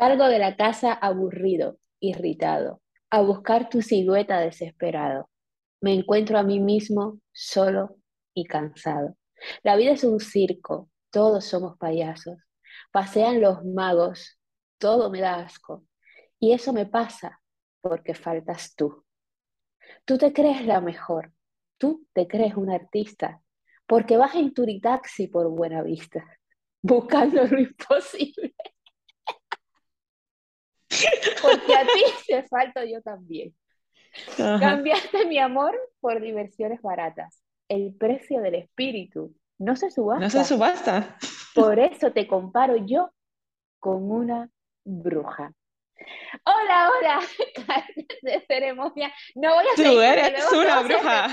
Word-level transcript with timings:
Salgo 0.00 0.28
de 0.28 0.38
la 0.38 0.56
casa 0.56 0.94
aburrido, 0.94 1.76
irritado, 2.00 2.80
a 3.10 3.20
buscar 3.20 3.68
tu 3.68 3.82
silueta 3.82 4.40
desesperado. 4.40 5.28
Me 5.82 5.92
encuentro 5.92 6.38
a 6.38 6.42
mí 6.42 6.58
mismo 6.58 7.20
solo 7.32 7.98
y 8.32 8.46
cansado. 8.46 9.18
La 9.62 9.76
vida 9.76 9.90
es 9.92 10.02
un 10.02 10.18
circo, 10.18 10.88
todos 11.10 11.44
somos 11.44 11.76
payasos. 11.76 12.38
Pasean 12.90 13.42
los 13.42 13.62
magos, 13.62 14.40
todo 14.78 15.10
me 15.10 15.20
da 15.20 15.34
asco. 15.34 15.84
Y 16.38 16.52
eso 16.52 16.72
me 16.72 16.86
pasa 16.86 17.38
porque 17.82 18.14
faltas 18.14 18.74
tú. 18.74 19.04
Tú 20.06 20.16
te 20.16 20.32
crees 20.32 20.64
la 20.64 20.80
mejor, 20.80 21.30
tú 21.76 22.06
te 22.14 22.26
crees 22.26 22.54
un 22.54 22.70
artista, 22.70 23.42
porque 23.86 24.16
vas 24.16 24.34
en 24.34 24.54
turitaxi 24.54 25.26
por 25.26 25.50
buena 25.50 25.82
vista, 25.82 26.24
buscando 26.80 27.44
lo 27.44 27.60
imposible. 27.60 28.54
Porque 31.42 31.74
a 31.74 31.82
ti 31.82 32.04
te 32.26 32.42
falto 32.44 32.84
yo 32.84 33.02
también. 33.02 33.54
Cambiaste 34.36 35.26
mi 35.26 35.38
amor 35.38 35.78
por 36.00 36.20
diversiones 36.20 36.82
baratas. 36.82 37.42
El 37.68 37.94
precio 37.94 38.40
del 38.40 38.56
espíritu 38.56 39.34
no 39.58 39.76
se 39.76 39.90
subasta. 39.90 40.24
No 40.24 40.30
se 40.30 40.44
subasta. 40.44 41.16
Por 41.54 41.78
eso 41.78 42.12
te 42.12 42.26
comparo 42.26 42.76
yo 42.76 43.10
con 43.78 44.10
una 44.10 44.48
bruja. 44.84 45.52
Hola, 46.44 46.90
hola, 46.90 47.20
de 48.22 48.40
ceremonia. 48.46 49.12
No 49.34 49.54
voy 49.54 49.64
a 49.66 49.76
Tú 49.76 50.00
eres 50.00 50.52
una 50.52 50.80
bruja. 50.82 51.28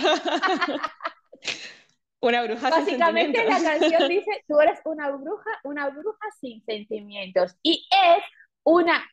una 2.20 2.44
bruja 2.44 2.70
Básicamente 2.70 3.39
sin 3.39 3.49
la 3.49 3.70
canción 3.70 4.09
dice, 4.09 4.44
tú 4.47 4.59
eres 4.59 4.80
una 4.86 5.09
bruja, 5.11 5.49
una 5.64 5.89
bruja 5.89 6.27
sin 6.39 6.64
sentimientos. 6.66 7.55
Y 7.64 7.88
es 7.92 8.23
una 8.64 9.03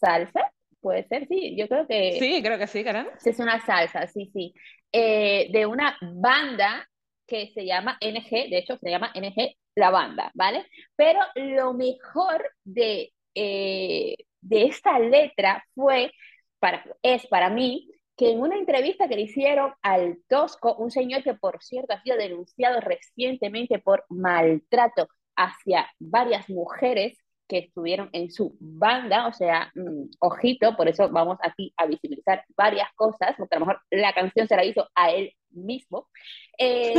salsa, 0.00 0.52
puede 0.80 1.06
ser, 1.08 1.26
sí, 1.28 1.56
yo 1.56 1.68
creo 1.68 1.86
que... 1.86 2.18
Sí, 2.18 2.42
creo 2.42 2.58
que 2.58 2.66
sí. 2.66 2.84
Es 3.24 3.38
una 3.38 3.64
salsa, 3.64 4.06
sí, 4.06 4.30
sí. 4.32 4.54
Eh, 4.92 5.48
de 5.50 5.66
una 5.66 5.96
banda 6.00 6.88
que 7.26 7.50
se 7.54 7.64
llama 7.64 7.98
NG, 8.00 8.50
de 8.50 8.58
hecho 8.58 8.76
se 8.78 8.90
llama 8.90 9.12
NG 9.14 9.56
La 9.74 9.90
Banda, 9.90 10.30
¿vale? 10.34 10.66
Pero 10.94 11.20
lo 11.36 11.72
mejor 11.72 12.50
de, 12.64 13.12
eh, 13.34 14.16
de 14.40 14.64
esta 14.64 14.98
letra 14.98 15.64
fue, 15.74 16.12
para, 16.58 16.84
es 17.02 17.26
para 17.26 17.50
mí, 17.50 17.90
que 18.16 18.30
en 18.30 18.40
una 18.40 18.56
entrevista 18.56 19.08
que 19.08 19.16
le 19.16 19.22
hicieron 19.22 19.72
al 19.82 20.18
Tosco, 20.28 20.76
un 20.76 20.90
señor 20.90 21.22
que 21.22 21.34
por 21.34 21.62
cierto 21.62 21.94
ha 21.94 22.02
sido 22.02 22.16
denunciado 22.16 22.80
recientemente 22.80 23.78
por 23.78 24.04
maltrato 24.08 25.08
hacia 25.36 25.90
varias 25.98 26.48
mujeres 26.48 27.18
que 27.48 27.58
estuvieron 27.58 28.08
en 28.12 28.30
su 28.30 28.56
banda, 28.58 29.26
o 29.26 29.32
sea, 29.32 29.70
mm, 29.74 30.10
ojito, 30.20 30.76
por 30.76 30.88
eso 30.88 31.08
vamos 31.10 31.38
aquí 31.42 31.72
a 31.76 31.86
visibilizar 31.86 32.44
varias 32.56 32.88
cosas, 32.94 33.34
porque 33.36 33.56
a 33.56 33.58
lo 33.58 33.66
mejor 33.66 33.82
la 33.90 34.12
canción 34.12 34.48
se 34.48 34.56
la 34.56 34.64
hizo 34.64 34.88
a 34.94 35.10
él 35.10 35.32
mismo. 35.50 36.08
Eh, 36.56 36.94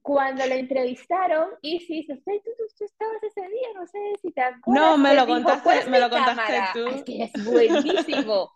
cuando 0.00 0.46
le 0.46 0.58
entrevistaron, 0.58 1.50
y 1.60 1.78
sí, 1.80 2.06
¿tú, 2.08 2.14
tú, 2.24 2.84
estabas 2.84 3.22
ese 3.22 3.42
día, 3.42 3.68
no 3.74 3.86
sé 3.86 3.98
si 4.20 4.32
te 4.32 4.40
acuerdas. 4.40 4.64
No, 4.66 4.96
me 4.96 5.14
lo 5.14 5.26
contaste, 5.26 5.90
me 5.90 6.00
lo 6.00 6.08
contaste 6.08 6.60
tú. 6.72 6.86
Es 6.88 7.04
que 7.04 7.22
es 7.24 7.44
buenísimo. 7.44 8.50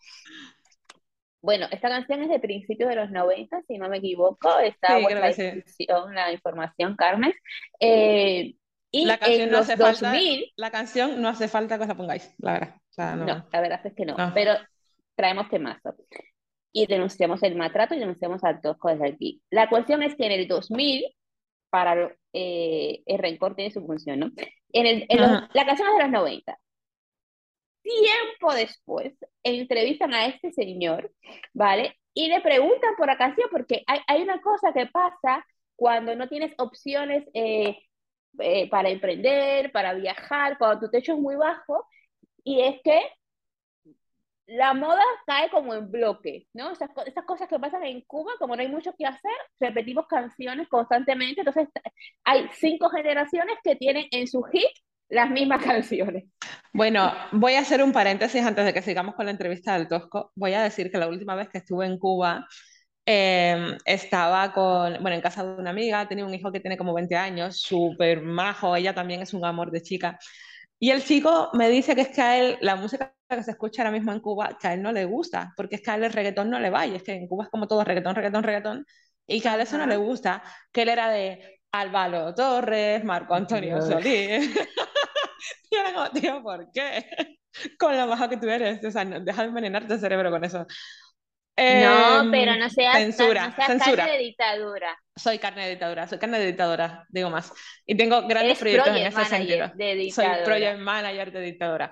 Bueno, 1.43 1.67
esta 1.71 1.89
canción 1.89 2.23
es 2.23 2.31
de 2.31 2.41
principios 2.41 2.89
de 2.89 2.97
los 2.97 3.11
90, 3.11 3.63
si 3.69 3.79
no 3.79 3.89
me 3.89 3.99
equivoco, 3.99 4.59
está 4.59 4.99
la, 4.99 5.33
la 6.13 6.33
información, 6.33 6.97
Carmen. 6.97 7.33
Eh, 7.79 8.55
y 8.97 9.05
la 9.05 9.19
canción 9.19 9.43
en 9.43 9.51
no 9.51 9.59
los 9.59 9.69
hace 9.69 9.77
2000, 9.77 10.41
falta, 10.41 10.53
la 10.57 10.71
canción 10.71 11.21
no 11.21 11.29
hace 11.29 11.49
falta 11.49 11.77
que 11.77 11.83
os 11.83 11.89
la 11.89 11.97
pongáis, 11.97 12.35
la 12.39 12.53
verdad. 12.55 12.75
O 12.77 12.93
sea, 12.93 13.17
no. 13.17 13.27
no. 13.27 13.47
la 13.53 13.61
verdad 13.61 13.81
es 13.85 13.95
que 13.95 14.07
no, 14.07 14.17
no. 14.17 14.33
pero 14.35 14.55
traemos 15.15 15.49
temazo. 15.51 15.95
Y 16.73 16.87
denunciamos 16.87 17.43
el 17.43 17.57
maltrato 17.57 17.95
y 17.95 17.99
denunciamos 17.99 18.43
al 18.45 18.61
Tosco 18.61 18.89
desde 18.89 19.09
aquí. 19.09 19.43
La 19.51 19.69
cuestión 19.69 20.03
es 20.03 20.15
que 20.15 20.27
en 20.27 20.33
el 20.33 20.49
2000, 20.49 21.05
para 21.71 22.15
eh, 22.33 23.03
el 23.07 23.19
rencor 23.19 23.55
tiene 23.55 23.71
su 23.71 23.85
función, 23.85 24.21
¿no? 24.21 24.31
En, 24.73 24.87
el, 24.87 25.07
en 25.09 25.21
los, 25.21 25.31
la 25.53 25.67
canción 25.67 25.89
es 25.89 25.97
de 25.97 26.03
los 26.03 26.13
90. 26.13 26.59
Tiempo 27.83 28.55
después, 28.55 29.15
entrevistan 29.43 30.13
a 30.13 30.27
este 30.27 30.53
señor, 30.53 31.13
¿vale? 31.55 31.99
Y 32.15 32.29
le 32.29 32.41
preguntan 32.41 32.95
por 32.97 33.07
la 33.07 33.17
canción, 33.17 33.49
porque 33.51 33.85
hay, 33.87 34.01
hay 34.07 34.23
una 34.23 34.41
cosa 34.41 34.73
que 34.75 34.87
pasa 34.87 35.47
cuando 35.77 36.15
no 36.17 36.29
tienes 36.29 36.53
opciones 36.59 37.25
eh, 37.35 37.79
eh, 38.41 38.69
para 38.71 38.89
emprender, 38.89 39.73
para 39.73 39.95
viajar, 39.95 40.59
cuando 40.59 40.87
tu 40.87 40.91
techo 40.91 41.15
es 41.15 41.19
muy 41.19 41.37
bajo, 41.37 41.87
y 42.45 42.63
es 42.63 42.81
que 42.83 43.01
la 44.47 44.75
moda 44.75 45.03
cae 45.27 45.51
como 45.51 45.75
en 45.75 45.91
bloque, 45.91 46.47
¿no? 46.55 46.71
Esas, 46.71 46.91
esas, 47.07 47.25
cosas 47.25 47.49
que 47.49 47.59
pasan 47.59 47.85
en 47.85 48.01
Cuba, 48.03 48.33
como 48.39 48.55
no 48.55 48.63
hay 48.63 48.69
mucho 48.69 48.95
que 48.97 49.05
hacer, 49.05 49.33
repetimos 49.59 50.07
canciones 50.07 50.69
constantemente, 50.69 51.41
entonces 51.41 51.69
hay 52.25 52.49
cinco 52.55 52.89
generaciones 52.91 53.57
que 53.65 53.75
tienen 53.77 54.07
en 54.13 54.27
su 54.29 54.43
hit 54.45 54.71
las 55.09 55.31
mismas 55.31 55.65
canciones. 55.65 56.25
Bueno, 56.73 57.13
voy 57.33 57.55
a 57.55 57.61
hacer 57.61 57.83
un 57.83 57.93
paréntesis 57.93 58.45
antes 58.45 58.65
de 58.65 58.73
que 58.73 58.83
sigamos 58.83 59.15
con 59.15 59.25
la 59.25 59.33
entrevista 59.33 59.77
del 59.77 59.89
Tosco. 59.89 60.33
Voy 60.35 60.53
a 60.55 60.63
decir 60.63 60.91
que 60.91 60.99
la 60.99 61.09
última 61.09 61.35
vez 61.35 61.49
que 61.49 61.59
estuve 61.59 61.87
en 61.87 61.99
Cuba, 61.99 62.47
eh, 63.07 63.79
estaba 63.85 64.53
con, 64.53 64.95
bueno, 65.01 65.13
en 65.15 65.21
casa 65.23 65.45
de 65.45 65.61
una 65.61 65.71
amiga, 65.71 66.09
tenía 66.09 66.25
un 66.27 66.35
hijo 66.35 66.51
que 66.53 66.61
tiene 66.61 66.77
como 66.77 66.93
20 66.93 67.17
años, 67.17 67.61
súper 67.61 68.21
majo, 68.23 68.75
ella 68.77 68.95
también 68.95 69.23
es 69.23 69.33
un 69.33 69.45
amor 69.45 69.71
de 69.71 69.83
chica. 69.83 70.19
Y 70.79 70.91
el 70.91 71.03
chico 71.05 71.51
me 71.55 71.71
dice 71.71 71.95
que 71.95 72.03
es 72.03 72.09
que 72.09 72.21
a 72.23 72.39
él, 72.39 72.59
la 72.61 72.77
música 72.77 73.15
que 73.29 73.43
se 73.43 73.53
escucha 73.53 73.83
ahora 73.83 73.93
mismo 73.93 74.13
en 74.13 74.21
Cuba, 74.21 74.59
que 74.61 74.69
a 74.69 74.75
él 74.75 74.83
no 74.83 74.93
le 74.93 75.05
gusta, 75.05 75.53
porque 75.57 75.77
es 75.77 75.83
que 75.83 75.91
a 75.91 75.95
él 75.95 76.05
el 76.05 76.13
reggaetón 76.13 76.51
no 76.51 76.61
le 76.61 76.71
va, 76.71 76.87
y 76.87 76.97
es 76.97 77.03
que 77.03 77.13
en 77.13 77.29
Cuba 77.29 77.45
es 77.45 77.51
como 77.51 77.67
todo 77.69 77.85
reggaetón, 77.85 78.15
reggaetón, 78.15 78.43
reggaetón, 78.43 78.87
y 79.27 79.41
que 79.41 79.49
a 79.49 79.55
él 79.55 79.61
eso 79.63 79.79
no 79.79 79.87
le 79.87 79.97
gusta, 79.97 80.43
que 80.73 80.83
él 80.83 80.89
era 80.91 81.09
de 81.09 81.61
Álvaro 81.73 82.35
Torres, 82.35 83.05
Marco 83.05 83.35
Antonio 83.35 83.81
Solís. 83.83 84.51
y 85.71 85.77
era 85.77 85.95
como, 85.95 86.11
tío, 86.11 86.43
¿por 86.43 86.71
qué? 86.73 87.39
Con 87.79 87.97
lo 87.97 88.07
bajo 88.07 88.29
que 88.29 88.37
tú 88.37 88.49
eres, 88.49 88.85
o 88.85 88.91
sea, 88.91 89.05
deja 89.05 89.43
de 89.43 89.49
envenenarte 89.49 89.95
el 89.95 90.01
cerebro 90.01 90.31
con 90.31 90.45
eso. 90.45 90.67
Eh, 91.59 91.83
no, 91.83 92.31
pero 92.31 92.55
no 92.57 92.69
seas, 92.69 92.99
censura, 92.99 93.49
no 93.49 93.55
seas 93.55 93.69
censura. 93.69 93.97
carne 93.97 94.13
de 94.13 94.25
dictadura. 94.25 94.99
Soy 95.17 95.39
carne 95.39 95.65
de 95.65 95.71
dictadura, 95.71 96.07
soy 96.07 96.19
carne 96.19 96.39
de 96.39 96.47
dictadora, 96.47 97.07
digo 97.09 97.31
más. 97.31 97.51
Y 97.87 97.95
tengo 97.95 98.27
grandes 98.29 98.59
proyectos 98.59 98.95
en 98.95 99.07
ese 99.07 99.25
sentido. 99.25 99.73
soy 100.13 100.27
project 100.45 100.79
manager 100.79 101.33
de 101.33 101.41
dictadura. 101.41 101.91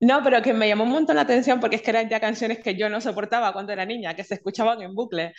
No, 0.00 0.24
pero 0.24 0.42
que 0.42 0.52
me 0.52 0.66
llamó 0.66 0.82
un 0.82 0.90
montón 0.90 1.14
la 1.14 1.22
atención 1.22 1.60
porque 1.60 1.76
es 1.76 1.82
que 1.82 1.90
eran 1.90 2.08
ya 2.08 2.18
canciones 2.18 2.58
que 2.58 2.74
yo 2.74 2.88
no 2.88 3.00
soportaba 3.00 3.52
cuando 3.52 3.72
era 3.72 3.86
niña, 3.86 4.14
que 4.14 4.24
se 4.24 4.34
escuchaban 4.34 4.82
en 4.82 4.92
bucle. 4.92 5.34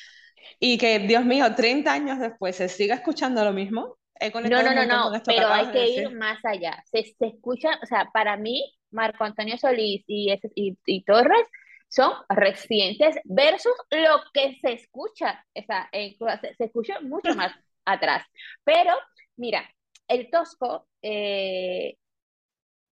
Y 0.61 0.77
que, 0.77 0.99
Dios 0.99 1.25
mío, 1.25 1.53
30 1.53 1.91
años 1.91 2.19
después 2.19 2.55
se 2.55 2.69
siga 2.69 2.95
escuchando 2.95 3.43
lo 3.43 3.51
mismo. 3.51 3.97
no, 4.33 4.39
no, 4.39 4.73
no, 4.73 4.85
no, 4.85 5.21
pero 5.25 5.49
hay 5.49 5.67
que 5.71 5.89
ir 5.89 6.11
más 6.11 6.39
allá. 6.45 6.81
Se, 6.85 7.03
se, 7.03 7.27
escucha, 7.27 7.77
o 7.83 7.85
sea, 7.85 8.09
para 8.13 8.37
mí, 8.37 8.63
Marco 8.91 9.25
Antonio 9.25 9.57
Solís 9.57 10.05
y, 10.07 10.33
y, 10.55 10.77
y 10.85 11.03
Torres 11.03 11.45
son 11.89 12.13
recientes 12.29 13.17
versus 13.23 13.73
lo 13.91 14.21
que 14.33 14.57
se 14.61 14.73
escucha, 14.73 15.43
o 15.55 15.61
sea, 15.63 15.89
se, 15.91 16.55
se, 16.55 16.63
escucha 16.65 16.99
mucho 17.01 17.33
más 17.35 17.53
atrás. 17.85 18.25
Pero, 18.63 18.93
mira, 19.35 19.69
el 20.07 20.29
Tosco 20.29 20.87
eh, 21.01 21.97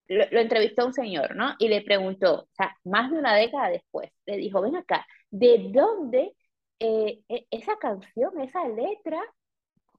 lo, 0.08 0.24
lo, 0.30 0.40
entrevistó 0.40 0.86
un 0.86 0.92
señor, 0.92 1.36
¿no? 1.36 1.54
Y 1.58 1.68
le 1.68 1.82
preguntó, 1.82 2.42
o 2.42 2.48
sea, 2.52 2.76
más 2.84 3.10
de 3.10 3.18
una 3.18 3.34
década 3.34 3.70
después, 3.70 4.10
le 4.26 4.36
dijo, 4.36 4.60
ven 4.60 4.76
acá, 4.76 5.06
¿de 5.30 5.70
dónde 5.70 6.34
eh, 6.80 7.22
esa 7.50 7.76
canción, 7.76 8.40
esa 8.40 8.66
letra, 8.66 9.22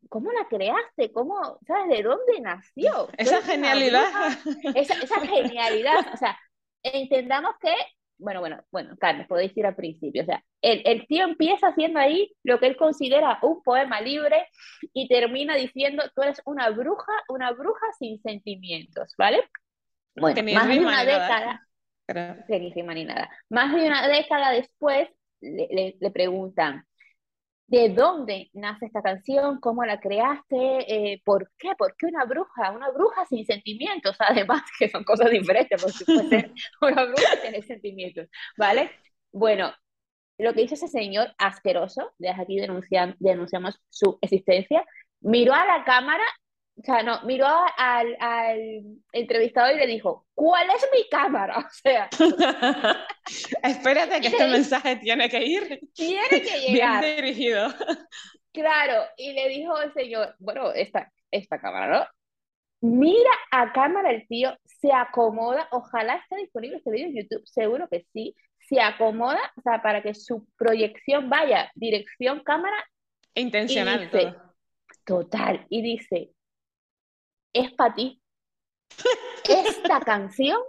¿cómo 0.10 0.32
la 0.32 0.48
creaste? 0.50 1.12
¿Cómo, 1.12 1.60
sabes, 1.68 1.90
de 1.90 2.04
dónde 2.04 2.42
nació? 2.42 3.08
Esa 3.18 3.42
genialidad. 3.44 4.10
Esa, 4.76 4.96
esa 4.96 5.22
genialidad, 5.22 6.00
o 6.12 6.18
sea, 6.18 6.38
entendamos 6.82 7.54
que 7.62 7.74
bueno, 8.22 8.40
bueno, 8.40 8.64
bueno, 8.72 8.96
Carmen, 9.00 9.28
podéis 9.28 9.56
ir 9.58 9.66
al 9.66 9.76
principio. 9.76 10.22
O 10.22 10.26
sea, 10.26 10.44
el, 10.62 10.82
el, 10.86 11.08
tío 11.08 11.26
empieza 11.26 11.68
haciendo 11.68 12.00
ahí 12.00 12.32
lo 12.44 12.60
que 12.60 12.68
él 12.68 12.78
considera 12.78 13.40
un 13.42 13.62
poema 13.64 14.00
libre 14.00 14.48
y 14.94 15.08
termina 15.08 15.56
diciendo, 15.56 16.04
tú 16.16 16.22
eres 16.22 16.42
una 16.46 16.70
bruja, 16.70 17.12
una 17.30 17.52
bruja 17.52 17.86
sin 17.98 18.22
sentimientos, 18.22 19.14
¿vale? 19.18 19.44
Bueno, 20.16 20.42
más 20.54 20.68
de 20.68 20.80
una 20.80 21.04
década, 21.04 21.68
nada. 22.08 22.46
ni 22.48 22.72
rima 22.72 22.94
ni 22.94 23.06
nada. 23.06 23.30
Más 23.50 23.74
de 23.74 23.88
una 23.88 24.08
década 24.08 24.52
después 24.52 25.10
le, 25.42 25.68
le, 25.72 25.98
le 26.00 26.12
preguntan, 26.12 26.86
de 27.68 27.90
dónde 27.90 28.50
nace 28.54 28.88
esta 28.88 29.02
canción, 29.02 29.60
cómo 29.60 29.86
la 29.86 30.00
creaste, 30.00 31.14
eh, 31.14 31.22
por 31.24 31.50
qué, 31.58 31.74
por 31.78 31.96
qué 31.96 32.08
una 32.08 32.26
bruja, 32.26 32.72
una 32.72 32.90
bruja 32.92 33.26
sin 33.26 33.46
sentimientos, 33.46 34.16
además 34.20 34.64
que 34.78 34.90
son 34.90 35.04
cosas 35.04 35.32
diferentes, 35.32 35.82
porque 35.82 36.06
puede 36.06 36.30
ser 36.30 36.54
una 36.82 37.06
bruja 37.06 37.36
y 37.38 37.42
tener 37.42 37.64
sentimientos, 37.66 38.28
¿vale? 38.58 38.92
Bueno, 39.32 39.74
lo 40.38 40.54
que 40.54 40.64
hizo 40.64 40.74
ese 40.76 40.88
señor 40.88 41.34
asqueroso, 41.38 42.14
desde 42.18 42.42
aquí 42.42 42.58
denuncian, 42.58 43.16
denunciamos 43.20 43.80
su 43.90 44.18
existencia, 44.22 44.84
miró 45.22 45.54
a 45.54 45.66
la 45.66 45.84
cámara, 45.86 46.24
o 46.82 46.84
sea, 46.84 47.04
no, 47.04 47.22
miró 47.26 47.46
al, 47.78 48.18
al 48.20 48.84
entrevistador 49.12 49.76
y 49.76 49.78
le 49.78 49.86
dijo, 49.86 50.26
¿cuál 50.34 50.68
es 50.72 50.90
mi 50.92 51.08
cámara? 51.10 51.60
O 51.68 51.70
sea, 51.70 52.10
espérate 53.64 54.20
que 54.20 54.28
este 54.28 54.48
mensaje 54.48 54.96
tiene 54.96 55.30
que 55.30 55.46
ir. 55.46 55.80
Tiene 55.94 56.28
que 56.28 56.60
llegar. 56.72 57.04
Bien 57.04 57.16
dirigido. 57.18 57.68
Claro, 58.52 59.04
y 59.16 59.34
le 59.34 59.50
dijo 59.50 59.80
el 59.80 59.94
señor, 59.94 60.36
bueno, 60.40 60.72
esta, 60.72 61.12
esta 61.30 61.60
cámara, 61.60 62.00
¿no? 62.00 62.08
Mira 62.90 63.30
a 63.52 63.72
cámara 63.74 64.10
el 64.10 64.28
tío, 64.28 64.58
se 64.66 64.92
acomoda, 64.92 65.68
ojalá 65.72 66.16
esté 66.16 66.38
disponible 66.38 66.78
este 66.78 66.90
video 66.90 67.10
en 67.10 67.16
YouTube, 67.16 67.46
seguro 67.46 67.88
que 67.90 68.08
sí, 68.12 68.36
se 68.58 68.82
acomoda, 68.82 69.40
o 69.56 69.62
sea, 69.62 69.84
para 69.84 70.02
que 70.02 70.16
su 70.16 70.48
proyección 70.58 71.30
vaya 71.30 71.72
dirección 71.76 72.42
cámara. 72.44 72.84
Intencional. 73.36 74.10
Total, 75.06 75.66
y 75.70 75.84
dice, 75.84 76.32
es 77.54 77.72
para 77.74 77.96
ti. 77.96 78.22
Esta 79.48 80.00
canción 80.06 80.60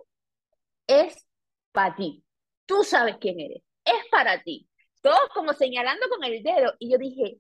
es 0.87 1.26
para 1.73 1.94
ti. 1.96 2.25
Tú 2.67 2.84
sabes 2.84 3.17
quién 3.20 3.40
eres. 3.40 3.62
Es 3.84 4.08
para 4.11 4.43
ti. 4.43 4.69
Todos 5.00 5.29
como 5.34 5.52
señalando 5.52 6.08
con 6.08 6.25
el 6.25 6.43
dedo. 6.43 6.75
Y 6.79 6.93
yo 6.93 6.99
dije, 6.99 7.38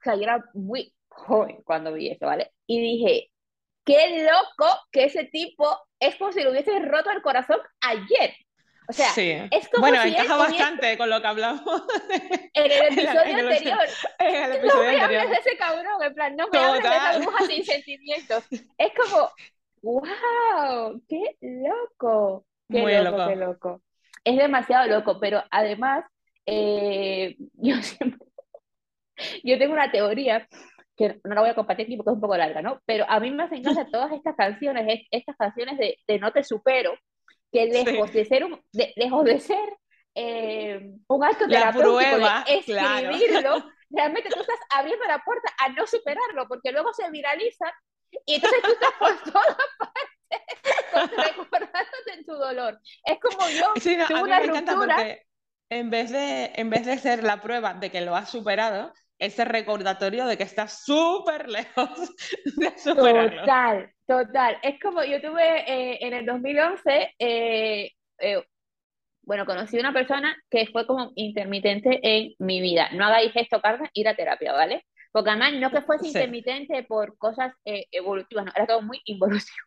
o 0.00 0.02
sea, 0.02 0.16
yo 0.16 0.22
era 0.22 0.44
muy 0.54 0.94
joven 1.08 1.62
cuando 1.64 1.92
vi 1.92 2.10
eso, 2.10 2.26
¿vale? 2.26 2.52
Y 2.66 2.80
dije, 2.80 3.30
qué 3.84 4.24
loco 4.24 4.68
que 4.90 5.04
ese 5.04 5.24
tipo 5.24 5.78
es 6.00 6.16
como 6.16 6.32
si 6.32 6.42
le 6.42 6.50
hubiese 6.50 6.78
roto 6.80 7.10
el 7.10 7.22
corazón 7.22 7.60
ayer. 7.80 8.34
O 8.86 8.92
sea, 8.92 9.08
es 9.50 9.68
como 9.70 9.86
bueno, 9.86 10.02
si 10.02 10.08
encaja 10.08 10.36
bastante 10.36 10.98
con 10.98 11.08
lo 11.08 11.20
que 11.20 11.26
hablamos 11.26 11.64
en 12.54 12.70
el 12.70 12.92
episodio 12.92 13.38
anterior. 13.38 13.78
En 14.18 14.44
el 14.44 14.52
episodio 14.56 14.92
no 14.92 14.96
me 14.96 15.00
hables 15.00 15.30
de 15.30 15.36
ese 15.36 15.56
cabrón, 15.56 16.02
en 16.02 16.14
plan, 16.14 16.36
no 16.36 16.48
me 16.48 16.58
hables 16.58 16.82
de 16.82 16.88
esa 16.88 17.18
bruja 17.18 17.46
sin 17.46 17.64
sentimientos. 17.64 18.44
Es 18.76 18.92
como, 18.94 19.30
wow, 19.82 21.00
qué 21.08 21.36
loco. 21.40 22.46
Qué 22.68 22.80
Muy 22.80 22.92
loco, 22.92 23.16
loco, 23.16 23.28
qué 23.28 23.36
loco. 23.36 23.82
Es 24.22 24.36
demasiado 24.36 24.86
loco, 24.88 25.18
pero 25.18 25.42
además, 25.50 26.04
eh, 26.46 27.36
yo 27.54 27.76
siempre, 27.82 28.18
yo 29.42 29.58
tengo 29.58 29.72
una 29.72 29.90
teoría 29.90 30.46
que 30.96 31.20
no 31.24 31.34
la 31.34 31.40
voy 31.40 31.50
a 31.50 31.54
compartir 31.54 31.86
aquí 31.86 31.96
porque 31.96 32.10
es 32.10 32.14
un 32.14 32.20
poco 32.20 32.36
larga, 32.36 32.62
¿no? 32.62 32.80
Pero 32.84 33.04
a 33.08 33.18
mí 33.18 33.30
me 33.30 33.44
hacen 33.44 33.62
gracia 33.62 33.88
todas 33.90 34.12
estas 34.12 34.36
canciones, 34.36 35.06
estas 35.10 35.36
canciones 35.36 35.78
de, 35.78 35.98
de 36.06 36.18
No 36.18 36.32
te 36.32 36.44
supero, 36.44 36.94
que 37.54 37.66
lejos 37.66 38.12
de 38.12 38.24
ser 38.24 38.44
un, 38.44 38.60
lejos 38.96 39.24
de 39.24 39.38
ser 39.38 39.78
eh, 40.16 40.90
un 41.06 41.24
acto 41.24 41.46
terapéutico 41.46 41.98
prueba, 41.98 42.44
de 42.44 42.58
escribirlo, 42.58 43.64
realmente 43.90 44.28
tú 44.28 44.40
estás 44.40 44.58
abriendo 44.70 45.04
la 45.06 45.20
puerta 45.20 45.52
a 45.58 45.68
no 45.68 45.86
superarlo, 45.86 46.48
porque 46.48 46.72
luego 46.72 46.92
se 46.92 47.08
viraliza 47.10 47.72
y 48.26 48.34
entonces 48.34 48.60
tú 48.60 48.72
estás 48.72 48.92
por 48.98 49.16
todas 49.32 49.56
partes 49.78 51.16
recordándote 51.16 52.24
tu 52.26 52.32
dolor. 52.32 52.80
Es 53.04 53.18
como 53.20 53.48
yo 53.50 53.72
sí, 53.80 53.96
no, 53.96 54.22
una 54.22 54.40
ruptura. 54.40 55.18
En 55.70 55.90
vez, 55.90 56.10
de, 56.10 56.52
en 56.56 56.70
vez 56.70 56.86
de 56.86 56.98
ser 56.98 57.22
la 57.22 57.40
prueba 57.40 57.74
de 57.74 57.90
que 57.90 58.00
lo 58.00 58.16
has 58.16 58.30
superado, 58.30 58.92
ese 59.18 59.44
recordatorio 59.44 60.26
de 60.26 60.36
que 60.36 60.42
estás 60.42 60.84
súper 60.84 61.48
lejos 61.48 61.88
de 62.56 62.78
superarlo. 62.78 63.40
Total, 63.40 63.92
total. 64.06 64.58
Es 64.62 64.80
como 64.80 65.04
yo 65.04 65.20
tuve 65.20 65.60
eh, 65.66 65.98
en 66.00 66.12
el 66.14 66.26
2011, 66.26 67.14
eh, 67.18 67.90
eh, 68.18 68.42
bueno, 69.22 69.46
conocí 69.46 69.78
una 69.78 69.92
persona 69.92 70.36
que 70.50 70.66
fue 70.66 70.86
como 70.86 71.12
intermitente 71.14 72.00
en 72.02 72.34
mi 72.38 72.60
vida. 72.60 72.90
No 72.92 73.06
hagáis 73.06 73.32
esto, 73.34 73.60
Carmen, 73.60 73.88
ir 73.94 74.08
a 74.08 74.14
terapia, 74.14 74.52
¿vale? 74.52 74.84
Porque 75.12 75.30
además 75.30 75.54
no 75.54 75.70
que 75.70 75.80
fuese 75.80 76.08
intermitente 76.08 76.82
por 76.82 77.16
cosas 77.16 77.54
evolutivas, 77.64 78.44
no, 78.44 78.52
era 78.54 78.66
todo 78.66 78.82
muy 78.82 79.00
involutivo. 79.04 79.64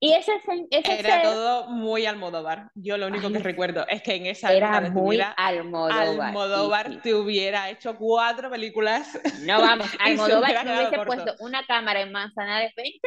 Y 0.00 0.12
ese, 0.12 0.32
ese 0.70 0.98
Era 0.98 1.22
todo 1.22 1.68
muy 1.68 2.06
Almodóvar. 2.06 2.70
Yo 2.74 2.96
lo 2.96 3.06
único 3.06 3.30
que 3.32 3.38
recuerdo 3.40 3.86
es 3.88 4.02
que 4.02 4.14
en 4.14 4.26
esa 4.26 4.52
era 4.52 4.80
muy 4.80 5.16
vida, 5.16 5.34
Almodóvar. 5.36 6.28
Almodóvar 6.28 7.02
te 7.02 7.14
hubiera 7.14 7.70
hecho 7.70 7.96
cuatro 7.96 8.50
películas. 8.50 9.20
No 9.42 9.60
vamos, 9.60 9.88
Almodóvar 10.00 10.64
me 10.64 10.76
hubiese 10.76 11.04
puesto 11.04 11.34
una 11.40 11.64
cámara 11.66 12.00
en 12.00 12.12
Manzanares 12.12 12.72
20 12.76 13.00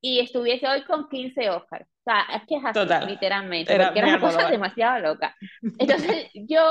y 0.00 0.20
estuviese 0.20 0.68
hoy 0.68 0.84
con 0.84 1.08
15 1.08 1.50
Oscars. 1.50 1.86
O 1.86 2.02
sea, 2.04 2.22
es 2.36 2.42
que 2.46 2.56
es 2.56 2.64
así, 2.64 3.06
literalmente, 3.06 3.74
era 3.74 3.86
porque 3.86 3.98
era 3.98 4.08
una 4.08 4.20
cosa 4.20 4.48
demasiado 4.48 5.00
loca. 5.00 5.34
Entonces, 5.78 6.30
yo, 6.34 6.62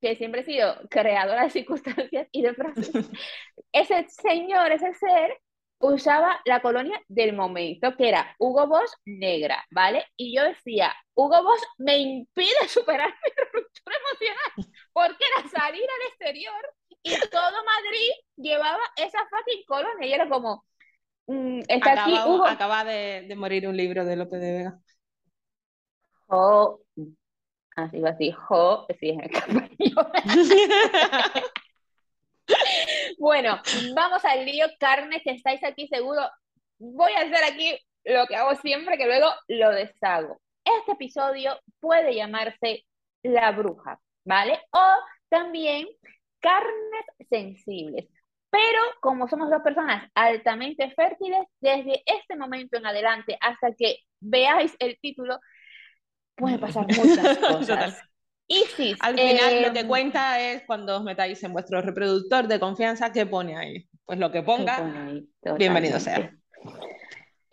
que 0.00 0.14
siempre 0.14 0.42
he 0.42 0.44
sido 0.44 0.76
creadora 0.88 1.42
de 1.42 1.50
circunstancias 1.50 2.28
y 2.30 2.42
de 2.42 2.54
frases, 2.54 2.90
ese 3.72 4.06
señor, 4.08 4.70
ese 4.70 4.94
ser, 4.94 5.36
usaba 5.82 6.40
la 6.44 6.62
colonia 6.62 7.00
del 7.08 7.34
momento, 7.34 7.96
que 7.96 8.08
era 8.08 8.34
Hugo 8.38 8.68
Boss 8.68 8.96
negra, 9.04 9.64
¿vale? 9.70 10.06
Y 10.16 10.34
yo 10.34 10.44
decía, 10.44 10.94
Hugo 11.14 11.42
Boss 11.42 11.60
me 11.78 11.98
impide 11.98 12.68
superar 12.68 13.08
mi 13.08 13.30
ruptura 13.52 13.96
emocional, 13.96 14.74
porque 14.92 15.24
era 15.36 15.48
salir 15.48 15.82
al 15.82 16.08
exterior 16.08 16.74
y 17.02 17.18
todo 17.30 17.64
Madrid 17.64 18.10
llevaba 18.36 18.80
esa 18.96 19.18
fucking 19.28 19.64
colonia 19.66 20.06
y 20.06 20.12
era 20.12 20.28
como, 20.28 20.64
mm, 21.26 21.60
está 21.68 21.92
acaba, 21.92 22.02
aquí 22.02 22.30
Hugo. 22.30 22.46
Acaba 22.46 22.84
de, 22.84 23.34
morir 23.36 23.66
un 23.66 23.76
libro 23.76 24.04
de 24.04 24.16
López 24.16 24.40
de 24.40 24.52
Vega. 24.52 24.78
Jo, 26.28 26.80
así 27.74 28.00
va 28.00 28.10
así, 28.10 28.30
jo, 28.30 28.86
sí, 29.00 29.10
es 29.10 29.18
el 29.18 29.94
bueno, 33.18 33.60
vamos 33.94 34.24
al 34.24 34.44
lío, 34.44 34.66
carne, 34.78 35.20
si 35.20 35.30
estáis 35.30 35.62
aquí 35.64 35.88
seguro, 35.88 36.22
voy 36.78 37.12
a 37.12 37.20
hacer 37.20 37.44
aquí 37.44 37.78
lo 38.04 38.26
que 38.26 38.36
hago 38.36 38.54
siempre, 38.56 38.98
que 38.98 39.06
luego 39.06 39.28
lo 39.48 39.70
deshago. 39.70 40.40
Este 40.64 40.92
episodio 40.92 41.58
puede 41.80 42.14
llamarse 42.14 42.84
La 43.22 43.52
Bruja, 43.52 44.00
¿vale? 44.24 44.60
O 44.72 44.94
también 45.28 45.86
carnes 46.40 47.04
sensibles. 47.30 48.08
Pero 48.50 48.80
como 49.00 49.28
somos 49.28 49.50
dos 49.50 49.62
personas 49.62 50.10
altamente 50.14 50.90
fértiles, 50.90 51.46
desde 51.60 52.02
este 52.04 52.36
momento 52.36 52.76
en 52.76 52.86
adelante 52.86 53.38
hasta 53.40 53.72
que 53.72 54.00
veáis 54.20 54.76
el 54.78 54.98
título, 55.00 55.40
puede 56.36 56.58
pasar 56.58 56.86
muchas 56.88 57.38
cosas. 57.38 58.11
Al 59.00 59.14
final 59.14 59.62
lo 59.62 59.72
que 59.72 59.80
em, 59.80 59.88
cuenta 59.88 60.40
es 60.40 60.62
cuando 60.66 60.96
os 60.96 61.04
metáis 61.04 61.42
en 61.42 61.52
vuestro 61.52 61.80
reproductor 61.80 62.48
de 62.48 62.60
confianza, 62.60 63.12
¿qué 63.12 63.26
pone 63.26 63.56
ahí? 63.56 63.88
Pues 64.04 64.18
lo 64.18 64.30
que 64.30 64.42
ponga, 64.42 65.10
bienvenido 65.56 65.98
sea. 65.98 66.32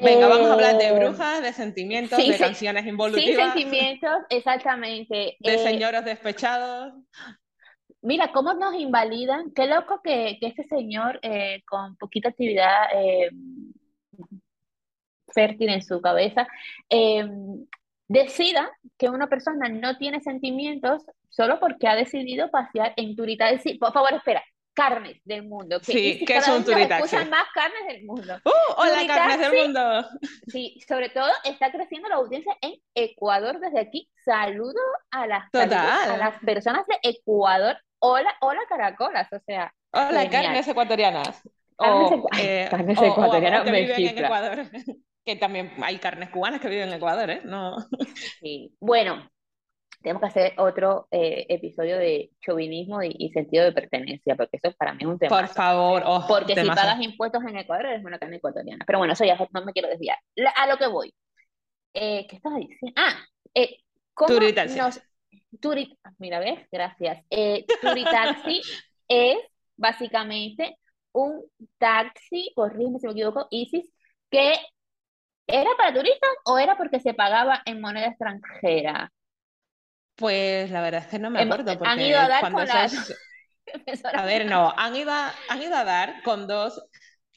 Venga, 0.01 0.27
vamos 0.27 0.47
a 0.49 0.53
hablar 0.53 0.77
de 0.77 0.87
eh, 0.87 0.99
brujas, 0.99 1.41
de 1.41 1.51
sentimientos, 1.53 2.17
de 2.17 2.37
canciones 2.37 2.85
involutivas. 2.85 3.53
Sí, 3.53 3.61
sentimientos, 3.61 4.17
exactamente. 4.29 5.35
De 5.39 5.55
eh, 5.55 5.57
señoros 5.59 6.05
despechados. 6.05 6.93
Mira, 8.01 8.31
cómo 8.31 8.53
nos 8.53 8.75
invalidan. 8.75 9.51
Qué 9.53 9.67
loco 9.67 10.01
que, 10.01 10.37
que 10.39 10.47
este 10.47 10.63
señor 10.63 11.19
eh, 11.21 11.61
con 11.65 11.97
poquita 11.97 12.29
actividad 12.29 12.87
fértil 15.33 15.69
en 15.69 15.83
su 15.83 16.01
cabeza 16.01 16.47
decida 18.09 18.69
que 18.97 19.07
una 19.07 19.27
persona 19.27 19.69
no 19.69 19.97
tiene 19.97 20.19
sentimientos 20.19 21.05
solo 21.29 21.59
porque 21.59 21.87
ha 21.87 21.95
decidido 21.95 22.51
pasear 22.51 22.93
en 22.97 23.15
turitaxi. 23.15 23.75
Por 23.75 23.93
favor, 23.93 24.11
espera, 24.13 24.43
carnes 24.73 25.21
del 25.23 25.47
mundo. 25.47 25.79
Que 25.79 25.85
sí, 25.85 26.25
que 26.25 26.41
son 26.41 26.65
turitaxi. 26.65 27.15
más 27.15 27.45
carnes 27.53 27.87
del 27.87 28.05
mundo. 28.05 28.35
¡Uh! 28.43 28.73
¡Hola, 28.77 29.07
carnes 29.07 29.39
del 29.39 29.63
mundo! 29.63 30.05
Sí, 30.47 30.79
sobre 30.87 31.09
todo 31.09 31.29
está 31.45 31.71
creciendo 31.71 32.09
la 32.09 32.15
audiencia 32.15 32.57
en 32.61 32.73
Ecuador 32.95 33.59
desde 33.59 33.79
aquí. 33.79 34.09
Saludo 34.25 34.81
a 35.11 35.27
las, 35.27 35.43
a 35.53 36.17
las 36.17 36.39
personas 36.43 36.85
de 36.87 36.97
Ecuador. 37.03 37.77
Hola, 37.99 38.35
hola, 38.41 38.61
caracolas, 38.67 39.31
o 39.31 39.39
sea. 39.45 39.71
Hola, 39.91 40.29
carnes 40.29 40.67
ecuatorianas. 40.67 41.43
Carnes, 41.77 42.11
ecuatorianas, 43.01 43.63
que 43.63 43.71
viven 43.71 44.07
en 44.07 44.17
Ecuador. 44.17 44.65
Que 45.29 45.35
también 45.35 45.71
hay 45.83 45.99
carnes 45.99 46.31
cubanas 46.31 46.59
que 46.59 46.69
viven 46.69 46.87
en 46.87 46.95
Ecuador, 46.95 47.29
¿eh? 47.29 47.41
No. 47.45 47.75
Sí. 48.41 48.75
Bueno, 48.79 49.29
tenemos 50.01 50.21
que 50.21 50.27
hacer 50.27 50.53
otro 50.57 51.07
eh, 51.11 51.45
episodio 51.49 51.99
de 51.99 52.31
chauvinismo 52.41 53.03
y, 53.03 53.29
sentido 53.29 53.63
de 53.63 53.71
pertenencia, 53.71 54.35
porque 54.35 54.57
eso 54.57 54.75
para 54.75 54.93
mí 54.93 55.03
es 55.03 55.07
un 55.07 55.19
tema. 55.19 55.37
Por 55.39 55.47
favor, 55.49 56.01
oh, 56.03 56.25
Porque 56.27 56.55
si 56.55 56.67
pagas 56.67 56.99
impuestos 56.99 57.43
en 57.43 57.57
Ecuador, 57.57 57.85
eres 57.85 58.03
una 58.03 58.17
carne 58.17 58.37
ecuatoriana. 58.37 58.83
Pero 58.87 58.97
bueno, 58.97 59.13
eso 59.13 59.23
ya 59.23 59.37
no 59.53 59.65
me 59.65 59.71
quiero 59.71 59.87
desviar. 59.87 60.17
a 60.55 60.65
lo 60.65 60.77
que 60.77 60.87
voy. 60.87 61.13
Eh, 61.93 62.25
¿Qué 62.27 62.37
estás 62.37 62.55
diciendo? 62.55 62.93
Ah, 62.95 63.19
eh, 63.53 63.77
¿cómo 64.15 64.33
nos... 64.33 64.99
Turit... 65.61 65.95
Mira, 66.17 66.39
¿ves? 66.39 66.67
Gracias. 66.71 67.23
Eh, 67.29 67.67
Turitaxi 67.83 68.61
es 69.07 69.37
básicamente 69.77 70.79
un 71.11 71.43
taxi, 71.77 72.51
corrígeme 72.55 72.97
si 72.97 73.05
me 73.05 73.13
equivoco, 73.13 73.47
Isis, 73.51 73.93
que 74.31 74.55
¿Era 75.51 75.71
para 75.77 75.93
turistas 75.93 76.29
o 76.45 76.59
era 76.59 76.77
porque 76.77 76.99
se 76.99 77.13
pagaba 77.13 77.61
en 77.65 77.81
moneda 77.81 78.07
extranjera? 78.07 79.11
Pues 80.15 80.69
la 80.69 80.81
verdad 80.81 81.01
es 81.01 81.07
que 81.07 81.19
no 81.19 81.29
me 81.29 81.41
acuerdo. 81.41 81.77
Porque 81.77 81.89
han 81.89 81.99
ido 81.99 82.19
a 82.19 82.27
dar 82.27 82.51
con 82.51 82.65
las... 82.65 83.15
A 84.13 84.25
ver, 84.25 84.47
no, 84.47 84.73
han 84.75 84.95
ido, 84.95 85.11
a, 85.11 85.31
han 85.47 85.61
ido 85.61 85.75
a 85.75 85.83
dar 85.83 86.23
con 86.23 86.47
dos 86.47 86.83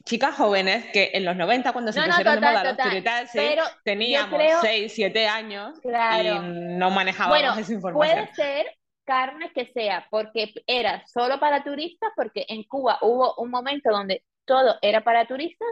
chicas 0.03 0.35
jóvenes 0.35 0.85
que 0.91 1.11
en 1.13 1.25
los 1.25 1.35
90, 1.35 1.71
cuando 1.73 1.91
se 1.91 2.01
pusieron 2.01 2.35
de 2.35 2.41
moda 2.41 2.63
los 2.63 2.77
turitaxis, 2.77 3.51
teníamos 3.83 4.41
6, 4.61 4.91
7 4.95 5.27
años 5.27 5.79
y 5.83 6.39
no 6.41 6.89
manejábamos 6.89 7.59
esa 7.59 7.73
información. 7.73 8.15
Puede 8.15 8.33
ser 8.33 8.65
carne 9.05 9.51
que 9.53 9.67
sea 9.73 10.07
porque 10.09 10.53
era 10.65 11.05
solo 11.07 11.39
para 11.39 11.63
turistas, 11.63 12.11
porque 12.15 12.45
en 12.47 12.63
Cuba 12.63 12.97
hubo 13.01 13.35
un 13.35 13.51
momento 13.51 13.91
donde 13.91 14.23
todo 14.45 14.77
era 14.81 15.03
para 15.03 15.25
turistas, 15.25 15.67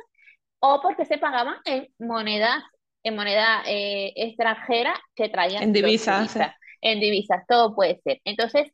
o 0.61 0.79
porque 0.81 1.05
se 1.05 1.17
pagaban 1.17 1.55
en 1.65 1.89
monedas, 1.99 2.63
en 3.03 3.15
moneda 3.15 3.63
eh, 3.65 4.13
extranjera 4.15 4.93
que 5.15 5.29
traían. 5.29 5.63
En 5.63 5.73
divisas. 5.73 6.37
En 6.81 6.99
divisas, 6.99 7.43
todo 7.47 7.75
puede 7.75 7.99
ser. 8.01 8.21
Entonces, 8.23 8.71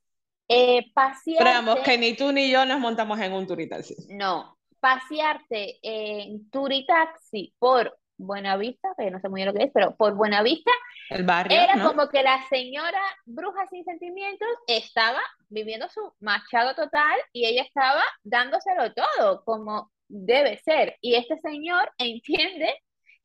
eh, 0.48 0.92
pasearte... 0.94 1.82
que 1.84 1.98
ni 1.98 2.14
tú 2.14 2.32
ni 2.32 2.52
yo 2.52 2.66
nos 2.66 2.80
montamos 2.80 3.20
en 3.20 3.34
un 3.34 3.48
turitaxi. 3.48 3.96
No, 4.10 4.58
pasearte 4.80 5.80
en 5.82 6.50
turitaxi 6.50 7.54
por 7.60 7.98
Buenavista, 8.18 8.90
que 8.98 9.12
no 9.12 9.20
sé 9.20 9.30
muy 9.30 9.40
bien 9.40 9.48
lo 9.48 9.54
que 9.54 9.66
es, 9.66 9.72
pero 9.74 9.96
por 9.96 10.16
Buenavista, 10.16 10.72
el 11.10 11.24
barrio, 11.24 11.60
era 11.60 11.84
como 11.84 12.10
que 12.10 12.24
la 12.24 12.48
señora 12.50 13.02
bruja 13.26 13.68
sin 13.70 13.84
sentimientos 13.84 14.48
estaba 14.68 15.22
viviendo 15.50 15.88
su 15.90 16.14
machado 16.20 16.76
total 16.76 17.20
y 17.34 17.46
ella 17.46 17.64
estaba 17.64 18.04
dándoselo 18.24 18.94
todo, 18.94 19.44
como 19.44 19.92
debe 20.08 20.58
ser. 20.60 20.98
Y 21.02 21.16
este 21.16 21.38
señor 21.38 21.92
entiende 21.98 22.74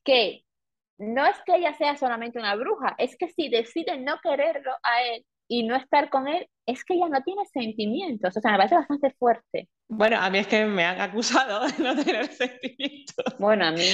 que 0.04 0.44
no 0.98 1.26
es 1.26 1.36
que 1.44 1.56
ella 1.56 1.74
sea 1.74 1.96
solamente 1.96 2.38
una 2.38 2.54
bruja, 2.54 2.94
es 2.98 3.16
que 3.16 3.28
si 3.28 3.48
decide 3.48 3.98
no 3.98 4.20
quererlo 4.22 4.72
a 4.82 5.02
él 5.02 5.24
y 5.48 5.64
no 5.64 5.76
estar 5.76 6.08
con 6.08 6.28
él, 6.28 6.48
es 6.64 6.84
que 6.84 6.94
ella 6.94 7.08
no 7.08 7.22
tiene 7.22 7.44
sentimientos. 7.46 8.36
O 8.36 8.40
sea, 8.40 8.52
me 8.52 8.58
parece 8.58 8.76
bastante 8.76 9.10
fuerte. 9.18 9.68
Bueno, 9.88 10.18
a 10.18 10.30
mí 10.30 10.38
es 10.38 10.46
que 10.46 10.64
me 10.64 10.84
han 10.84 11.00
acusado 11.00 11.66
de 11.66 11.82
no 11.82 12.02
tener 12.02 12.26
sentimientos. 12.32 13.36
Bueno, 13.38 13.66
a 13.66 13.72
mí 13.72 13.84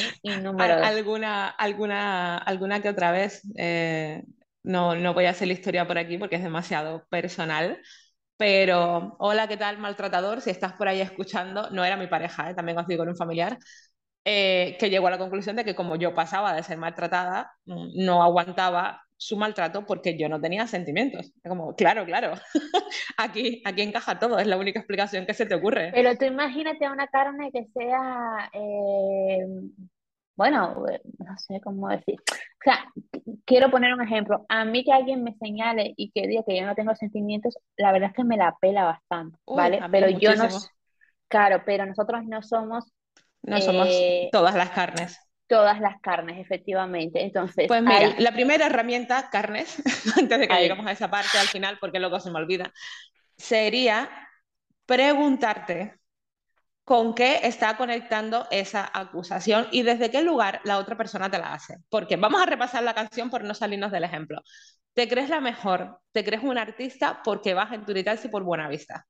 número 0.43 0.75
Alguna, 0.85 1.49
alguna, 1.49 2.39
alguna 2.39 2.81
que 2.83 2.89
otra 2.91 3.11
vez. 3.11 3.43
Eh, 3.57 4.23
no, 4.63 4.95
no 4.95 5.15
voy 5.15 5.25
a 5.25 5.31
hacer 5.31 5.49
la 5.49 5.55
historia 5.55 5.87
por 5.87 5.99
aquí 5.99 6.19
porque 6.19 6.37
es 6.37 6.43
demasiado 6.43 7.07
personal. 7.09 7.81
Pero, 8.39 9.17
hola, 9.19 9.49
¿qué 9.49 9.57
tal, 9.57 9.79
maltratador? 9.79 10.41
Si 10.41 10.51
estás 10.51 10.73
por 10.75 10.87
ahí 10.87 11.01
escuchando, 11.01 11.71
no 11.71 11.85
era 11.85 11.97
mi 11.97 12.07
pareja, 12.07 12.49
¿eh? 12.49 12.55
también 12.55 12.77
conozco 12.77 12.97
con 12.97 13.09
un 13.09 13.17
familiar, 13.17 13.59
eh, 14.25 14.77
que 14.79 14.91
llegó 14.91 15.09
a 15.09 15.11
la 15.11 15.19
conclusión 15.19 15.57
de 15.57 15.65
que 15.65 15.75
como 15.75 15.97
yo 15.97 16.15
pasaba 16.15 16.55
de 16.55 16.63
ser 16.63 16.79
maltratada, 16.79 17.51
mm, 17.67 18.05
no 18.05 18.23
aguantaba 18.23 19.03
su 19.17 19.37
maltrato 19.37 19.85
porque 19.85 20.17
yo 20.17 20.29
no 20.29 20.41
tenía 20.41 20.69
sentimientos. 20.69 21.33
Como, 21.43 21.75
claro, 21.75 22.05
claro, 22.07 22.35
aquí, 23.17 23.61
aquí 23.65 23.83
encaja 23.83 24.21
todo, 24.21 24.39
es 24.39 24.47
la 24.47 24.57
única 24.57 24.79
explicación 24.79 25.27
que 25.27 25.35
se 25.35 25.47
te 25.47 25.57
ocurre. 25.57 25.91
Pero 25.93 26.17
tú 26.17 26.25
imagínate 26.27 26.89
una 26.89 27.09
carne 27.09 27.51
que 27.51 27.67
sea, 27.75 28.51
eh, 28.53 29.47
bueno, 30.39 30.85
no 31.19 31.37
sé 31.37 31.61
cómo 31.61 31.89
decir. 31.89 32.15
O 32.21 32.63
sea, 32.63 32.87
quiero 33.45 33.73
poner 33.73 33.93
un 33.93 34.03
ejemplo. 34.03 34.47
A 34.49 34.65
mí 34.65 34.85
que 34.85 34.93
alguien 34.93 35.25
me 35.25 35.35
señale 35.35 35.95
y 35.97 36.13
que 36.13 36.29
diga 36.29 36.45
que 36.47 36.57
yo 36.57 36.65
no 36.65 36.77
tengo 36.77 36.95
sentimientos, 36.95 37.59
la 37.77 37.91
verdad 37.91 38.11
es 38.11 38.15
que 38.15 38.23
me 38.23 38.37
la 38.37 38.57
pela 38.61 38.85
bastante, 38.85 39.37
¿vale? 39.49 39.81
pero 39.91 40.09
yo 40.09 40.37
no, 40.37 40.47
claro, 41.27 41.63
pero 41.67 41.85
nosotros 41.87 42.25
no 42.25 42.41
somos... 42.43 42.93
No 43.43 43.61
somos 43.61 43.89
eh, 43.91 44.29
todas 44.33 44.55
las 44.55 44.71
carnes 44.71 45.19
todas 45.49 45.81
las 45.81 45.99
carnes, 46.03 46.39
efectivamente. 46.39 47.23
Entonces, 47.23 47.69
pues 47.69 47.83
mira, 47.83 48.15
la 48.19 48.33
primera 48.33 48.67
herramienta, 48.67 49.31
carnes, 49.31 49.83
antes 50.19 50.41
de 50.41 50.47
que 50.47 50.55
lleguemos 50.55 50.87
a 50.87 50.93
esa 50.93 51.11
parte 51.11 51.39
al 51.39 51.47
final, 51.47 51.79
porque 51.81 51.99
luego 51.99 52.21
se 52.21 52.31
me 52.31 52.37
olvida, 52.37 52.71
sería 53.35 54.11
preguntarte 54.85 55.95
con 56.89 57.15
qué 57.15 57.41
está 57.43 57.77
conectando 57.77 58.47
esa 58.51 58.91
acusación 58.95 59.69
y 59.73 59.83
desde 59.83 60.11
qué 60.11 60.23
lugar 60.23 60.63
la 60.65 60.79
otra 60.79 60.97
persona 60.97 61.31
te 61.31 61.39
la 61.39 61.53
hace. 61.53 61.77
Porque 61.91 62.17
vamos 62.17 62.41
a 62.41 62.47
repasar 62.47 62.83
la 62.83 62.95
canción 62.95 63.29
por 63.29 63.45
no 63.45 63.53
salirnos 63.53 63.93
del 63.93 64.05
ejemplo. 64.05 64.41
¿Te 64.95 65.07
crees 65.07 65.29
la 65.29 65.43
mejor? 65.43 66.01
¿Te 66.13 66.25
crees 66.25 66.43
un 66.43 66.57
artista 66.57 67.21
porque 67.23 67.53
vas 67.53 67.73
en 67.75 67.85
y 67.87 68.29
por 68.29 68.43
buena 68.43 68.71
vista? 68.71 69.07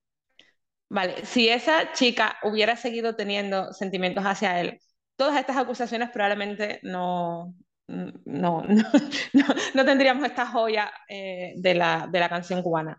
Vale, 0.88 1.24
si 1.24 1.48
esa 1.48 1.92
chica 1.92 2.36
hubiera 2.42 2.74
seguido 2.74 3.14
teniendo 3.14 3.72
sentimientos 3.72 4.24
hacia 4.24 4.60
él, 4.60 4.80
todas 5.14 5.38
estas 5.38 5.56
acusaciones 5.56 6.10
probablemente 6.10 6.80
no, 6.82 7.54
no, 7.86 8.64
no, 9.74 9.84
tendríamos 9.84 10.24
esta 10.24 10.46
joya 10.46 10.90
eh, 11.08 11.52
de, 11.56 11.74
la, 11.74 12.08
de 12.10 12.18
la 12.18 12.28
canción 12.28 12.60
cubana. 12.60 12.96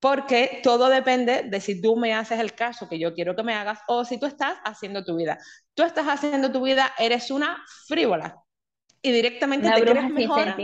Porque 0.00 0.60
todo 0.62 0.88
depende 0.88 1.42
de 1.44 1.60
si 1.60 1.80
tú 1.80 1.96
me 1.96 2.14
haces 2.14 2.38
el 2.38 2.54
caso 2.54 2.88
que 2.88 2.98
yo 2.98 3.14
quiero 3.14 3.34
que 3.34 3.42
me 3.42 3.54
hagas 3.54 3.80
o 3.88 4.04
si 4.04 4.18
tú 4.18 4.26
estás 4.26 4.56
haciendo 4.64 5.04
tu 5.04 5.16
vida. 5.16 5.38
Tú 5.74 5.82
estás 5.82 6.06
haciendo 6.06 6.52
tu 6.52 6.62
vida, 6.62 6.92
eres 6.98 7.30
una 7.30 7.64
frívola. 7.86 8.36
Y 9.02 9.12
directamente 9.12 9.70
te 9.70 9.80
crees 9.80 10.10
mejor. 10.10 10.54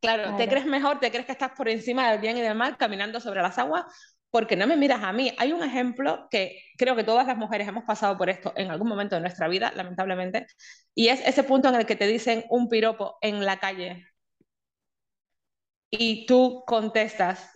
Claro, 0.00 0.36
te 0.36 0.48
crees 0.48 0.66
mejor, 0.66 1.00
te 1.00 1.10
crees 1.10 1.26
que 1.26 1.32
estás 1.32 1.52
por 1.52 1.68
encima 1.68 2.10
del 2.10 2.20
bien 2.20 2.36
y 2.36 2.40
del 2.40 2.54
mal, 2.54 2.76
caminando 2.76 3.18
sobre 3.18 3.42
las 3.42 3.58
aguas, 3.58 3.84
porque 4.30 4.56
no 4.56 4.66
me 4.66 4.76
miras 4.76 5.02
a 5.02 5.12
mí. 5.12 5.32
Hay 5.38 5.52
un 5.52 5.62
ejemplo 5.62 6.28
que 6.30 6.62
creo 6.76 6.94
que 6.94 7.04
todas 7.04 7.26
las 7.26 7.36
mujeres 7.36 7.66
hemos 7.66 7.84
pasado 7.84 8.16
por 8.16 8.28
esto 8.28 8.52
en 8.56 8.70
algún 8.70 8.88
momento 8.88 9.16
de 9.16 9.22
nuestra 9.22 9.48
vida, 9.48 9.72
lamentablemente, 9.74 10.46
y 10.94 11.08
es 11.08 11.26
ese 11.26 11.44
punto 11.44 11.68
en 11.68 11.76
el 11.76 11.86
que 11.86 11.96
te 11.96 12.06
dicen 12.06 12.44
un 12.50 12.68
piropo 12.68 13.16
en 13.20 13.44
la 13.44 13.58
calle 13.58 14.06
y 15.90 16.26
tú 16.26 16.62
contestas 16.66 17.55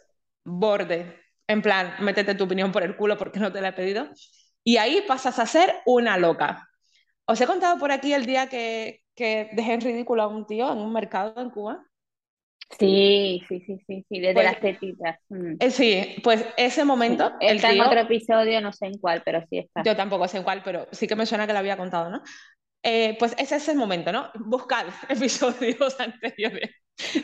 borde, 0.59 1.21
en 1.47 1.63
plan, 1.63 1.95
métete 2.01 2.35
tu 2.35 2.45
opinión 2.45 2.73
por 2.73 2.83
el 2.83 2.97
culo 2.97 3.17
porque 3.17 3.41
no 3.41 3.53
te 3.53 3.61
la 3.61 3.69
he 3.69 3.73
pedido, 3.73 4.09
y 4.65 4.77
ahí 4.77 5.03
pasas 5.07 5.39
a 5.39 5.47
ser 5.47 5.75
una 5.87 6.17
loca. 6.17 6.69
Os 7.25 7.41
he 7.41 7.47
contado 7.47 7.79
por 7.79 7.93
aquí 7.93 8.13
el 8.13 8.27
día 8.27 8.49
que, 8.49 9.03
que 9.15 9.51
dejé 9.53 9.75
en 9.75 9.81
ridículo 9.81 10.23
a 10.23 10.29
un 10.29 10.47
tío 10.47 10.73
en 10.73 10.79
un 10.79 10.93
mercado 10.93 11.41
en 11.41 11.51
Cuba. 11.51 11.85
Sí, 12.79 13.43
sí, 13.49 13.61
sí, 13.67 13.79
sí, 13.87 14.07
sí, 14.09 14.21
desde 14.21 14.35
pues, 14.35 14.45
las 14.45 14.61
tetitas. 14.61 15.19
Mm. 15.29 15.55
Eh, 15.59 15.71
sí, 15.71 16.17
pues 16.23 16.47
ese 16.57 16.85
momento. 16.85 17.33
Está 17.41 17.73
en 17.73 17.81
otro 17.81 18.01
episodio, 18.01 18.61
no 18.61 18.73
sé 18.73 18.87
en 18.87 18.99
cuál, 18.99 19.23
pero 19.25 19.45
sí 19.51 19.59
está. 19.59 19.83
Yo 19.83 19.97
tampoco 19.97 20.29
sé 20.29 20.39
en 20.39 20.45
cuál, 20.45 20.63
pero 20.65 20.87
sí 20.93 21.09
que 21.09 21.17
me 21.17 21.27
suena 21.27 21.47
que 21.47 21.53
lo 21.53 21.59
había 21.59 21.77
contado, 21.77 22.11
¿no? 22.11 22.23
Eh, 22.83 23.17
pues 23.19 23.35
ese 23.39 23.57
es 23.57 23.69
el 23.69 23.77
momento, 23.77 24.11
¿no? 24.13 24.31
Buscad 24.35 24.87
episodios 25.09 25.97
anteriores, 26.01 26.71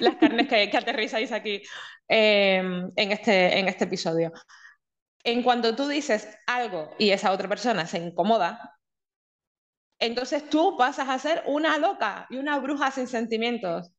las 0.01 0.17
carnes 0.17 0.49
que, 0.49 0.71
que 0.71 0.77
aterrizáis 0.77 1.33
aquí 1.33 1.63
em, 2.09 2.91
en, 2.95 3.13
este, 3.13 3.59
en 3.59 3.69
este 3.69 3.85
episodio. 3.85 4.33
En 5.25 5.43
cuanto 5.43 5.75
tú 5.75 5.89
dices 5.89 6.39
algo 6.47 6.95
y 6.99 7.11
esa 7.11 7.33
otra 7.33 7.49
persona 7.49 7.87
se 7.87 7.99
incomoda, 7.99 8.79
entonces 9.99 10.49
tú 10.51 10.77
pasas 10.77 11.09
a 11.09 11.19
ser 11.19 11.43
una 11.47 11.79
loca 11.79 12.27
y 12.29 12.37
una 12.37 12.59
bruja 12.59 12.91
sin 12.91 13.07
sentimientos 13.07 13.93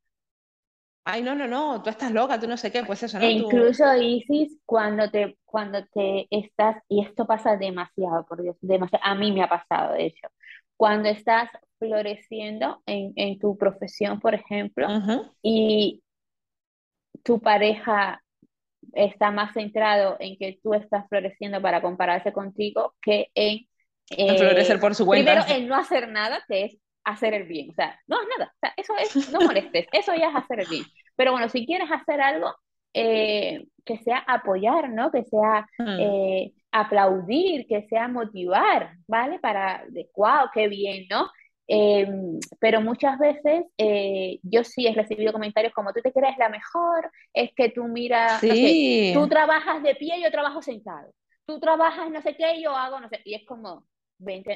ay, 1.08 1.24
no, 1.24 1.36
no, 1.36 1.48
no, 1.48 1.82
tú 1.82 1.90
estás 1.90 2.12
loca, 2.12 2.38
tú 2.38 2.48
no 2.48 2.58
sé 2.58 2.70
qué, 2.70 2.84
pues 2.84 3.02
eso, 3.02 3.18
¿no? 3.18 3.24
E 3.26 3.32
incluso 3.32 3.96
Isis, 3.96 4.60
cuando 4.66 5.10
te, 5.10 5.38
cuando 5.46 5.86
te 5.86 6.28
estás, 6.30 6.84
y 6.90 7.02
esto 7.02 7.26
pasa 7.26 7.56
demasiado, 7.56 8.26
por 8.26 8.42
Dios, 8.42 8.58
demasiado, 8.60 9.06
a 9.06 9.16
mí 9.16 9.32
me 9.32 9.42
ha 9.42 9.48
pasado, 9.48 9.94
de 9.94 10.08
hecho, 10.08 10.28
cuando 10.78 11.10
estás 11.10 11.50
floreciendo 11.80 12.82
en, 12.86 13.14
en 13.16 13.40
tu 13.40 13.58
profesión, 13.58 14.20
por 14.20 14.34
ejemplo, 14.34 14.88
y 15.42 16.02
tu 17.24 17.40
pareja 17.42 18.22
está 18.94 19.32
más 19.32 19.54
centrado 19.54 20.16
en 20.20 20.38
que 20.38 20.60
tú 20.64 20.74
estás 20.74 21.08
floreciendo 21.10 21.62
para 21.62 21.82
compararse 21.82 22.32
contigo 22.32 22.96
que 23.02 23.28
en... 23.36 23.68
florecer 24.38 24.80
por 24.80 24.96
su 24.96 25.06
cuenta. 25.06 25.44
Primero, 25.44 25.60
en 25.60 25.68
no 25.68 25.76
hacer 25.76 26.08
nada, 26.08 26.44
que 26.48 26.66
es 26.66 26.78
hacer 27.04 27.34
el 27.34 27.44
bien. 27.44 27.72
O 27.72 27.74
sea, 27.74 28.00
no 28.08 28.22
es 28.22 28.28
nada. 28.38 28.52
O 28.56 28.60
sea, 28.60 28.74
eso 28.78 28.94
es, 28.98 29.32
no 29.32 29.42
molestes, 29.42 29.88
eso 29.92 30.14
ya 30.16 30.30
es 30.30 30.36
hacer 30.36 30.62
el 30.62 30.68
bien. 30.68 30.84
Pero 31.16 31.32
bueno, 31.32 31.50
si 31.50 31.66
quieres 31.66 31.90
hacer 31.92 32.22
algo, 32.22 32.54
eh, 32.94 33.66
que 33.86 33.98
sea 33.98 34.20
apoyar, 34.20 34.90
¿no? 34.90 35.12
Que 35.12 35.24
sea 35.24 35.68
mm. 35.80 36.00
eh, 36.00 36.54
aplaudir, 36.82 37.68
que 37.68 37.88
sea 37.88 38.08
motivar, 38.08 38.94
¿vale? 39.08 39.40
Para, 39.40 39.84
de, 39.90 40.10
wow, 40.16 40.50
qué 40.54 40.68
bien, 40.68 41.06
¿no? 41.10 41.30
Em, 41.70 42.40
pero 42.60 42.80
muchas 42.80 43.20
veces 43.20 43.66
eh, 43.78 44.40
yo 44.42 44.64
sí 44.64 44.88
he 44.88 44.94
recibido 44.94 45.34
comentarios 45.34 45.74
como 45.74 45.92
tú 45.92 46.00
te 46.02 46.14
crees 46.14 46.38
la 46.38 46.48
mejor, 46.48 47.12
es 47.34 47.52
que 47.56 47.70
tú 47.70 47.86
miras, 47.86 48.40
tú 48.40 49.28
trabajas 49.28 49.84
de 49.84 49.96
pie, 49.96 50.22
yo 50.22 50.32
trabajo 50.32 50.62
sentado, 50.62 51.12
tú 51.46 51.60
trabajas 51.60 52.10
no 52.10 52.22
sé 52.22 52.36
qué, 52.38 52.62
yo 52.62 52.74
hago 52.74 53.02
no 53.02 53.10
sé, 53.10 53.20
y 53.26 53.34
es 53.34 53.46
como, 53.46 53.86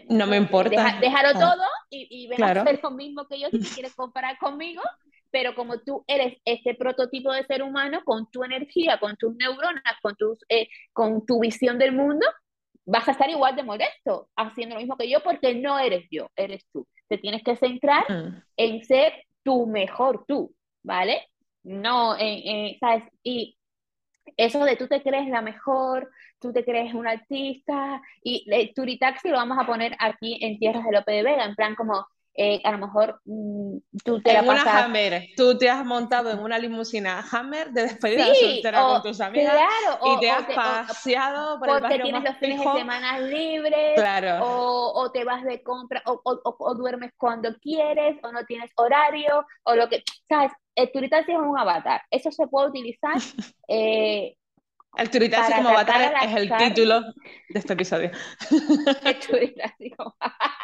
no 0.09 0.27
me 0.27 0.37
importa. 0.37 0.97
déjalo 0.99 1.29
ah. 1.35 1.39
todo 1.39 1.63
y, 1.89 2.07
y 2.09 2.27
ven 2.27 2.43
a 2.43 2.51
hacer 2.51 2.79
lo 2.81 2.91
mismo 2.91 3.27
que 3.27 3.39
yo 3.39 3.49
si 3.49 3.59
quieres 3.59 3.93
comparar 3.93 4.37
conmigo, 4.39 4.81
pero 5.31 5.55
como 5.55 5.79
tú 5.79 6.03
eres 6.07 6.37
este 6.45 6.75
prototipo 6.75 7.31
de 7.31 7.45
ser 7.45 7.63
humano 7.63 8.01
con 8.05 8.29
tu 8.29 8.43
energía, 8.43 8.99
con 8.99 9.15
tus 9.17 9.35
neuronas, 9.35 9.95
con, 10.01 10.15
tus, 10.15 10.39
eh, 10.49 10.67
con 10.93 11.25
tu 11.25 11.39
visión 11.39 11.79
del 11.79 11.93
mundo, 11.93 12.25
vas 12.85 13.07
a 13.07 13.11
estar 13.11 13.29
igual 13.29 13.55
de 13.55 13.63
molesto 13.63 14.29
haciendo 14.35 14.75
lo 14.75 14.81
mismo 14.81 14.97
que 14.97 15.09
yo 15.09 15.21
porque 15.23 15.55
no 15.55 15.79
eres 15.79 16.07
yo, 16.11 16.29
eres 16.35 16.65
tú. 16.71 16.87
Te 17.07 17.17
tienes 17.17 17.43
que 17.43 17.55
centrar 17.55 18.03
mm. 18.09 18.43
en 18.57 18.83
ser 18.83 19.13
tu 19.43 19.65
mejor 19.67 20.25
tú, 20.27 20.53
¿vale? 20.83 21.27
No, 21.63 22.15
¿sabes? 22.79 23.03
Y 23.23 23.57
eso 24.37 24.63
de 24.63 24.75
tú 24.75 24.87
te 24.87 25.01
crees 25.01 25.27
la 25.29 25.41
mejor, 25.41 26.09
tú 26.39 26.51
te 26.53 26.63
crees 26.63 26.93
un 26.93 27.07
artista, 27.07 28.01
y 28.23 28.45
el 28.51 28.73
Turitaxi 28.73 29.29
lo 29.29 29.37
vamos 29.37 29.57
a 29.59 29.65
poner 29.65 29.95
aquí 29.99 30.39
en 30.41 30.57
tierras 30.57 30.83
de 30.85 30.91
Lope 30.91 31.11
de 31.11 31.23
Vega, 31.23 31.45
en 31.45 31.55
plan 31.55 31.75
como, 31.75 32.05
eh, 32.33 32.61
a 32.63 32.71
lo 32.71 32.77
mejor 32.77 33.19
mm, 33.25 33.77
tú 34.05 34.21
te 34.21 34.29
en 34.31 34.35
la 34.45 34.51
una 34.53 34.63
pasas... 34.63 34.85
Hammer, 34.85 35.27
tú 35.35 35.57
te 35.57 35.69
has 35.69 35.85
montado 35.85 36.31
en 36.31 36.39
una 36.39 36.57
limusina 36.57 37.23
Hammer 37.31 37.71
de 37.71 37.81
despedida 37.83 38.25
Sí, 38.33 38.45
soltera 38.53 38.87
o- 38.87 38.93
con 38.93 39.01
tus 39.03 39.19
amigas 39.21 39.53
claro, 39.53 39.97
o- 40.01 40.15
y 40.15 40.19
te 40.21 40.31
o 40.31 40.33
has 40.35 40.47
te- 40.47 40.53
o- 40.53 40.55
paseado 40.55 41.59
por 41.59 41.67
el 41.67 41.73
porque 41.73 41.83
barrio 41.89 42.03
tienes 42.03 42.21
más 42.23 42.31
los 42.31 42.39
fines 42.39 42.59
de 42.59 42.79
semana 42.79 43.19
libres, 43.19 43.93
Claro. 43.95 44.45
o, 44.45 45.01
o 45.01 45.11
te 45.11 45.23
vas 45.25 45.43
de 45.43 45.61
compra, 45.61 46.01
o, 46.05 46.21
o- 46.23 46.41
o- 46.43 46.55
o 46.59 46.73
duermes 46.75 47.11
cuando 47.17 47.53
quieres, 47.59 48.17
o 48.23 48.31
no 48.31 48.45
tienes 48.45 48.71
horario, 48.75 49.45
o 49.63 49.75
lo 49.75 49.89
que, 49.89 50.01
¿sabes? 50.29 50.51
El 50.73 50.89
Turitaxi 50.91 51.33
es 51.33 51.37
un 51.37 51.57
avatar, 51.59 52.01
eso 52.09 52.31
se 52.31 52.47
puede 52.47 52.69
utilizar 52.69 53.13
eh, 53.67 54.35
El 54.97 55.09
turitaxi 55.09 55.51
para 55.51 55.63
como 55.63 55.69
avatar 55.77 56.13
es 56.23 56.35
el 56.35 56.57
título 56.57 57.01
de 57.01 57.59
este 57.59 57.73
episodio. 57.73 58.11
el 59.05 59.19
Turitaxi 59.19 59.89
como- 59.91 60.15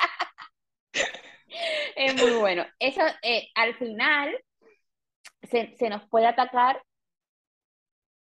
Es 1.96 2.16
muy 2.22 2.32
bueno. 2.40 2.66
Eso 2.80 3.02
eh, 3.22 3.48
al 3.56 3.76
final 3.76 4.38
se, 5.44 5.76
se 5.78 5.90
nos 5.90 6.08
puede 6.10 6.28
atacar 6.28 6.82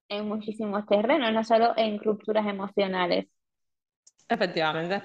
en 0.10 0.28
muchísimos 0.28 0.86
terrenos, 0.86 1.34
no 1.34 1.44
solo 1.44 1.74
en 1.78 2.00
rupturas 2.00 2.46
emocionales. 2.48 3.28
Efectivamente. 4.28 5.02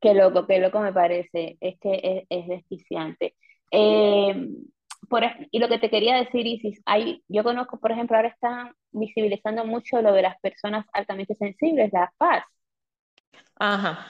Qué 0.00 0.14
loco, 0.14 0.46
qué 0.46 0.58
loco 0.60 0.80
me 0.80 0.92
parece. 0.92 1.56
Es 1.60 1.78
que 1.80 2.00
es, 2.02 2.26
es 2.30 2.48
desquiciante. 2.48 3.34
Eh, 3.70 4.48
por 5.08 5.22
y 5.50 5.58
lo 5.58 5.68
que 5.68 5.78
te 5.78 5.90
quería 5.90 6.16
decir, 6.16 6.46
Isis, 6.46 6.80
hay, 6.84 7.22
yo 7.28 7.42
conozco, 7.42 7.78
por 7.78 7.92
ejemplo, 7.92 8.16
ahora 8.16 8.28
están 8.28 8.72
visibilizando 8.90 9.64
mucho 9.64 10.00
lo 10.02 10.12
de 10.12 10.22
las 10.22 10.38
personas 10.40 10.86
altamente 10.92 11.34
sensibles, 11.34 11.92
la 11.92 12.12
paz. 12.18 12.44
Ajá. 13.60 14.06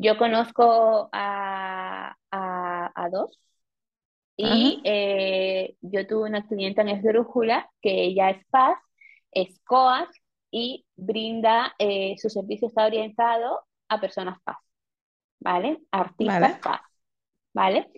Yo 0.00 0.16
conozco 0.16 1.08
a, 1.12 2.16
a, 2.30 2.92
a 2.94 3.08
dos 3.10 3.38
y 4.36 4.80
eh, 4.84 5.74
yo 5.80 6.06
tuve 6.06 6.28
una 6.28 6.46
clienta 6.46 6.82
en 6.82 6.90
Esdrújula 6.90 7.68
que 7.82 8.04
ella 8.04 8.30
es 8.30 8.44
paz, 8.50 8.78
es 9.32 9.58
coach 9.64 10.08
y 10.52 10.86
brinda, 10.94 11.74
eh, 11.80 12.14
su 12.18 12.30
servicio 12.30 12.68
está 12.68 12.86
orientado 12.86 13.62
a 13.88 14.00
personas 14.00 14.38
paz, 14.44 14.58
¿vale? 15.40 15.80
Artistas 15.90 16.40
Vale. 16.40 16.54
paz, 16.62 16.80
¿vale? 17.52 17.88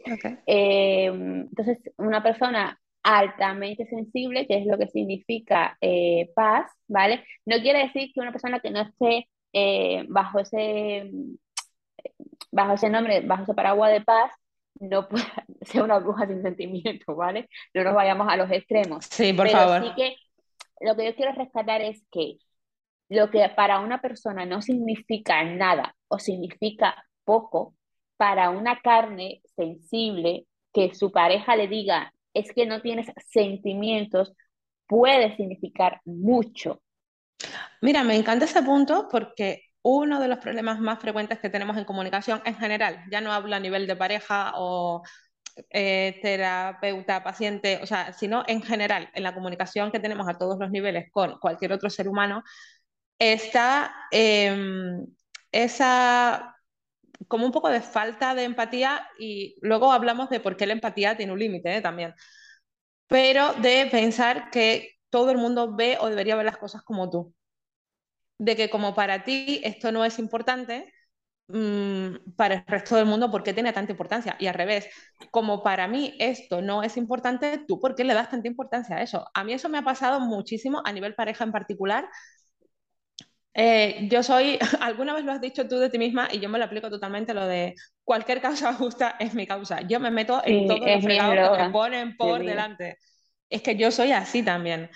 Eh, 0.46 1.06
entonces, 1.06 1.78
una 1.98 2.22
persona 2.22 2.80
altamente 3.02 3.86
sensible, 3.86 4.46
que 4.46 4.58
es 4.58 4.66
lo 4.66 4.78
que 4.78 4.88
significa 4.88 5.76
eh, 5.82 6.30
paz, 6.34 6.70
¿vale? 6.88 7.24
No 7.44 7.58
quiere 7.60 7.80
decir 7.80 8.10
que 8.14 8.20
una 8.20 8.32
persona 8.32 8.60
que 8.60 8.70
no 8.70 8.80
esté 8.80 9.28
eh, 9.52 10.06
bajo 10.08 10.38
ese, 10.38 11.10
bajo 12.50 12.74
ese 12.74 12.90
nombre, 12.90 13.20
bajo 13.20 13.42
ese 13.44 13.54
paraguas 13.54 13.92
de 13.92 14.00
paz, 14.02 14.32
no 14.80 15.08
pueda 15.08 15.44
ser 15.62 15.82
una 15.82 15.98
bruja 15.98 16.26
sin 16.26 16.42
sentimiento, 16.42 17.14
¿vale? 17.14 17.48
No 17.74 17.84
nos 17.84 17.94
vayamos 17.94 18.28
a 18.28 18.36
los 18.36 18.50
extremos. 18.50 19.04
Sí, 19.10 19.32
por 19.32 19.46
Pero 19.46 19.58
favor. 19.58 19.82
sí 19.84 19.92
que 19.96 20.16
lo 20.80 20.96
que 20.96 21.06
yo 21.06 21.14
quiero 21.14 21.32
rescatar 21.32 21.82
es 21.82 22.02
que 22.10 22.38
lo 23.08 23.30
que 23.30 23.48
para 23.50 23.80
una 23.80 24.00
persona 24.00 24.46
no 24.46 24.62
significa 24.62 25.42
nada 25.44 25.94
o 26.08 26.18
significa 26.18 27.04
poco, 27.24 27.74
para 28.16 28.50
una 28.50 28.80
carne 28.80 29.40
sensible, 29.56 30.46
que 30.72 30.94
su 30.94 31.10
pareja 31.10 31.56
le 31.56 31.68
diga 31.68 32.12
es 32.34 32.52
que 32.52 32.66
no 32.66 32.80
tienes 32.80 33.08
sentimientos, 33.26 34.32
puede 34.86 35.34
significar 35.36 36.00
mucho. 36.04 36.80
Mira, 37.80 38.04
me 38.04 38.16
encanta 38.16 38.44
ese 38.44 38.62
punto 38.62 39.08
porque 39.10 39.62
uno 39.82 40.20
de 40.20 40.28
los 40.28 40.38
problemas 40.38 40.80
más 40.80 40.98
frecuentes 41.00 41.38
que 41.38 41.50
tenemos 41.50 41.76
en 41.76 41.84
comunicación 41.84 42.42
en 42.44 42.56
general, 42.56 43.04
ya 43.10 43.20
no 43.20 43.32
hablo 43.32 43.56
a 43.56 43.60
nivel 43.60 43.86
de 43.86 43.96
pareja 43.96 44.52
o 44.56 45.02
eh, 45.70 46.18
terapeuta, 46.22 47.22
paciente, 47.24 47.80
o 47.82 47.86
sea, 47.86 48.12
sino 48.12 48.44
en 48.46 48.62
general, 48.62 49.10
en 49.14 49.22
la 49.22 49.34
comunicación 49.34 49.90
que 49.92 50.00
tenemos 50.00 50.28
a 50.28 50.38
todos 50.38 50.58
los 50.58 50.70
niveles 50.70 51.10
con 51.10 51.38
cualquier 51.38 51.72
otro 51.72 51.90
ser 51.90 52.08
humano, 52.08 52.42
está 53.18 53.94
em, 54.10 55.06
esa 55.52 56.56
como 57.28 57.46
un 57.46 57.52
poco 57.52 57.68
de 57.70 57.80
falta 57.82 58.34
de 58.34 58.44
empatía 58.44 59.06
y 59.18 59.56
luego 59.62 59.92
hablamos 59.92 60.30
de 60.30 60.40
por 60.40 60.56
qué 60.56 60.66
la 60.66 60.72
empatía 60.74 61.16
tiene 61.16 61.32
un 61.32 61.38
límite 61.38 61.76
¿eh? 61.76 61.80
también, 61.82 62.14
pero 63.06 63.52
de 63.54 63.88
pensar 63.90 64.50
que 64.50 64.98
todo 65.10 65.30
el 65.30 65.38
mundo 65.38 65.74
ve 65.76 65.98
o 66.00 66.08
debería 66.08 66.36
ver 66.36 66.46
las 66.46 66.58
cosas 66.58 66.82
como 66.82 67.10
tú, 67.10 67.34
de 68.40 68.56
que 68.56 68.70
como 68.70 68.94
para 68.96 69.24
ti 69.24 69.60
esto 69.64 69.92
no 69.92 70.04
es 70.04 70.18
importante, 70.18 70.92
mm, 71.48 72.34
para 72.36 72.56
el 72.56 72.64
resto 72.66 72.96
del 72.96 73.06
mundo, 73.06 73.30
¿por 73.30 73.42
qué 73.44 73.54
tiene 73.54 73.72
tanta 73.74 73.92
importancia? 73.92 74.36
Y 74.40 74.46
al 74.48 74.54
revés, 74.54 74.88
como 75.32 75.62
para 75.62 75.88
mí 75.88 76.14
esto 76.20 76.62
no 76.62 76.82
es 76.82 76.96
importante, 76.98 77.64
¿tú 77.68 77.80
por 77.80 77.94
qué 77.96 78.04
le 78.04 78.14
das 78.14 78.30
tanta 78.30 78.48
importancia 78.48 78.96
a 78.96 79.02
eso? 79.02 79.26
A 79.34 79.44
mí 79.44 79.52
eso 79.54 79.68
me 79.68 79.78
ha 79.78 79.82
pasado 79.84 80.20
muchísimo 80.20 80.82
a 80.84 80.92
nivel 80.92 81.14
pareja 81.16 81.44
en 81.44 81.52
particular. 81.52 82.08
Eh, 83.54 84.08
yo 84.10 84.22
soy, 84.22 84.58
alguna 84.80 85.14
vez 85.14 85.24
lo 85.24 85.32
has 85.32 85.40
dicho 85.40 85.66
tú 85.68 85.78
de 85.78 85.90
ti 85.90 85.98
misma 85.98 86.28
y 86.32 86.40
yo 86.40 86.48
me 86.48 86.58
lo 86.58 86.64
aplico 86.64 86.88
totalmente, 86.90 87.34
lo 87.34 87.46
de 87.46 87.74
cualquier 88.04 88.40
causa 88.40 88.72
justa 88.74 89.16
es 89.18 89.34
mi 89.34 89.46
causa. 89.46 89.80
Yo 89.82 90.00
me 90.00 90.10
meto 90.10 90.42
en 90.44 90.64
Sí, 90.64 90.66
todo 90.66 90.90
lo 90.90 91.00
que 91.02 91.48
me 91.56 91.66
ponen 91.70 92.16
por 92.16 92.44
delante. 92.44 92.98
Es 93.48 93.62
que 93.62 93.76
yo 93.76 93.90
soy 93.90 94.12
así 94.12 94.42
también. 94.44 94.90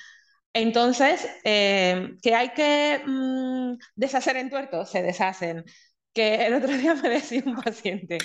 Entonces, 0.55 1.29
eh, 1.45 2.15
que 2.23 2.35
hay 2.35 2.51
que 2.51 3.03
mm, 3.07 3.75
deshacer 3.97 4.37
en 4.37 4.51
tuerto, 4.51 4.87
se 4.87 5.03
deshacen. 5.03 5.65
Que 6.13 6.47
el 6.47 6.55
otro 6.55 6.73
día 6.77 6.95
me 6.95 7.09
decía 7.11 7.43
un 7.45 7.57
paciente, 7.57 8.19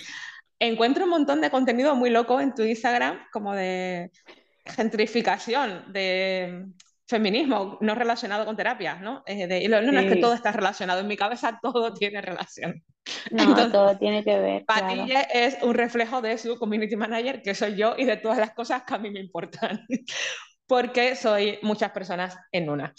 encuentro 0.59 1.05
un 1.05 1.09
montón 1.09 1.41
de 1.41 1.49
contenido 1.49 1.95
muy 1.95 2.11
loco 2.11 2.39
en 2.39 2.53
tu 2.53 2.63
Instagram, 2.63 3.19
como 3.31 3.55
de 3.55 4.11
gentrificación, 4.65 5.91
de 5.91 6.65
feminismo 7.07 7.79
no 7.81 7.95
relacionado 7.95 8.45
con 8.45 8.55
terapias, 8.55 9.01
¿no? 9.01 9.23
Eh, 9.25 9.47
de- 9.47 9.63
y 9.63 9.67
lo- 9.67 9.81
no, 9.81 9.91
no, 9.91 9.99
es 10.01 10.05
que 10.05 10.17
todo 10.17 10.33
Sí, 10.33 10.37
está 10.37 10.51
relacionado, 10.51 10.99
en 11.01 11.07
mi 11.07 11.17
cabeza 11.17 11.59
todo 11.61 11.93
tiene 11.93 12.21
relación. 12.21 12.83
no, 13.31 13.43
Entonces, 13.49 13.73
todo 13.73 13.97
tiene 13.97 14.23
que 14.23 14.37
ver, 14.37 14.65
claro. 14.65 14.87
Patille 14.87 15.27
es 15.33 15.57
un 15.63 15.73
reflejo 15.73 16.21
de 16.21 16.37
su 16.37 16.59
community 16.59 16.95
manager, 16.95 17.41
que 17.41 17.55
soy 17.55 17.75
yo, 17.75 17.95
y 17.97 18.05
de 18.05 18.17
todas 18.17 18.37
las 18.37 18.51
cosas 18.53 18.83
que 18.83 18.93
a 18.93 18.99
mí 18.99 19.09
me 19.09 19.19
importan, 19.19 19.87
porque 20.69 21.17
soy 21.17 21.59
muchas 21.63 21.91
personas 21.93 22.37
en 22.53 22.69
una. 22.71 22.95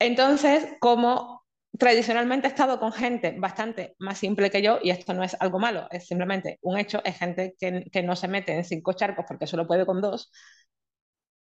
Entonces, 0.00 0.66
como 0.80 1.44
tradicionalmente 1.78 2.48
he 2.48 2.50
estado 2.50 2.80
con 2.80 2.92
gente 2.92 3.36
bastante 3.38 3.96
más 4.00 4.18
simple 4.18 4.50
que 4.50 4.62
yo, 4.62 4.78
y 4.82 4.90
esto 4.90 5.14
no 5.14 5.24
es 5.24 5.36
algo 5.40 5.58
malo, 5.60 5.88
es 5.92 6.06
simplemente 6.08 6.58
un 6.62 6.78
hecho, 6.78 7.02
es 7.04 7.18
gente 7.18 7.54
que, 7.60 7.84
que 7.92 8.02
no 8.04 8.16
se 8.16 8.28
mete 8.28 8.54
en 8.54 8.64
cinco 8.64 8.94
charcos 8.94 9.26
porque 9.28 9.46
solo 9.48 9.66
puede 9.66 9.86
con 9.86 10.00
dos, 10.02 10.32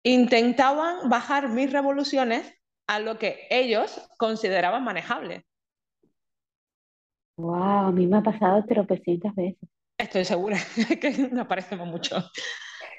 intentaban 0.04 1.08
bajar 1.08 1.48
mis 1.48 1.72
revoluciones 1.72 2.52
a 2.86 3.00
lo 3.00 3.18
que 3.18 3.46
ellos 3.50 4.00
consideraban 4.18 4.84
manejable. 4.84 5.46
Wow, 7.36 7.88
a 7.88 7.92
mí 7.92 8.06
me 8.06 8.18
ha 8.18 8.22
pasado 8.22 8.64
tropecientas 8.66 9.34
veces. 9.34 9.68
Estoy 9.98 10.24
segura 10.24 10.58
que 11.00 11.10
nos 11.30 11.46
parecemos 11.46 11.86
mucho. 11.88 12.16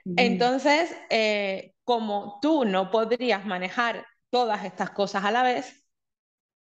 Mm, 0.06 0.15
Entonces, 0.15 0.95
eh, 1.10 1.74
como 1.91 2.39
tú 2.41 2.63
no 2.63 2.89
podrías 2.89 3.45
manejar 3.45 4.06
todas 4.30 4.63
estas 4.63 4.91
cosas 4.91 5.25
a 5.25 5.32
la 5.32 5.43
vez, 5.43 5.84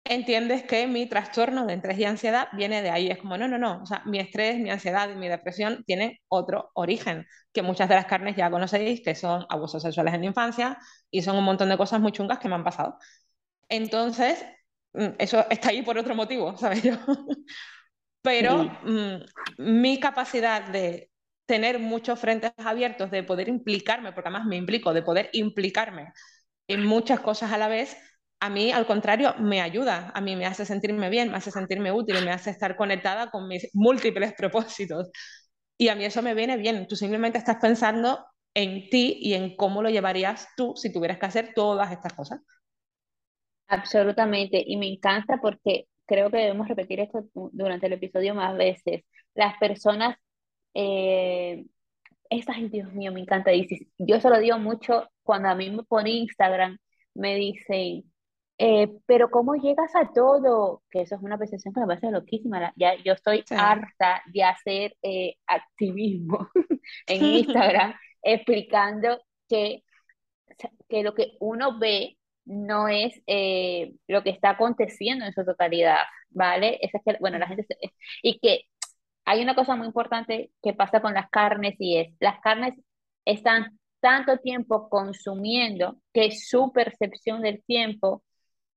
entiendes 0.03 0.63
que 0.63 0.87
mi 0.87 1.07
trastorno 1.07 1.67
de 1.67 1.75
estrés 1.75 1.99
y 1.99 2.05
ansiedad 2.07 2.49
viene 2.55 2.81
de 2.81 2.89
ahí. 2.89 3.09
Es 3.11 3.19
como, 3.19 3.37
no, 3.37 3.47
no, 3.47 3.59
no. 3.59 3.83
O 3.83 3.87
sea, 3.87 4.03
mi 4.07 4.19
estrés, 4.19 4.59
mi 4.59 4.71
ansiedad 4.71 5.11
y 5.11 5.17
mi 5.17 5.29
depresión 5.29 5.85
tienen 5.85 6.17
otro 6.29 6.71
origen, 6.73 7.27
que 7.53 7.61
muchas 7.61 7.91
de 7.91 7.97
las 7.97 8.07
carnes 8.07 8.35
ya 8.35 8.51
conocéis, 8.51 9.03
que 9.03 9.15
son 9.15 9.45
abusos 9.51 9.83
sexuales 9.83 10.15
en 10.15 10.23
la 10.23 10.27
infancia 10.29 10.79
y 11.11 11.21
son 11.21 11.37
un 11.37 11.45
montón 11.45 11.69
de 11.69 11.77
cosas 11.77 12.01
muy 12.01 12.13
chungas 12.13 12.39
que 12.39 12.49
me 12.49 12.55
han 12.55 12.65
pasado. 12.65 12.97
Entonces, 13.69 14.43
mm, 14.95 15.17
eso 15.19 15.45
está 15.51 15.69
ahí 15.69 15.83
por 15.83 15.99
otro 15.99 16.15
motivo, 16.15 16.57
¿sabes 16.57 16.83
yo? 16.83 16.95
Pero 18.23 18.63
sí, 18.63 18.91
mm, 18.91 19.17
mi 19.59 20.01
capacidad 20.01 20.63
de 20.71 21.10
tener 21.51 21.79
muchos 21.81 22.19
frentes 22.21 22.53
abiertos, 22.59 23.11
de 23.11 23.25
poder 23.25 23.49
implicarme, 23.49 24.13
porque 24.13 24.29
además 24.31 24.47
me 24.47 24.57
implico, 24.57 24.95
de 24.95 25.03
poder 25.03 25.31
implicarme 25.33 26.13
en 26.69 26.87
muchas 26.87 27.21
cosas 27.21 27.53
a 27.53 27.59
la 27.59 27.69
vez, 27.69 27.97
a 28.41 28.51
mí 28.51 28.73
al 28.73 28.87
contrario 28.87 29.35
me 29.41 29.61
ayuda, 29.63 30.13
a 30.15 30.21
mí 30.23 30.37
me 30.37 30.47
hace 30.47 30.67
sentirme 30.67 31.11
bien, 31.11 31.31
me 31.31 31.39
hace 31.39 31.51
sentirme 31.53 31.93
útil 31.93 32.17
me 32.25 32.33
hace 32.33 32.51
estar 32.51 32.77
conectada 32.77 33.31
con 33.31 33.49
mis 33.49 33.69
múltiples 33.75 34.35
propósitos. 34.35 35.11
Y 35.79 35.89
a 35.89 35.97
mí 35.97 36.05
eso 36.05 36.23
me 36.23 36.35
viene 36.35 36.57
bien. 36.59 36.87
Tú 36.89 36.97
simplemente 36.97 37.39
estás 37.39 37.59
pensando 37.61 38.27
en 38.55 38.91
ti 38.91 39.19
y 39.21 39.35
en 39.35 39.57
cómo 39.57 39.83
lo 39.83 39.91
llevarías 39.91 40.49
tú 40.57 40.75
si 40.77 40.93
tuvieras 40.93 41.19
que 41.19 41.27
hacer 41.27 41.53
todas 41.55 41.93
estas 41.93 42.15
cosas. 42.15 42.41
absolutamente. 43.69 44.63
Y 44.67 44.77
me 44.77 44.89
encanta 44.89 45.39
porque 45.41 45.87
creo 46.07 46.31
que 46.31 46.39
debemos 46.39 46.69
repetir 46.69 47.01
esto 47.01 47.25
du- 47.35 47.51
durante 47.53 47.87
el 47.87 47.95
episodio 47.95 48.35
más 48.35 48.57
veces. 48.57 49.03
Las 49.35 49.57
personas, 49.59 50.17
eh, 50.75 51.67
estas, 52.31 52.57
Dios 52.71 52.93
mío, 52.93 53.13
me 53.13 53.21
encanta. 53.21 53.53
Y 53.53 53.67
yo 53.99 54.21
se 54.21 54.31
lo 54.31 54.39
digo 54.39 54.59
mucho 54.59 55.09
cuando 55.23 55.49
a 55.49 55.55
mí 55.55 55.71
me 55.71 55.83
pone 55.85 56.11
Instagram, 56.11 56.79
me 57.15 57.35
dicen, 57.37 58.05
eh, 58.59 58.89
pero 59.07 59.31
¿cómo 59.31 59.55
llegas 59.55 59.95
a 59.97 60.13
todo? 60.13 60.83
Que 60.91 61.03
eso 61.03 61.17
es 61.17 61.23
una 61.23 61.39
percepción 61.39 61.75
que 61.75 61.81
me 61.81 61.87
parece 61.87 62.11
loquísima. 62.11 62.73
Ya, 62.77 62.95
yo 63.05 63.15
estoy 63.15 63.45
harta 63.51 64.23
de 64.33 64.45
hacer 64.45 64.97
eh, 65.03 65.35
activismo 65.47 66.49
en 67.07 67.25
Instagram 67.25 67.95
explicando 68.23 69.21
que, 69.49 69.83
que 70.89 71.03
lo 71.03 71.15
que 71.15 71.37
uno 71.41 71.79
ve 71.79 72.19
no 72.45 72.89
es 72.89 73.23
eh, 73.27 73.95
lo 74.09 74.23
que 74.23 74.31
está 74.31 74.51
aconteciendo 74.51 75.25
en 75.25 75.33
su 75.33 75.45
totalidad, 75.45 76.03
¿vale? 76.31 76.79
es 76.83 76.91
que, 76.93 77.17
bueno, 77.21 77.39
la 77.39 77.47
gente... 77.47 77.65
y 78.23 78.39
que 78.41 78.65
hay 79.31 79.43
una 79.43 79.55
cosa 79.55 79.77
muy 79.77 79.87
importante 79.87 80.51
que 80.61 80.73
pasa 80.73 81.01
con 81.01 81.15
las 81.15 81.31
carnes 81.31 81.77
y 81.79 81.99
es, 81.99 82.15
las 82.19 82.41
carnes 82.41 82.75
están 83.25 83.79
tanto 84.01 84.39
tiempo 84.39 84.89
consumiendo 84.89 85.99
que 86.13 86.33
su 86.33 86.73
percepción 86.73 87.41
del 87.43 87.63
tiempo 87.63 88.25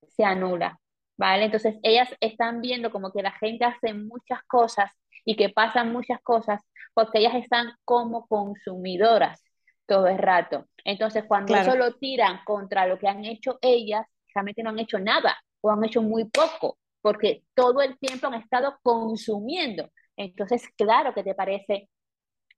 se 0.09 0.23
anula, 0.23 0.79
¿vale? 1.17 1.45
Entonces 1.45 1.77
ellas 1.81 2.07
están 2.19 2.61
viendo 2.61 2.91
como 2.91 3.11
que 3.11 3.23
la 3.23 3.31
gente 3.31 3.65
hace 3.65 3.95
muchas 3.95 4.43
cosas 4.43 4.91
y 5.25 5.35
que 5.35 5.49
pasan 5.49 5.91
muchas 5.91 6.21
cosas 6.21 6.61
porque 6.93 7.17
ellas 7.17 7.33
están 7.33 7.71
como 7.83 8.27
consumidoras 8.27 9.43
todo 9.87 10.05
el 10.05 10.19
rato. 10.19 10.67
Entonces 10.85 11.23
cuando 11.27 11.55
eso 11.55 11.75
lo 11.75 11.95
tiran 11.95 12.41
contra 12.45 12.85
lo 12.85 12.99
que 12.99 13.07
han 13.07 13.25
hecho 13.25 13.57
ellas, 13.59 14.05
realmente 14.35 14.61
no 14.61 14.69
han 14.69 14.77
hecho 14.77 14.99
nada 14.99 15.35
o 15.61 15.71
han 15.71 15.83
hecho 15.83 16.03
muy 16.03 16.25
poco 16.25 16.77
porque 17.01 17.41
todo 17.55 17.81
el 17.81 17.97
tiempo 17.97 18.27
han 18.27 18.35
estado 18.35 18.77
consumiendo. 18.83 19.89
Entonces, 20.15 20.67
claro 20.76 21.13
que 21.13 21.23
te 21.23 21.36
parece 21.36 21.89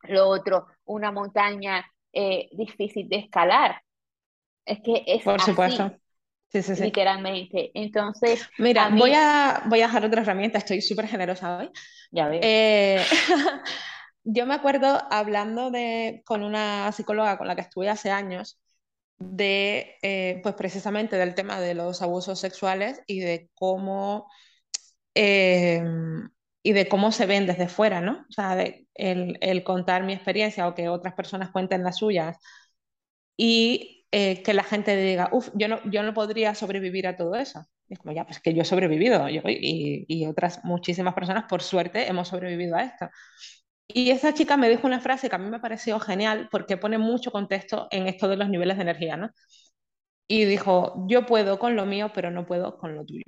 lo 0.04 0.28
otro, 0.28 0.68
una 0.86 1.12
montaña 1.12 1.86
eh, 2.12 2.50
difícil 2.52 3.10
de 3.10 3.18
escalar. 3.18 3.82
Es 4.66 4.80
que 4.84 5.04
es 5.06 5.24
Por 5.24 5.42
supuesto. 5.42 5.92
Sí, 6.50 6.62
sí, 6.62 6.76
sí. 6.76 6.84
Literalmente. 6.84 7.72
Entonces. 7.74 8.48
Mira, 8.58 8.90
voy, 8.90 9.12
a, 9.14 9.64
voy 9.66 9.82
a 9.82 9.88
dejar 9.88 10.06
otra 10.06 10.22
herramienta, 10.22 10.58
estoy 10.58 10.82
súper 10.82 11.08
generosa 11.08 11.58
hoy. 11.58 11.70
Ya 12.12 12.30
veo. 12.30 12.40
Eh, 12.42 13.04
yo 14.24 14.46
me 14.46 14.54
acuerdo 14.54 15.02
hablando 15.12 15.72
de, 15.72 16.22
con 16.26 16.44
una 16.44 16.92
psicóloga 16.92 17.38
con 17.38 17.48
la 17.48 17.56
que 17.56 17.62
estuve 17.62 17.90
hace 17.90 18.10
años, 18.10 18.60
de, 19.18 19.96
eh, 20.02 20.40
pues 20.44 20.56
precisamente 20.56 21.18
del 21.18 21.36
tema 21.36 21.60
de 21.60 21.74
los 21.74 22.02
abusos 22.02 22.40
sexuales 22.40 23.02
y 23.08 23.20
de 23.20 23.50
cómo 23.54 24.30
y 26.66 26.74
de 26.74 26.88
cómo 26.88 27.12
se 27.12 27.28
ven 27.28 27.46
desde 27.46 27.68
fuera, 27.68 28.02
¿no? 28.02 28.26
O 28.28 28.32
sea, 28.32 28.58
el, 28.96 29.64
contar 29.64 30.04
mi 30.04 30.14
experiencia 30.14 30.68
o 30.68 30.74
que 30.74 30.90
otras 30.90 31.14
personas 31.14 31.52
cuenten 31.52 31.84
las 31.84 31.98
suyas 31.98 32.38
y 33.38 34.08
eh, 34.12 34.42
que 34.42 34.54
la 34.56 34.64
gente 34.64 34.96
diga, 34.98 35.30
uff, 35.32 35.50
yo 35.54 35.68
no, 35.68 35.80
yo 35.92 36.02
no 36.02 36.14
podría 36.16 36.56
sobrevivir 36.56 37.06
a 37.08 37.18
todo 37.18 37.36
eso. 37.36 37.62
es 37.88 38.00
como, 38.00 38.14
ya, 38.16 38.26
pues 38.26 38.40
que 38.40 38.54
yo 38.56 38.64
he 38.64 38.66
sobrevivido 38.66 39.30
yo, 39.30 39.42
y, 39.48 40.06
y, 40.08 40.26
otras 40.26 40.64
muchísimas 40.66 41.14
personas, 41.14 41.46
por 41.48 41.62
suerte, 41.62 42.10
hemos 42.10 42.30
sobrevivido 42.30 42.76
a 42.78 42.84
esto. 42.84 43.10
Y 43.88 44.10
esa 44.12 44.34
chica 44.34 44.58
me 44.58 44.70
dijo 44.70 44.88
una 44.88 45.00
frase 45.02 45.30
que 45.30 45.36
a 45.36 45.40
mí 45.40 45.50
me 45.50 45.60
pareció 45.60 46.00
genial 46.00 46.50
porque 46.52 46.78
pone 46.78 46.98
mucho 46.98 47.32
contexto 47.32 47.88
en 47.92 48.08
esto 48.08 48.28
de 48.28 48.38
los 48.38 48.50
niveles 48.50 48.78
de 48.78 48.84
energía, 48.84 49.18
¿no? 49.18 49.30
Y 50.28 50.46
dijo, 50.46 51.06
yo 51.08 51.26
puedo 51.28 51.60
con 51.60 51.76
lo 51.76 51.86
mío, 51.86 52.12
pero 52.14 52.32
no 52.32 52.46
puedo 52.48 52.78
con 52.78 52.96
lo 52.96 53.06
tuyo 53.06 53.24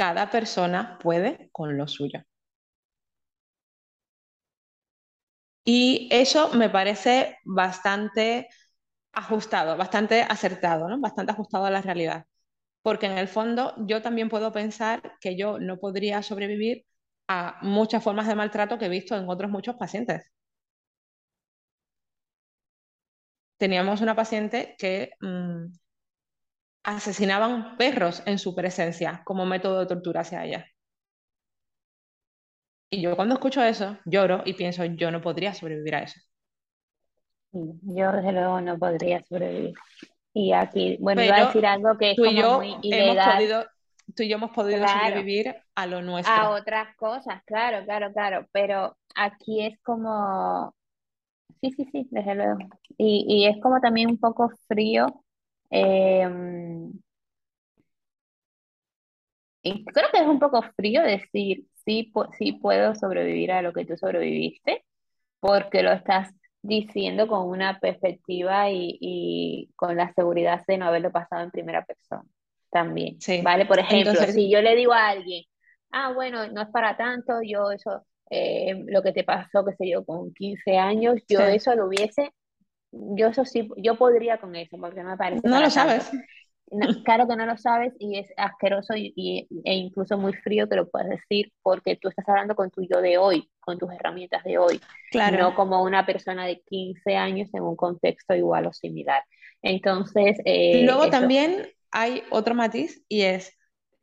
cada 0.00 0.30
persona 0.30 0.98
puede 1.02 1.50
con 1.52 1.76
lo 1.76 1.86
suyo. 1.88 2.20
Y 5.64 6.08
eso 6.10 6.50
me 6.54 6.70
parece 6.70 7.36
bastante 7.44 8.48
ajustado, 9.12 9.76
bastante 9.76 10.22
acertado, 10.22 10.88
¿no? 10.88 11.00
bastante 11.00 11.32
ajustado 11.32 11.66
a 11.66 11.70
la 11.70 11.82
realidad. 11.82 12.26
Porque 12.82 13.06
en 13.06 13.18
el 13.18 13.28
fondo 13.28 13.74
yo 13.86 14.02
también 14.02 14.28
puedo 14.30 14.52
pensar 14.52 15.02
que 15.20 15.36
yo 15.38 15.58
no 15.60 15.78
podría 15.78 16.22
sobrevivir 16.22 16.86
a 17.28 17.58
muchas 17.62 18.04
formas 18.04 18.28
de 18.28 18.36
maltrato 18.36 18.78
que 18.78 18.86
he 18.86 18.90
visto 18.90 19.16
en 19.16 19.28
otros 19.30 19.50
muchos 19.50 19.76
pacientes. 19.76 20.32
Teníamos 23.58 24.00
una 24.00 24.14
paciente 24.16 24.74
que 24.78 25.10
mm, 25.20 25.66
asesinaban 26.96 27.76
perros 27.76 28.22
en 28.24 28.38
su 28.38 28.54
presencia 28.54 29.20
como 29.24 29.44
método 29.44 29.80
de 29.80 29.86
tortura 29.86 30.22
hacia 30.22 30.44
ella. 30.44 30.66
Y 32.90 33.02
yo 33.02 33.14
cuando 33.14 33.34
escucho 33.34 33.62
eso, 33.62 33.98
lloro 34.06 34.42
y 34.46 34.54
pienso, 34.54 34.84
yo 34.84 35.10
no 35.10 35.20
podría 35.20 35.52
sobrevivir 35.52 35.94
a 35.94 36.02
eso. 36.04 36.18
Yo 37.52 38.12
desde 38.12 38.32
luego 38.32 38.60
no 38.62 38.78
podría 38.78 39.22
sobrevivir. 39.22 39.74
Y 40.32 40.52
aquí, 40.52 40.96
bueno, 41.00 41.22
iba 41.22 41.36
a 41.36 41.46
decir 41.46 41.66
algo 41.66 41.98
que 41.98 42.12
es 42.12 42.16
tú 42.16 42.24
y 42.24 42.36
yo 42.36 42.56
muy 42.56 42.76
Hemos 42.84 43.34
podido, 43.34 43.66
tú 44.16 44.22
y 44.22 44.28
yo 44.28 44.36
hemos 44.36 44.50
podido 44.52 44.86
sobrevivir 44.88 45.54
a 45.74 45.86
lo 45.86 46.00
nuestro. 46.00 46.32
A 46.32 46.50
otras 46.50 46.96
cosas, 46.96 47.42
claro, 47.44 47.84
claro, 47.84 48.12
claro. 48.12 48.46
Pero 48.52 48.96
aquí 49.14 49.62
es 49.66 49.78
como, 49.82 50.74
sí, 51.60 51.70
sí, 51.72 51.86
sí, 51.92 52.08
desde 52.10 52.34
luego. 52.34 52.58
Y, 52.96 53.26
y 53.28 53.46
es 53.46 53.60
como 53.62 53.78
también 53.80 54.08
un 54.08 54.18
poco 54.18 54.50
frío 54.68 55.22
Em, 55.70 56.92
creo 59.62 60.08
que 60.12 60.20
es 60.20 60.26
un 60.26 60.38
poco 60.38 60.62
frío 60.76 61.02
decir, 61.02 61.66
sí, 61.84 62.12
sí 62.38 62.52
puedo 62.52 62.94
sobrevivir 62.94 63.52
a 63.52 63.62
lo 63.62 63.72
que 63.72 63.84
tú 63.84 63.96
sobreviviste, 63.96 64.84
porque 65.40 65.82
lo 65.82 65.92
estás 65.92 66.30
diciendo 66.62 67.28
con 67.28 67.48
una 67.48 67.78
perspectiva 67.78 68.70
y, 68.70 69.70
con 69.76 69.96
la 69.96 70.12
seguridad 70.14 70.62
de 70.66 70.78
no 70.78 70.86
haberlo 70.86 71.10
pasado 71.10 71.42
en 71.42 71.50
primera 71.50 71.84
persona 71.84 72.24
también. 72.70 73.18
¿Vale? 73.42 73.66
Por 73.66 73.78
ejemplo, 73.78 74.14
si 74.14 74.50
yo 74.50 74.60
le 74.60 74.74
digo 74.76 74.92
a 74.92 75.08
alguien, 75.08 75.44
ah, 75.90 76.12
bueno, 76.12 76.48
no 76.48 76.62
es 76.62 76.68
para 76.68 76.96
tanto, 76.96 77.40
yo 77.42 77.70
eso, 77.70 78.04
eh, 78.30 78.84
lo 78.86 79.02
que 79.02 79.12
te 79.12 79.24
pasó, 79.24 79.64
qué 79.64 79.74
sé 79.74 79.88
yo, 79.88 80.04
con 80.04 80.32
15 80.34 80.76
años, 80.76 81.22
yo 81.28 81.40
eso 81.40 81.74
lo 81.74 81.86
hubiese 81.86 82.32
yo 82.90 83.28
eso 83.28 83.44
sí, 83.44 83.68
yo 83.76 83.96
podría 83.96 84.38
con 84.38 84.54
eso, 84.56 84.76
porque 84.78 85.02
no 85.02 85.10
me 85.10 85.16
parece. 85.16 85.46
No 85.46 85.60
lo 85.60 85.70
sabes. 85.70 86.10
claro 87.04 87.26
que 87.26 87.36
no 87.36 87.46
lo 87.46 87.56
sabes 87.56 87.94
y 87.98 88.18
es 88.18 88.28
asqueroso 88.36 88.94
y, 88.94 89.48
e 89.64 89.74
incluso 89.74 90.18
muy 90.18 90.34
frío 90.34 90.68
que 90.68 90.76
lo 90.76 90.88
puedes 90.88 91.08
decir 91.08 91.52
porque 91.62 91.96
tú 91.96 92.08
estás 92.08 92.28
hablando 92.28 92.54
con 92.54 92.70
tu 92.70 92.82
yo 92.82 93.00
de 93.00 93.18
hoy, 93.18 93.50
con 93.60 93.78
tus 93.78 93.90
herramientas 93.90 94.44
de 94.44 94.58
hoy, 94.58 94.80
claro. 95.10 95.38
no 95.38 95.54
como 95.54 95.82
una 95.82 96.04
persona 96.04 96.46
de 96.46 96.60
15 96.60 97.16
años 97.16 97.48
en 97.54 97.62
un 97.62 97.76
contexto 97.76 98.34
igual 98.34 98.66
o 98.66 98.72
similar. 98.72 99.22
Entonces... 99.62 100.38
Eh, 100.44 100.82
Luego 100.84 101.08
también 101.08 101.68
hay 101.90 102.22
otro 102.30 102.54
matiz 102.54 103.02
y 103.08 103.22
es 103.22 103.58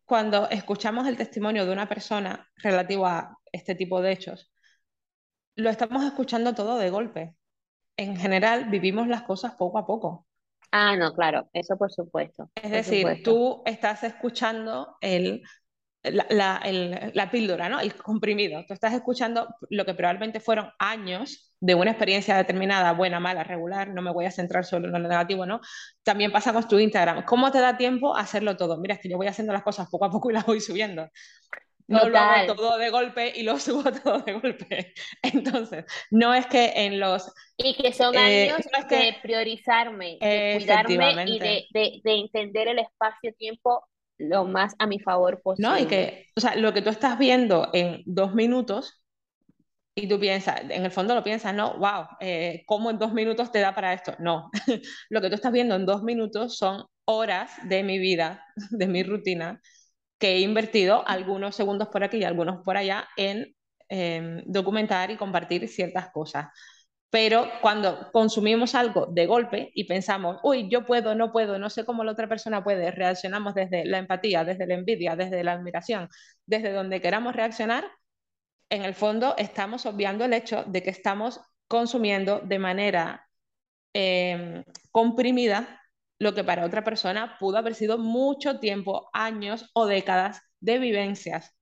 cuando 0.05 0.49
escuchamos 0.49 1.07
el 1.07 1.17
testimonio 1.17 1.65
de 1.65 1.73
una 1.73 1.87
persona 1.87 2.47
relativo 2.57 3.05
a 3.05 3.37
este 3.51 3.75
tipo 3.75 4.01
de 4.01 4.11
hechos, 4.11 4.51
lo 5.55 5.69
estamos 5.69 6.03
escuchando 6.03 6.53
todo 6.53 6.77
de 6.77 6.89
golpe 6.89 7.35
en 7.97 8.17
general 8.17 8.65
vivimos 8.69 9.07
las 9.07 9.23
cosas 9.23 9.53
poco 9.55 9.77
a 9.77 9.85
poco. 9.85 10.25
Ah, 10.71 10.95
no, 10.95 11.13
claro, 11.13 11.47
eso 11.53 11.77
por 11.77 11.91
supuesto. 11.91 12.49
Es 12.55 12.71
decir, 12.71 13.23
tú 13.23 13.61
estás 13.65 14.03
escuchando 14.03 14.97
el, 14.99 15.43
la, 16.03 16.61
la, 17.13 17.31
píldora, 17.31 17.69
¿no? 17.69 17.79
El 17.79 17.95
comprimido. 17.95 18.63
Tú 18.67 18.73
estás 18.73 18.93
escuchando 18.93 19.47
lo 19.69 19.85
que 19.85 19.93
probablemente 19.93 20.39
fueron 20.39 20.69
años 20.79 21.53
de 21.59 21.75
una 21.75 21.91
experiencia 21.91 22.35
determinada, 22.35 22.91
buena, 22.91 23.19
mala, 23.19 23.43
regular, 23.43 23.89
no 23.89 24.01
me 24.01 24.11
voy 24.11 24.25
a 24.25 24.31
centrar 24.31 24.65
solo 24.65 24.87
en 24.87 24.93
lo 24.93 24.99
negativo, 24.99 25.45
¿no? 25.45 25.61
También 26.03 26.31
pasa 26.31 26.53
con 26.53 26.67
tu 26.67 26.77
Instagram. 26.77 27.23
¿Cómo 27.25 27.51
te 27.51 27.59
da 27.59 27.77
tiempo 27.77 28.15
a 28.15 28.21
hacerlo 28.21 28.57
todo? 28.57 28.77
Mira, 28.77 28.95
es 28.95 29.01
que 29.01 29.09
yo 29.09 29.17
voy 29.17 29.27
haciendo 29.27 29.53
las 29.53 29.63
cosas 29.63 29.87
poco 29.89 30.05
a 30.05 30.11
poco 30.11 30.29
y 30.29 30.33
las 30.33 30.45
voy 30.45 30.59
subiendo. 30.59 31.07
No 31.87 32.09
lo 32.09 32.17
hago 32.17 32.55
todo 32.55 32.77
de 32.77 32.89
golpe 32.89 33.33
y 33.35 33.43
lo 33.43 33.59
subo 33.59 33.83
todo 33.83 34.19
de 34.19 34.33
golpe. 34.33 34.93
Entonces, 35.21 35.85
no 36.11 36.33
es 36.33 36.47
que 36.47 36.73
en 36.75 36.99
los... 36.99 37.31
Y 37.57 37.75
que 37.75 37.93
son 37.93 38.15
eh, 38.15 38.49
años 38.49 38.65
de 38.89 39.15
priorizarme, 39.21 40.17
de 40.19 40.55
cuidarme 40.57 41.23
y 41.27 41.39
de, 41.39 41.65
de, 41.71 42.01
de 42.03 42.13
entender 42.13 42.67
el 42.67 42.79
espacio-tiempo 42.79 43.85
lo 44.17 44.45
más 44.45 44.73
a 44.79 44.87
mi 44.87 44.99
favor 44.99 45.41
posible. 45.41 45.69
No, 45.69 45.77
y 45.77 45.85
que, 45.85 46.27
o 46.35 46.41
sea, 46.41 46.55
lo 46.55 46.73
que 46.73 46.81
tú 46.81 46.89
estás 46.89 47.17
viendo 47.17 47.69
en 47.73 48.01
dos 48.05 48.33
minutos 48.33 49.01
y 49.97 50.07
tú 50.07 50.19
piensas, 50.19 50.61
en 50.61 50.83
el 50.83 50.91
fondo 50.91 51.15
lo 51.15 51.23
piensas, 51.23 51.53
no, 51.53 51.77
wow, 51.77 52.05
eh, 52.19 52.63
¿cómo 52.65 52.89
en 52.89 52.99
dos 52.99 53.13
minutos 53.13 53.51
te 53.51 53.59
da 53.61 53.73
para 53.73 53.93
esto? 53.93 54.13
No, 54.19 54.49
lo 55.09 55.21
que 55.21 55.29
tú 55.29 55.35
estás 55.35 55.53
viendo 55.53 55.75
en 55.75 55.85
dos 55.85 56.03
minutos 56.03 56.57
son 56.57 56.85
horas 57.05 57.51
de 57.63 57.83
mi 57.83 57.97
vida, 57.99 58.43
de 58.71 58.87
mi 58.87 59.03
rutina, 59.03 59.61
que 60.17 60.35
he 60.35 60.39
invertido 60.41 61.07
algunos 61.07 61.55
segundos 61.55 61.89
por 61.89 62.03
aquí 62.03 62.17
y 62.17 62.23
algunos 62.23 62.63
por 62.63 62.77
allá 62.77 63.07
en 63.17 63.55
em, 63.89 64.43
documentar 64.45 65.11
y 65.11 65.17
compartir 65.17 65.67
ciertas 65.67 66.11
cosas. 66.11 66.47
Pero 67.09 67.49
cuando 67.61 68.11
consumimos 68.11 68.75
algo 68.75 69.07
de 69.07 69.25
golpe 69.25 69.71
y 69.73 69.85
pensamos, 69.85 70.37
uy, 70.43 70.69
yo 70.69 70.85
puedo, 70.85 71.15
no 71.15 71.31
puedo, 71.31 71.57
no 71.59 71.69
sé 71.69 71.85
cómo 71.85 72.03
la 72.03 72.11
otra 72.11 72.27
persona 72.27 72.63
puede, 72.63 72.91
reaccionamos 72.91 73.53
desde 73.55 73.85
la 73.85 73.99
empatía, 73.99 74.43
desde 74.43 74.67
la 74.67 74.73
envidia, 74.73 75.15
desde 75.15 75.43
la 75.43 75.53
admiración, 75.53 76.09
desde 76.45 76.73
donde 76.73 77.01
queramos 77.01 77.35
reaccionar, 77.35 77.85
en 78.69 78.83
el 78.83 78.93
fondo 78.95 79.35
estamos 79.37 79.85
obviando 79.85 80.25
el 80.25 80.33
hecho 80.33 80.63
de 80.67 80.83
que 80.83 80.89
estamos 80.89 81.39
consumiendo 81.67 82.41
de 82.41 82.59
manera 82.59 83.27
em, 83.93 84.63
comprimida 84.91 85.81
lo 86.19 86.33
que 86.33 86.43
para 86.43 86.65
otra 86.65 86.83
persona 86.83 87.37
pudo 87.39 87.57
haber 87.57 87.75
sido 87.75 87.97
mucho 87.97 88.59
tiempo, 88.59 89.09
años 89.13 89.69
o 89.73 89.85
décadas 89.85 90.41
de 90.59 90.79
vivencias. 90.79 91.55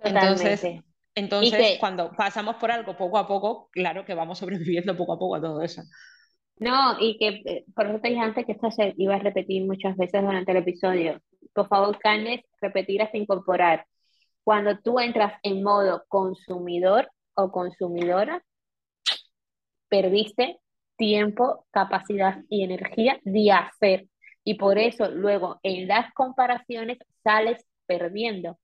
Entonces, 0.00 0.82
entonces 1.14 1.78
cuando 1.78 2.10
pasamos 2.12 2.56
por 2.56 2.72
algo 2.72 2.96
poco 2.96 3.18
a 3.18 3.26
poco, 3.26 3.68
claro 3.70 4.04
que 4.04 4.14
vamos 4.14 4.38
sobreviviendo 4.38 4.96
poco 4.96 5.12
a 5.12 5.18
poco 5.18 5.36
a 5.36 5.40
todo 5.40 5.62
eso. 5.62 5.82
No, 6.56 6.96
y 7.00 7.18
que 7.18 7.42
eh, 7.44 7.64
por 7.74 7.86
eso 7.86 8.00
te 8.00 8.10
dije 8.10 8.20
antes 8.20 8.46
que 8.46 8.52
esto 8.52 8.70
se 8.70 8.94
iba 8.96 9.16
a 9.16 9.18
repetir 9.18 9.64
muchas 9.64 9.96
veces 9.96 10.22
durante 10.22 10.52
el 10.52 10.58
episodio. 10.58 11.20
Por 11.54 11.66
favor, 11.66 11.98
Canes, 11.98 12.42
repetir 12.60 13.02
hasta 13.02 13.18
incorporar. 13.18 13.86
Cuando 14.44 14.78
tú 14.78 15.00
entras 15.00 15.34
en 15.42 15.62
modo 15.62 16.04
consumidor 16.08 17.10
o 17.34 17.50
consumidora, 17.50 18.44
perdiste 19.88 20.60
tiempo, 20.96 21.66
capacidad 21.70 22.42
y 22.48 22.64
energía 22.64 23.18
de 23.24 23.52
hacer. 23.52 24.08
Y 24.44 24.54
por 24.54 24.78
eso 24.78 25.10
luego 25.10 25.60
en 25.62 25.88
las 25.88 26.12
comparaciones 26.14 26.98
sales 27.22 27.64
perdiendo. 27.86 28.58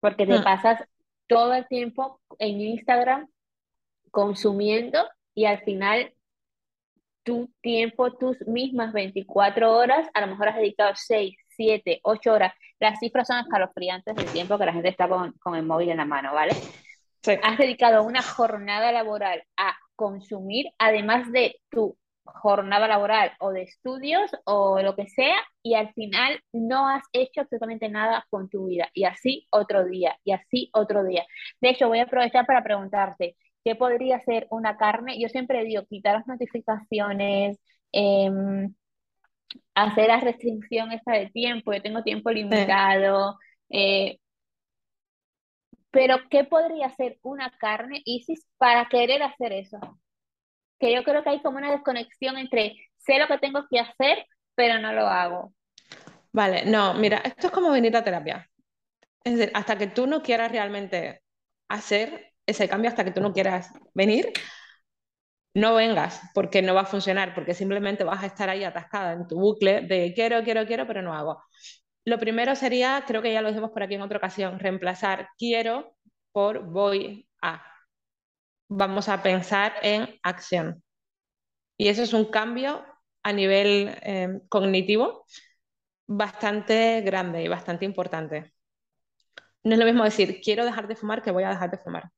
Porque 0.00 0.26
te 0.26 0.38
hmm. 0.38 0.44
pasas 0.44 0.82
todo 1.26 1.54
el 1.54 1.66
tiempo 1.68 2.20
en 2.38 2.60
Instagram 2.60 3.28
consumiendo 4.10 5.08
y 5.34 5.44
al 5.44 5.60
final 5.62 6.12
tu 7.22 7.48
tiempo, 7.60 8.12
tus 8.16 8.40
mismas 8.46 8.92
24 8.92 9.72
horas, 9.72 10.08
a 10.14 10.20
lo 10.22 10.28
mejor 10.28 10.48
has 10.48 10.56
dedicado 10.56 10.92
6, 10.94 11.36
7, 11.48 12.00
8 12.02 12.32
horas. 12.32 12.54
Las 12.80 12.98
cifras 12.98 13.26
son 13.26 13.38
escalofriantes 13.38 14.16
del 14.16 14.26
tiempo 14.26 14.58
que 14.58 14.66
la 14.66 14.72
gente 14.72 14.88
está 14.88 15.08
con, 15.08 15.32
con 15.32 15.54
el 15.54 15.64
móvil 15.64 15.90
en 15.90 15.98
la 15.98 16.06
mano, 16.06 16.32
¿vale? 16.32 16.54
Has 17.42 17.58
dedicado 17.58 18.02
una 18.02 18.22
jornada 18.22 18.90
laboral 18.92 19.44
a 19.56 19.76
consumir, 20.00 20.66
además 20.78 21.30
de 21.30 21.56
tu 21.70 21.98
jornada 22.24 22.88
laboral 22.88 23.32
o 23.40 23.50
de 23.50 23.62
estudios 23.62 24.30
o 24.44 24.80
lo 24.80 24.96
que 24.96 25.06
sea, 25.08 25.36
y 25.62 25.74
al 25.74 25.92
final 25.92 26.40
no 26.52 26.88
has 26.88 27.02
hecho 27.12 27.42
absolutamente 27.42 27.88
nada 27.90 28.26
con 28.30 28.48
tu 28.48 28.66
vida. 28.66 28.88
Y 28.94 29.04
así 29.04 29.46
otro 29.50 29.84
día, 29.84 30.16
y 30.24 30.32
así 30.32 30.70
otro 30.72 31.04
día. 31.04 31.26
De 31.60 31.70
hecho, 31.70 31.88
voy 31.88 31.98
a 31.98 32.04
aprovechar 32.04 32.46
para 32.46 32.62
preguntarte, 32.64 33.36
¿qué 33.64 33.74
podría 33.76 34.20
ser 34.20 34.46
una 34.50 34.76
carne? 34.78 35.20
Yo 35.20 35.28
siempre 35.28 35.64
digo, 35.64 35.84
quitar 35.86 36.14
las 36.16 36.26
notificaciones, 36.26 37.58
em, 37.92 38.74
hacer 39.74 40.08
la 40.08 40.20
restricción 40.20 40.92
esta 40.92 41.12
de 41.12 41.30
tiempo, 41.30 41.72
yo 41.74 41.82
tengo 41.82 42.02
tiempo 42.02 42.30
limitado. 42.30 43.38
Eh, 43.70 44.18
pero, 45.90 46.18
¿qué 46.30 46.44
podría 46.44 46.94
ser 46.96 47.18
una 47.22 47.50
carne, 47.58 48.02
Isis, 48.04 48.46
para 48.58 48.88
querer 48.88 49.22
hacer 49.22 49.52
eso? 49.52 49.78
Que 50.78 50.94
yo 50.94 51.04
creo 51.04 51.22
que 51.22 51.30
hay 51.30 51.42
como 51.42 51.58
una 51.58 51.72
desconexión 51.72 52.38
entre 52.38 52.76
sé 52.98 53.18
lo 53.18 53.26
que 53.26 53.38
tengo 53.38 53.66
que 53.68 53.80
hacer, 53.80 54.26
pero 54.54 54.78
no 54.78 54.92
lo 54.92 55.06
hago. 55.06 55.52
Vale, 56.32 56.64
no, 56.64 56.94
mira, 56.94 57.18
esto 57.18 57.48
es 57.48 57.52
como 57.52 57.70
venir 57.70 57.96
a 57.96 58.04
terapia. 58.04 58.48
Es 59.24 59.36
decir, 59.36 59.52
hasta 59.54 59.76
que 59.76 59.88
tú 59.88 60.06
no 60.06 60.22
quieras 60.22 60.50
realmente 60.50 61.22
hacer 61.68 62.32
ese 62.46 62.68
cambio, 62.68 62.90
hasta 62.90 63.04
que 63.04 63.10
tú 63.10 63.20
no 63.20 63.32
quieras 63.32 63.70
venir, 63.94 64.32
no 65.54 65.74
vengas, 65.74 66.20
porque 66.34 66.62
no 66.62 66.74
va 66.74 66.82
a 66.82 66.86
funcionar, 66.86 67.34
porque 67.34 67.54
simplemente 67.54 68.04
vas 68.04 68.22
a 68.22 68.26
estar 68.26 68.48
ahí 68.48 68.64
atascada 68.64 69.12
en 69.12 69.26
tu 69.26 69.38
bucle 69.38 69.82
de 69.82 70.12
quiero, 70.14 70.42
quiero, 70.44 70.66
quiero, 70.66 70.86
pero 70.86 71.02
no 71.02 71.12
hago. 71.14 71.42
Lo 72.04 72.18
primero 72.18 72.54
sería, 72.56 73.04
creo 73.06 73.22
que 73.22 73.32
ya 73.32 73.42
lo 73.42 73.48
dijimos 73.48 73.70
por 73.70 73.82
aquí 73.82 73.94
en 73.94 74.02
otra 74.02 74.18
ocasión, 74.18 74.58
reemplazar 74.58 75.28
quiero 75.38 75.96
por 76.32 76.64
voy 76.64 77.28
a. 77.42 77.62
Vamos 78.68 79.08
a 79.08 79.22
pensar 79.22 79.74
en 79.82 80.18
acción. 80.22 80.82
Y 81.76 81.88
eso 81.88 82.02
es 82.02 82.12
un 82.12 82.26
cambio 82.26 82.84
a 83.22 83.32
nivel 83.32 83.96
eh, 84.02 84.40
cognitivo 84.48 85.24
bastante 86.06 87.00
grande 87.02 87.42
y 87.42 87.48
bastante 87.48 87.84
importante. 87.84 88.52
No 89.62 89.74
es 89.74 89.78
lo 89.78 89.84
mismo 89.84 90.04
decir 90.04 90.40
quiero 90.42 90.64
dejar 90.64 90.88
de 90.88 90.96
fumar 90.96 91.22
que 91.22 91.30
voy 91.30 91.44
a 91.44 91.50
dejar 91.50 91.70
de 91.70 91.78
fumar. 91.78 92.10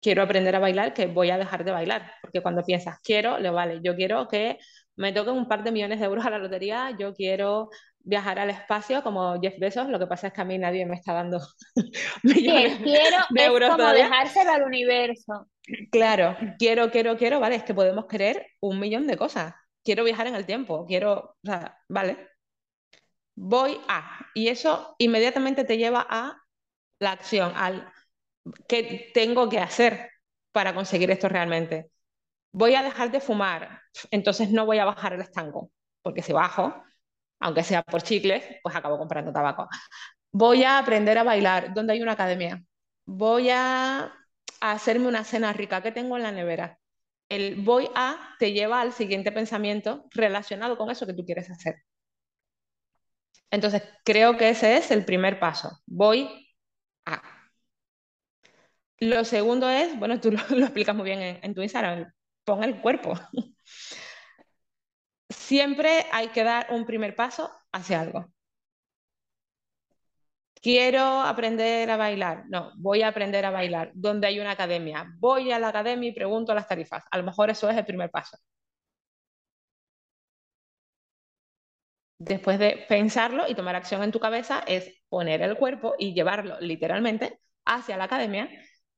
Quiero 0.00 0.22
aprender 0.22 0.54
a 0.54 0.58
bailar 0.58 0.94
que 0.94 1.06
voy 1.06 1.30
a 1.30 1.38
dejar 1.38 1.64
de 1.64 1.72
bailar. 1.72 2.12
Porque 2.20 2.42
cuando 2.42 2.62
piensas 2.64 2.98
quiero, 3.02 3.38
le 3.38 3.50
vale. 3.50 3.80
Yo 3.82 3.96
quiero 3.96 4.28
que 4.28 4.58
me 4.96 5.12
toquen 5.12 5.34
un 5.34 5.48
par 5.48 5.62
de 5.64 5.72
millones 5.72 6.00
de 6.00 6.06
euros 6.06 6.24
a 6.26 6.30
la 6.30 6.38
lotería, 6.38 6.96
yo 6.98 7.14
quiero 7.14 7.70
viajar 8.06 8.38
al 8.38 8.50
espacio 8.50 9.02
como 9.02 9.38
Jeff 9.40 9.58
Bezos, 9.58 9.88
lo 9.88 9.98
que 9.98 10.06
pasa 10.06 10.28
es 10.28 10.32
que 10.32 10.40
a 10.40 10.44
mí 10.44 10.56
nadie 10.56 10.86
me 10.86 10.94
está 10.94 11.12
dando 11.12 11.40
millones 12.22 12.78
quiero, 12.78 13.16
de 13.30 13.44
euros. 13.44 13.70
Es 13.70 13.76
como 13.76 13.88
dejárselo 13.90 14.52
al 14.52 14.62
universo. 14.62 15.50
Claro, 15.90 16.36
quiero, 16.58 16.90
quiero, 16.90 17.16
quiero, 17.16 17.40
vale, 17.40 17.56
es 17.56 17.64
que 17.64 17.74
podemos 17.74 18.06
querer 18.06 18.46
un 18.60 18.78
millón 18.78 19.08
de 19.08 19.16
cosas. 19.16 19.54
Quiero 19.82 20.04
viajar 20.04 20.28
en 20.28 20.36
el 20.36 20.46
tiempo, 20.46 20.86
quiero, 20.86 21.14
o 21.14 21.36
sea, 21.42 21.78
vale. 21.88 22.28
Voy 23.34 23.78
a, 23.88 24.26
y 24.34 24.48
eso 24.48 24.94
inmediatamente 24.98 25.64
te 25.64 25.76
lleva 25.76 26.06
a 26.08 26.40
la 27.00 27.10
acción, 27.10 27.52
al 27.56 27.92
qué 28.68 29.10
tengo 29.12 29.48
que 29.48 29.58
hacer 29.58 30.10
para 30.52 30.74
conseguir 30.74 31.10
esto 31.10 31.28
realmente. 31.28 31.90
Voy 32.52 32.76
a 32.76 32.82
dejar 32.84 33.10
de 33.10 33.20
fumar, 33.20 33.82
entonces 34.12 34.50
no 34.50 34.64
voy 34.64 34.78
a 34.78 34.84
bajar 34.84 35.12
el 35.12 35.20
estanco, 35.20 35.72
porque 36.02 36.22
si 36.22 36.32
bajo, 36.32 36.82
aunque 37.40 37.62
sea 37.62 37.82
por 37.82 38.02
chicles, 38.02 38.44
pues 38.62 38.74
acabo 38.74 38.98
comprando 38.98 39.32
tabaco. 39.32 39.68
Voy 40.32 40.64
a 40.64 40.78
aprender 40.78 41.18
a 41.18 41.24
bailar, 41.24 41.74
donde 41.74 41.94
hay 41.94 42.02
una 42.02 42.12
academia. 42.12 42.62
Voy 43.06 43.50
a, 43.50 44.12
hacerme 44.60 45.08
una 45.08 45.24
cena 45.24 45.52
rica 45.52 45.82
que 45.82 45.92
tengo 45.92 46.16
en 46.16 46.22
la 46.22 46.32
nevera. 46.32 46.78
El 47.28 47.56
voy 47.56 47.88
a 47.94 48.34
te 48.38 48.52
lleva 48.52 48.80
al 48.80 48.92
siguiente 48.92 49.32
pensamiento 49.32 50.06
relacionado 50.12 50.76
con 50.78 50.90
eso 50.90 51.06
que 51.06 51.14
tú 51.14 51.24
quieres 51.24 51.50
hacer. 51.50 51.76
Entonces, 53.50 53.82
creo 54.04 54.36
que 54.36 54.50
ese 54.50 54.76
es 54.76 54.90
el 54.90 55.04
primer 55.04 55.38
paso. 55.40 55.80
Voy 55.86 56.28
a. 57.06 57.22
Lo 58.98 59.24
segundo 59.24 59.68
es, 59.68 59.98
bueno, 59.98 60.20
tú 60.20 60.30
lo, 60.50 60.64
explicas 60.64 60.94
muy 60.94 61.04
bien 61.04 61.20
en, 61.22 61.38
en 61.42 61.54
tu 61.54 61.62
Instagram, 61.62 62.12
pon 62.44 62.64
el 62.64 62.80
cuerpo 62.80 63.14
siempre 65.46 66.06
hay 66.12 66.28
que 66.28 66.42
dar 66.44 66.66
un 66.70 66.84
primer 66.86 67.14
paso 67.14 67.50
hacia 67.72 68.00
algo. 68.00 68.32
Quiero 70.60 71.00
aprender 71.22 71.90
a 71.90 71.96
bailar. 71.96 72.44
No, 72.48 72.72
voy 72.76 73.02
a 73.02 73.08
aprender 73.08 73.44
a 73.46 73.50
bailar. 73.50 73.92
¿Dónde 73.94 74.26
hay 74.26 74.40
una 74.40 74.50
academia? 74.52 75.06
Voy 75.18 75.52
a 75.52 75.58
la 75.58 75.68
academia 75.68 76.08
y 76.10 76.12
pregunto 76.12 76.52
las 76.54 76.66
tarifas. 76.68 77.04
A 77.10 77.18
lo 77.18 77.24
mejor 77.24 77.50
eso 77.50 77.70
es 77.70 77.76
el 77.76 77.86
primer 77.86 78.10
paso. 78.10 78.36
Después 82.18 82.58
de 82.58 82.84
pensarlo 82.88 83.46
y 83.48 83.54
tomar 83.54 83.76
acción 83.76 84.02
en 84.02 84.12
tu 84.12 84.20
cabeza, 84.20 84.62
es 84.66 85.02
poner 85.08 85.42
el 85.42 85.56
cuerpo 85.56 85.94
y 85.98 86.14
llevarlo 86.14 86.58
literalmente 86.60 87.40
hacia 87.66 87.96
la 87.96 88.04
academia, 88.04 88.48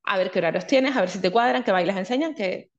a 0.05 0.19
ver 0.19 0.31
qué 0.31 0.39
horarios 0.39 0.67
tienes, 0.67 0.97
a 0.97 1.01
ver 1.01 1.11
si 1.11 1.21
te 1.21 1.31
cuadran, 1.33 1.65
qué 1.65 1.73
bailes 1.73 1.97
enseñan, 1.97 2.35
que 2.35 2.71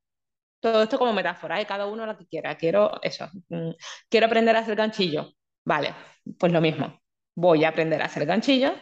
todo 0.59 0.83
esto 0.83 0.97
como 0.99 1.13
metáfora, 1.13 1.61
¿eh? 1.61 1.65
cada 1.65 1.85
uno 1.85 2.05
lo 2.05 2.17
que 2.17 2.27
quiera. 2.27 2.55
Quiero 2.57 3.01
eso, 3.01 3.29
mm, 3.49 3.71
quiero 4.09 4.27
aprender 4.27 4.55
a 4.55 4.59
hacer 4.59 4.75
ganchillo. 4.75 5.31
Vale, 5.65 5.95
pues 6.39 6.51
lo 6.51 6.61
mismo. 6.61 6.99
Voy 7.35 7.63
a 7.65 7.69
aprender 7.69 8.01
a 8.01 8.05
hacer 8.05 8.25
ganchillo. 8.25 8.73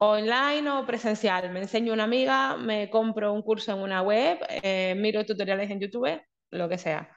Online 0.00 0.70
o 0.70 0.86
presencial. 0.86 1.50
Me 1.50 1.60
enseño 1.60 1.92
una 1.92 2.04
amiga, 2.04 2.56
me 2.56 2.88
compro 2.90 3.32
un 3.32 3.42
curso 3.42 3.72
en 3.72 3.78
una 3.80 4.02
web, 4.02 4.38
eh, 4.62 4.94
miro 4.96 5.24
tutoriales 5.26 5.70
en 5.70 5.80
YouTube, 5.80 6.20
lo 6.50 6.68
que 6.68 6.78
sea. 6.78 7.08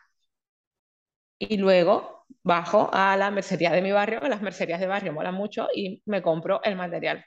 Y 1.40 1.58
luego 1.58 2.26
bajo 2.44 2.90
a 2.94 3.18
la 3.18 3.32
mercería 3.32 3.72
de 3.72 3.82
mi 3.82 3.92
barrio, 3.92 4.20
las 4.22 4.42
mercerías 4.42 4.80
de 4.80 4.88
barrio 4.88 5.14
molan 5.14 5.36
mucho, 5.36 5.68
y 5.74 6.02
me 6.06 6.22
compro 6.22 6.62
el 6.64 6.76
material. 6.76 7.24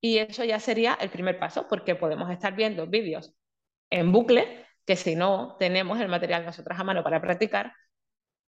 Y 0.00 0.18
eso 0.18 0.44
ya 0.44 0.60
sería 0.60 0.94
el 1.00 1.10
primer 1.10 1.38
paso, 1.38 1.66
porque 1.68 1.94
podemos 1.94 2.30
estar 2.30 2.54
viendo 2.54 2.86
vídeos 2.86 3.34
en 3.90 4.12
bucle 4.12 4.65
que 4.86 4.96
si 4.96 5.16
no 5.16 5.56
tenemos 5.58 6.00
el 6.00 6.08
material 6.08 6.44
nosotras 6.46 6.78
a 6.80 6.84
mano 6.84 7.02
para 7.02 7.20
practicar, 7.20 7.72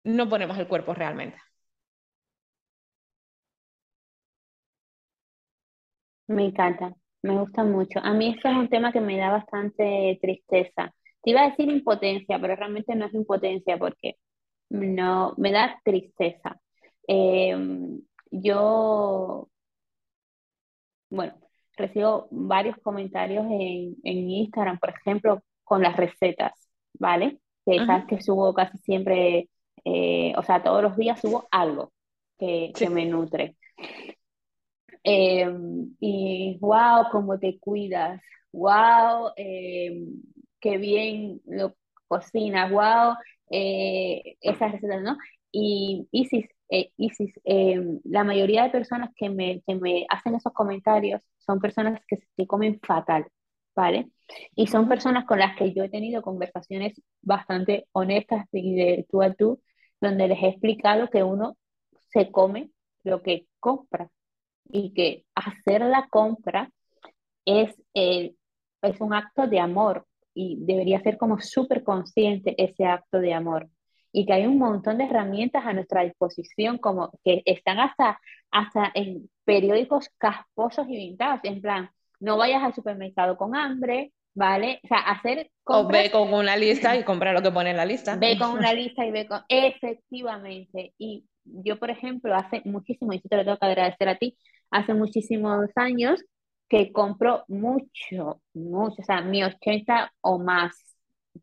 no 0.05 0.29
ponemos 0.29 0.59
el 0.59 0.69
cuerpo 0.69 0.95
realmente. 0.95 1.39
Me 6.29 6.45
encanta, 6.47 6.95
me 7.23 7.39
gusta 7.39 7.65
mucho. 7.65 8.01
A 8.03 8.13
mí 8.15 8.29
esto 8.35 8.49
es 8.49 8.57
un 8.57 8.69
tema 8.69 8.93
que 8.93 9.01
me 9.01 9.17
da 9.19 9.31
bastante 9.31 10.19
tristeza. 10.21 10.93
Te 11.23 11.31
iba 11.31 11.43
a 11.43 11.51
decir 11.51 11.69
impotencia, 11.71 12.39
pero 12.41 12.57
realmente 12.57 12.95
no 12.95 13.07
es 13.07 13.15
impotencia 13.15 13.79
porque 13.79 14.17
no, 14.71 15.35
me 15.39 15.53
da 15.53 15.81
tristeza. 15.85 16.61
Em, 17.09 18.01
yo, 18.31 19.49
bueno, 21.11 21.35
recibo 21.77 22.29
varios 22.31 22.77
comentarios 22.79 23.45
en, 23.47 23.97
en 24.05 24.31
Instagram, 24.31 24.79
por 24.79 24.91
ejemplo, 24.91 25.43
con 25.67 25.83
las 25.83 25.97
recetas, 25.97 26.53
¿vale? 26.95 27.41
Que 27.65 27.85
sabes 27.85 28.07
que 28.07 28.23
subo 28.23 28.55
casi 28.55 28.79
siempre, 28.79 29.49
eh, 29.85 30.33
o 30.37 30.43
sea, 30.45 30.63
todos 30.63 30.81
los 30.81 30.97
días 30.97 31.21
subo 31.21 31.49
algo 31.51 31.93
que, 32.39 32.73
me 32.89 33.05
nutre. 33.05 33.57
Em, 35.03 35.97
y 36.01 36.57
wow, 36.61 37.07
cómo 37.11 37.37
te 37.39 37.59
cuidas, 37.59 38.23
wow, 38.53 39.33
em, 39.37 40.23
qué 40.61 40.79
bien, 40.79 41.41
cocina, 42.07 42.69
wow, 42.71 43.17
eh, 43.51 44.37
esas 44.41 44.71
recetas, 44.73 45.03
¿no? 45.03 45.17
Y 45.51 46.07
Isis, 46.13 46.47
eh, 46.69 46.93
Isis 46.97 47.33
em, 47.45 48.01
la 48.05 48.23
mayoría 48.23 48.63
de 48.63 48.71
personas 48.71 49.11
que 49.17 49.31
me, 49.31 49.63
que 49.67 49.75
me 49.75 50.07
hacen 50.09 50.37
esos 50.37 50.53
comentarios 50.53 51.23
son 51.39 51.59
personas 51.61 52.01
que 52.07 52.19
se 52.37 52.47
comen 52.47 52.79
fatal, 52.81 53.27
¿vale? 53.77 54.11
Y 54.57 54.67
son 54.67 54.89
personas 54.89 55.27
con 55.27 55.39
las 55.39 55.57
que 55.57 55.73
yo 55.73 55.85
he 55.85 55.89
tenido 55.91 56.23
conversaciones 56.23 57.01
bastante 57.23 57.87
honestas 57.93 58.47
y 58.53 58.75
de 58.75 59.07
tú 59.09 59.23
a 59.23 59.35
tú, 59.35 59.61
donde 60.01 60.29
les 60.29 60.43
he 60.43 60.49
explicado 60.49 61.11
que 61.11 61.23
uno 61.23 61.57
se 62.11 62.33
come 62.33 62.71
lo 63.05 63.23
que 63.23 63.47
compra 63.61 64.11
y 64.65 64.93
que 64.95 65.25
hacer 65.35 65.83
la 65.83 66.09
compra 66.11 66.71
es, 67.45 67.75
el, 67.95 68.37
es 68.83 69.01
un 69.01 69.15
acto 69.15 69.47
de 69.47 69.61
amor 69.61 70.07
y 70.35 70.57
debería 70.61 71.01
ser 71.03 71.19
como 71.19 71.41
súper 71.41 71.85
consciente 71.85 72.55
ese 72.63 72.85
acto 72.85 73.21
de 73.21 73.35
amor 73.35 73.69
y 74.13 74.27
que 74.27 74.33
hay 74.33 74.47
un 74.47 74.59
montón 74.59 74.99
de 74.99 75.05
herramientas 75.05 75.65
a 75.67 75.73
nuestra 75.75 76.03
disposición 76.03 76.79
como 76.79 77.11
que 77.23 77.43
están 77.45 77.79
hasta, 77.79 78.19
hasta 78.51 78.91
en 78.95 79.31
periódicos 79.45 80.09
casposos 80.19 80.87
y 80.89 80.97
vintage, 80.97 81.49
en 81.49 81.61
plan, 81.61 81.91
no 82.21 82.37
vayas 82.37 82.63
al 82.63 82.75
supermercado 82.75 83.37
con 83.37 83.55
hambre, 83.57 84.13
¿vale? 84.35 84.81
O 84.85 84.89
sea, 84.89 84.99
hacer 84.99 85.51
O 85.65 85.87
ve 85.89 86.11
con 86.11 86.33
una 86.33 86.57
lista 86.57 86.97
y 86.97 87.05
compra 87.05 87.33
lo 87.33 87.43
que 87.43 87.51
pone 87.51 87.71
en 87.71 87.77
la 87.77 87.85
lista. 87.87 88.17
Ve 88.17 88.39
con 88.39 88.51
una 88.53 88.73
lista 88.73 89.05
y 89.05 89.11
ve 89.11 89.27
con... 89.27 89.41
Efectivamente. 89.49 90.95
Y 90.99 91.25
yo, 91.45 91.79
por 91.79 91.91
ejemplo, 91.91 92.35
hace 92.35 92.63
muchísimo, 92.65 93.13
y 93.13 93.21
te 93.21 93.37
lo 93.37 93.45
tengo 93.45 93.59
que 93.59 93.67
agradecer 93.67 94.09
a 94.09 94.17
ti, 94.17 94.37
hace 94.71 94.95
muchísimos 94.95 95.71
años 95.77 96.23
que 96.69 96.93
compro 96.93 97.45
mucho, 97.49 98.41
mucho, 98.55 99.01
o 99.01 99.05
sea, 99.05 99.21
mi 99.21 99.43
80 99.45 100.13
o 100.21 100.39
más, 100.39 100.75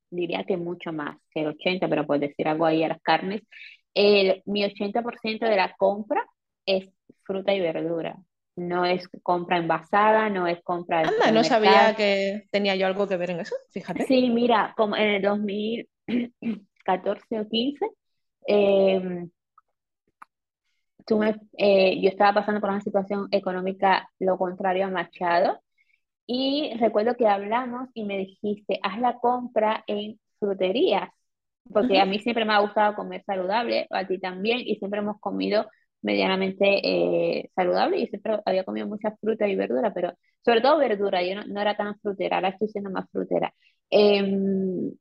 diría 0.10 0.44
que 0.44 0.58
mucho 0.58 0.92
más 0.92 1.18
que 1.32 1.42
el 1.42 1.48
80, 1.48 1.88
pero 1.88 2.06
por 2.06 2.20
decir 2.20 2.48
algo 2.48 2.66
ahí 2.66 2.84
a 2.84 2.90
las 2.90 3.02
carnes, 3.02 3.42
el, 3.94 4.42
mi 4.46 4.64
80% 4.64 5.48
de 5.48 5.56
la 5.56 5.74
compra 5.78 6.26
es 6.66 6.90
fruta 7.24 7.54
y 7.54 7.62
verdura. 7.62 8.18
No 8.56 8.86
es 8.86 9.10
compra 9.24 9.58
envasada, 9.58 10.30
no 10.30 10.46
es 10.48 10.62
compra 10.64 11.02
de 11.02 11.08
Anda, 11.08 11.32
no 11.32 11.44
sabía 11.44 11.96
que 11.96 12.46
tenía 12.52 12.76
yo 12.76 12.86
algo 12.86 13.08
que 13.08 13.18
ver 13.18 13.32
en 13.32 13.40
eso, 13.40 13.56
fíjate. 13.72 14.06
Sí, 14.06 14.30
mira, 14.30 14.76
como 14.78 14.96
en 14.96 15.10
el 15.10 15.24
2014 15.24 17.40
o 17.40 17.50
15, 17.50 17.88
eh, 18.48 19.28
eh, 21.58 22.02
yo 22.02 22.10
estaba 22.10 22.34
pasando 22.34 22.62
por 22.62 22.70
una 22.70 22.82
situación 22.82 23.28
económica 23.32 24.10
lo 24.20 24.38
contrario 24.38 24.86
a 24.86 24.90
Machado 24.90 25.60
y 26.26 26.74
recuerdo 26.80 27.16
que 27.16 27.28
hablamos 27.28 27.90
y 27.94 28.06
me 28.06 28.18
dijiste, 28.18 28.80
haz 28.82 29.00
la 29.00 29.20
compra 29.20 29.84
en 29.88 30.20
fruterías, 30.40 31.10
porque 31.72 32.00
a 32.00 32.06
mí 32.06 32.20
siempre 32.20 32.46
me 32.46 32.54
ha 32.54 32.60
gustado 32.60 32.96
comer 32.96 33.24
saludable, 33.26 33.88
a 33.90 34.08
ti 34.08 34.20
también, 34.20 34.60
y 34.60 34.76
siempre 34.76 35.00
hemos 35.00 35.20
comido 35.20 35.70
medianamente 36.04 36.66
eh, 36.84 37.50
saludable 37.56 38.00
y 38.00 38.08
siempre 38.08 38.40
había 38.46 38.64
comido 38.64 38.88
mucha 38.88 39.16
fruta 39.20 39.48
y 39.48 39.56
verdura, 39.56 39.94
pero 39.94 40.14
sobre 40.46 40.62
todo 40.62 40.78
verdura, 40.78 41.24
yo 41.24 41.44
no, 41.44 41.62
era 41.62 41.76
tan 41.76 41.98
frutera, 42.00 42.38
ahora 42.38 42.50
estoy 42.50 42.68
siendo 42.68 42.92
más 42.92 43.10
frutera. 43.12 43.54
Em, 43.90 44.92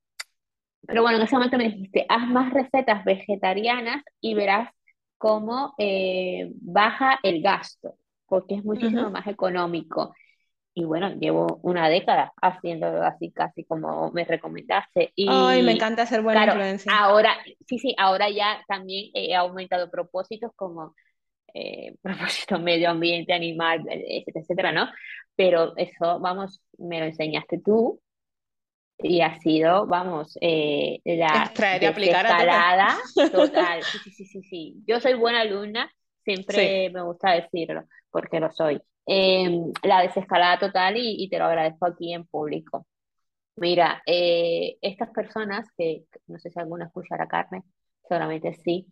pero 0.86 1.02
bueno, 1.02 1.18
en 1.18 1.24
ese 1.24 1.36
momento 1.36 1.58
me 1.58 1.64
dijiste, 1.70 2.06
haz 2.08 2.26
más 2.28 2.52
recetas 2.52 3.04
vegetarianas 3.04 4.02
y 4.20 4.34
verás 4.34 4.70
cómo 5.18 5.74
eh, 5.78 6.50
baja 6.60 7.18
el 7.22 7.42
gasto, 7.42 7.96
porque 8.26 8.56
es 8.56 8.64
muchísimo 8.64 9.10
más 9.10 9.26
económico. 9.26 10.14
Y 10.74 10.84
bueno, 10.84 11.10
llevo 11.16 11.60
una 11.62 11.88
década 11.88 12.32
haciéndolo 12.40 13.02
así 13.02 13.30
casi 13.30 13.64
como 13.64 14.10
me 14.12 14.24
recomendaste. 14.24 15.12
Y, 15.14 15.26
Ay, 15.28 15.62
me 15.62 15.72
encanta 15.72 16.06
ser 16.06 16.22
buena 16.22 16.46
influencia. 16.46 16.90
Ahora, 16.96 17.36
sí, 17.66 17.78
sí, 17.78 17.94
ahora 17.98 18.30
ya 18.30 18.62
también 18.66 19.10
he 19.12 19.34
aumentado 19.34 19.90
propósitos 19.90 20.50
como 20.56 20.94
eh, 21.54 21.94
propósito 22.02 22.58
medio 22.58 22.90
ambiente, 22.90 23.32
animal, 23.32 23.82
etcétera, 23.88 24.40
etcétera, 24.40 24.72
¿no? 24.72 24.88
Pero 25.36 25.76
eso, 25.76 26.20
vamos, 26.20 26.62
me 26.78 27.00
lo 27.00 27.06
enseñaste 27.06 27.60
tú 27.62 28.00
y 28.98 29.20
ha 29.20 29.38
sido, 29.40 29.86
vamos, 29.86 30.38
eh, 30.40 31.00
la 31.04 31.44
Extraer 31.44 31.82
y 31.82 31.86
aplicar 31.86 32.26
escalada 32.26 32.96
total. 33.32 33.82
Sí, 33.82 34.10
sí, 34.10 34.24
sí, 34.24 34.42
sí, 34.42 34.74
Yo 34.86 35.00
soy 35.00 35.14
buena 35.14 35.40
alumna, 35.40 35.90
siempre 36.24 36.90
me 36.90 37.02
gusta 37.02 37.32
decirlo, 37.32 37.84
porque 38.10 38.40
lo 38.40 38.50
soy. 38.52 38.80
Em, 39.06 39.72
la 39.82 40.02
desescalada 40.02 40.58
total 40.58 40.94
y, 40.96 41.28
te 41.28 41.38
lo 41.38 41.46
agradezco 41.46 41.86
aquí 41.86 42.12
en 42.12 42.24
público. 42.26 42.86
Mira, 43.56 44.02
eh, 44.06 44.78
estas 44.82 45.10
personas 45.10 45.68
que 45.76 46.04
no 46.28 46.38
sé 46.38 46.50
si 46.50 46.60
alguno 46.60 46.84
escucha 46.86 47.16
la 47.16 47.28
carne, 47.28 47.62
seguramente 48.08 48.54
sí. 48.64 48.86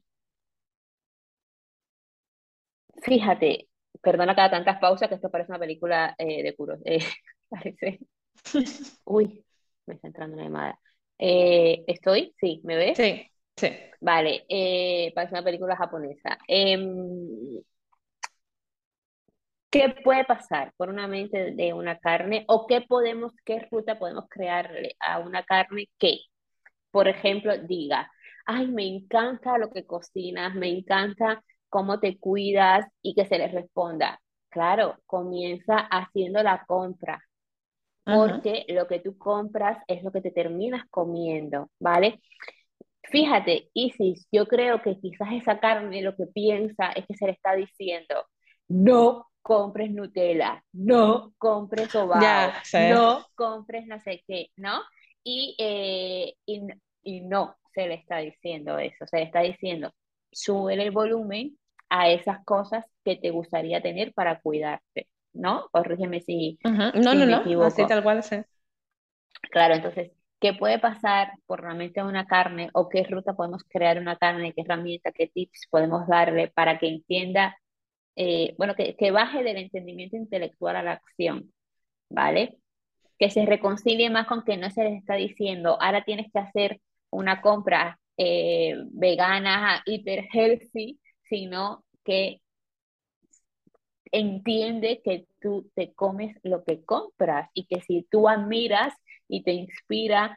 Fíjate, 3.03 3.69
perdona 4.03 4.35
cada 4.35 4.51
tantas 4.51 4.79
pausas 4.79 5.09
que 5.09 5.15
esto 5.17 5.31
parece 5.31 5.53
una 5.53 5.59
película 5.59 6.15
eh, 6.19 6.43
de 6.43 6.55
curos. 6.55 6.81
parece. 7.49 8.01
Uy, 9.05 9.45
me 9.87 9.95
está 9.95 10.09
entrando 10.09 10.35
una 10.37 10.45
llamada. 10.45 10.79
Eh, 11.19 11.85
¿estoy? 11.87 12.35
Sí, 12.41 12.61
¿me 12.65 12.77
ves? 12.77 12.97
Sí, 12.97 13.31
sí. 13.57 13.69
Vale, 14.01 14.45
eh, 14.49 15.13
parece 15.15 15.35
una 15.35 15.45
película 15.45 15.77
japonesa. 15.77 16.39
¿Qué 19.71 19.95
puede 20.05 20.25
pasar 20.25 20.73
por 20.77 20.89
una 20.91 21.07
mente 21.07 21.53
de 21.53 21.73
una 21.73 21.99
carne 21.99 22.45
o 22.49 22.67
qué 22.67 22.81
podemos, 22.81 23.33
qué 23.45 23.67
ruta 23.71 23.99
podemos 23.99 24.27
crearle 24.29 24.97
a 25.01 25.21
una 25.21 25.45
carne 25.45 25.89
que, 25.99 26.19
por 26.91 27.09
ejemplo, 27.09 27.57
diga, 27.59 28.11
ay, 28.47 28.67
me 28.69 28.87
encanta 28.87 29.59
lo 29.59 29.71
que 29.71 29.87
cocinas, 29.87 30.55
me 30.55 30.69
encanta 30.69 31.43
cómo 31.69 32.01
te 32.01 32.19
cuidas 32.19 32.87
y 33.01 33.15
que 33.15 33.27
se 33.27 33.39
les 33.39 33.53
responda, 33.53 34.21
claro, 34.49 34.99
comienza 35.07 35.77
haciendo 35.79 36.43
la 36.43 36.65
compra, 36.67 37.23
porque 38.05 38.65
lo 38.69 38.89
que 38.89 38.99
tú 38.99 39.17
compras 39.17 39.79
es 39.87 40.03
lo 40.03 40.11
que 40.11 40.21
te 40.21 40.33
terminas 40.33 40.85
comiendo, 40.91 41.71
¿vale? 41.79 42.21
Fíjate, 43.05 43.71
Isis, 43.73 44.27
yo 44.33 44.47
creo 44.47 44.83
que 44.83 44.99
quizás 44.99 45.29
esa 45.33 45.61
carne 45.61 46.03
lo 46.03 46.17
que 46.17 46.27
piensa 46.27 46.91
es 46.93 47.07
que 47.07 47.15
se 47.15 47.27
le 47.27 47.33
está 47.33 47.55
diciendo, 47.55 48.27
no 48.69 49.30
compres 49.43 49.91
Nutella, 49.91 50.63
no 50.73 51.33
compres 51.39 51.91
sobao, 51.91 52.53
no 52.91 53.27
compres 53.35 53.87
no 53.87 53.99
sé 54.01 54.23
qué, 54.27 54.49
¿no? 54.57 54.81
Y, 55.23 55.55
eh, 55.59 56.35
y, 56.47 56.63
y, 57.03 57.21
no 57.21 57.57
se 57.75 57.87
le 57.87 57.95
está 57.95 58.19
diciendo 58.19 58.79
eso, 58.79 59.07
se 59.07 59.19
le 59.19 59.23
está 59.25 59.41
diciendo, 59.41 59.93
sube 60.33 60.75
el 60.75 60.91
volumen 60.91 61.59
a 61.89 62.11
esas 62.11 62.45
cosas 62.45 62.85
que 63.05 63.17
te 63.17 63.31
gustaría 63.31 63.83
tener 63.83 64.13
para 64.15 64.41
cuidarte. 64.41 65.09
¿no? 65.33 65.69
Corrígeme 65.71 66.21
si, 66.21 66.59
no, 66.65 66.93
no, 67.15 67.27
no, 67.27 67.65
así 67.65 67.87
tal 67.87 68.03
cual, 68.03 68.23
sí. 68.23 68.37
Claro, 69.51 69.75
entonces, 69.75 70.13
¿qué 70.41 70.55
puede 70.55 70.79
pasar 70.79 71.33
por 71.47 71.65
la 71.65 71.75
mente 71.75 72.01
de 72.01 72.07
una 72.07 72.27
carne 72.27 72.71
o 72.73 72.89
qué 72.89 73.05
ruta 73.05 73.35
podemos 73.35 73.63
crear 73.69 73.99
una 73.99 74.17
carne, 74.17 74.53
qué 74.53 74.63
herramienta, 74.63 75.13
qué 75.13 75.29
tips 75.29 75.67
podemos 75.71 76.07
darle 76.07 76.49
para 76.49 76.79
que 76.79 76.89
entienda, 76.89 77.57
eh, 78.17 78.55
bueno, 78.59 78.75
que, 78.75 78.97
que 78.97 79.11
baje 79.11 79.43
del 79.43 79.57
entendimiento 79.59 80.17
intelectual 80.17 80.77
a 80.77 80.83
la 80.83 80.93
acción, 80.93 81.53
¿vale? 82.11 82.59
Que 83.19 83.31
se 83.31 83.47
reconcilie 83.47 84.11
más 84.11 84.27
con 84.27 84.45
que 84.45 84.57
no 84.57 84.71
se 84.71 84.85
les 84.85 84.99
está 84.99 85.15
diciendo, 85.17 85.81
ahora 85.81 86.05
tienes 86.05 86.31
que 86.33 86.39
hacer 86.41 86.81
una 87.11 87.41
compra 87.43 87.99
eh, 88.17 88.77
vegana, 88.93 89.83
hiper 89.87 90.29
healthy, 90.33 91.01
sino 91.29 91.85
que 92.05 92.41
entiende 94.13 95.01
que 95.05 95.27
tú 95.41 95.71
te 95.75 95.93
comes 95.95 96.37
lo 96.43 96.65
que 96.65 96.85
compras 96.85 97.49
y 97.55 97.67
que 97.67 97.81
si 97.81 98.07
tú 98.11 98.29
admiras 98.29 98.95
y 99.29 99.43
te 99.43 99.53
inspira 99.53 100.37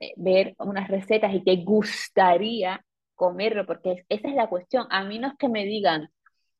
eh, 0.00 0.12
ver 0.16 0.54
unas 0.58 0.88
recetas 0.88 1.34
y 1.34 1.42
te 1.42 1.56
gustaría 1.56 2.84
comerlo, 3.14 3.66
porque 3.66 4.04
esa 4.08 4.28
es 4.28 4.34
la 4.34 4.48
cuestión. 4.48 4.86
A 4.90 5.04
mí 5.04 5.18
no 5.18 5.28
es 5.28 5.34
que 5.38 5.48
me 5.48 5.64
digan, 5.64 6.10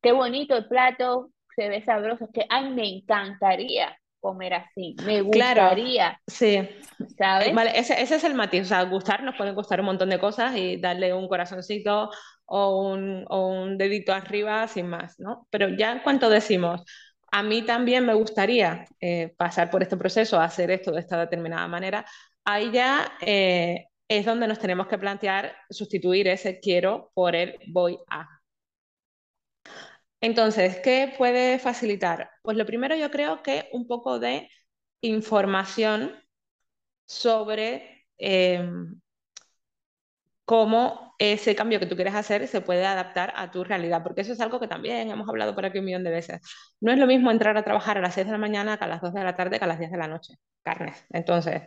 qué 0.02 0.12
bonito 0.12 0.56
el 0.56 0.66
plato, 0.66 1.30
se 1.54 1.68
ve 1.68 1.84
sabroso, 1.84 2.24
es 2.24 2.30
que, 2.32 2.46
ay, 2.48 2.70
me 2.70 2.88
encantaría 2.88 3.96
comer 4.20 4.54
así, 4.54 4.96
me 5.04 5.20
gustaría. 5.20 6.20
sí. 6.26 6.68
¿Sabes? 7.18 7.54
Vale, 7.54 7.78
ese, 7.78 8.00
ese, 8.00 8.16
es 8.16 8.24
el 8.24 8.34
matiz, 8.34 8.62
o 8.62 8.64
sea, 8.64 8.82
gustar, 8.84 9.22
nos 9.22 9.36
pueden 9.36 9.54
gustar 9.54 9.80
un 9.80 9.86
montón 9.86 10.08
de 10.10 10.18
cosas 10.18 10.56
y 10.56 10.78
darle 10.78 11.12
un 11.12 11.28
corazoncito 11.28 12.10
o 12.46 12.88
un, 12.88 13.24
o 13.28 13.48
un 13.48 13.76
dedito 13.78 14.12
arriba 14.12 14.66
sin 14.66 14.88
más, 14.88 15.20
¿no? 15.20 15.46
Pero 15.50 15.68
ya 15.68 15.92
en 15.92 16.00
cuanto 16.00 16.30
decimos, 16.30 16.82
a 17.30 17.42
mí 17.42 17.62
también 17.62 18.06
me 18.06 18.14
gustaría 18.14 18.86
eh, 19.00 19.34
pasar 19.36 19.70
por 19.70 19.82
este 19.82 19.96
proceso, 19.96 20.40
hacer 20.40 20.70
esto 20.70 20.90
de 20.92 21.00
esta 21.00 21.18
determinada 21.18 21.68
manera, 21.68 22.06
ahí 22.44 22.70
ya 22.72 23.12
eh, 23.20 23.86
es 24.08 24.24
donde 24.24 24.46
nos 24.46 24.58
tenemos 24.58 24.86
que 24.86 24.98
plantear 24.98 25.52
sustituir 25.68 26.28
ese 26.28 26.60
quiero 26.60 27.10
por 27.14 27.34
el 27.36 27.58
voy 27.68 27.98
a. 28.10 28.35
Entonces, 30.26 30.78
¿qué 30.82 31.14
puede 31.16 31.58
facilitar? 31.60 32.30
Pues 32.42 32.56
lo 32.56 32.66
primero 32.66 32.96
yo 32.96 33.10
creo 33.12 33.42
que 33.44 33.68
un 33.72 33.86
poco 33.86 34.18
de 34.18 34.50
información 35.00 36.12
sobre 37.06 38.06
em, 38.18 39.00
cómo 40.44 41.05
ese 41.18 41.54
cambio 41.54 41.80
que 41.80 41.86
tú 41.86 41.96
quieres 41.96 42.14
hacer 42.14 42.46
se 42.46 42.60
puede 42.60 42.84
adaptar 42.86 43.32
a 43.36 43.50
tu 43.50 43.64
realidad, 43.64 44.02
porque 44.02 44.20
eso 44.20 44.32
es 44.32 44.40
algo 44.40 44.60
que 44.60 44.68
también 44.68 45.10
hemos 45.10 45.28
hablado 45.28 45.54
por 45.54 45.64
aquí 45.64 45.78
un 45.78 45.86
millón 45.86 46.04
de 46.04 46.10
veces. 46.10 46.40
No 46.80 46.92
es 46.92 46.98
lo 46.98 47.06
mismo 47.06 47.30
entrar 47.30 47.56
a 47.56 47.62
trabajar 47.62 47.98
a 47.98 48.00
las 48.00 48.14
6 48.14 48.26
de 48.26 48.32
la 48.32 48.38
mañana 48.38 48.76
que 48.76 48.84
a 48.84 48.88
las 48.88 49.00
2 49.00 49.14
de 49.14 49.24
la 49.24 49.34
tarde 49.34 49.58
que 49.58 49.64
a 49.64 49.68
las 49.68 49.78
10 49.78 49.90
de 49.90 49.96
la 49.98 50.08
noche, 50.08 50.34
carnes. 50.62 51.04
Entonces, 51.10 51.62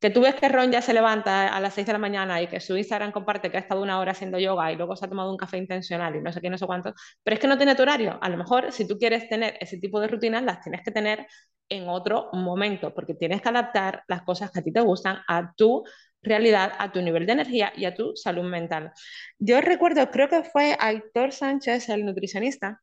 que 0.00 0.10
tú 0.10 0.22
ves 0.22 0.34
que 0.34 0.48
Ron 0.48 0.72
ya 0.72 0.80
se 0.82 0.94
levanta 0.94 1.48
a 1.54 1.60
las 1.60 1.74
6 1.74 1.86
de 1.86 1.92
la 1.92 1.98
mañana 1.98 2.40
y 2.40 2.46
que 2.46 2.60
su 2.60 2.76
Instagram 2.76 3.12
comparte 3.12 3.50
que 3.50 3.58
ha 3.58 3.60
estado 3.60 3.82
una 3.82 3.98
hora 3.98 4.12
haciendo 4.12 4.38
yoga 4.38 4.72
y 4.72 4.76
luego 4.76 4.96
se 4.96 5.04
ha 5.04 5.08
tomado 5.08 5.30
un 5.30 5.36
café 5.36 5.58
intencional 5.58 6.16
y 6.16 6.22
no 6.22 6.32
sé 6.32 6.40
qué, 6.40 6.50
no 6.50 6.58
sé 6.58 6.66
cuánto, 6.66 6.94
pero 7.22 7.34
es 7.34 7.40
que 7.40 7.48
no 7.48 7.56
tiene 7.56 7.74
tu 7.74 7.82
horario. 7.82 8.18
A 8.20 8.28
lo 8.28 8.36
mejor 8.36 8.72
si 8.72 8.86
tú 8.88 8.98
quieres 8.98 9.28
tener 9.28 9.56
ese 9.60 9.78
tipo 9.78 10.00
de 10.00 10.08
rutinas, 10.08 10.42
las 10.42 10.60
tienes 10.60 10.82
que 10.82 10.90
tener 10.90 11.26
en 11.68 11.88
otro 11.88 12.30
momento, 12.32 12.94
porque 12.94 13.14
tienes 13.14 13.40
que 13.42 13.48
adaptar 13.48 14.02
las 14.08 14.22
cosas 14.22 14.50
que 14.50 14.60
a 14.60 14.62
ti 14.62 14.72
te 14.72 14.80
gustan 14.80 15.18
a 15.28 15.52
tu 15.56 15.84
realidad, 16.22 16.72
a 16.78 16.90
tu 16.92 17.02
nivel 17.02 17.26
de 17.26 17.32
energía 17.32 17.72
y 17.76 17.84
a 17.84 17.94
tu 17.94 18.16
salud 18.16 18.44
mental. 18.44 18.92
Yo 19.38 19.60
recuerdo, 19.60 20.10
creo 20.10 20.28
que 20.28 20.42
fue 20.42 20.76
Aitor 20.78 21.32
Sánchez, 21.32 21.88
el 21.88 22.04
nutricionista, 22.04 22.80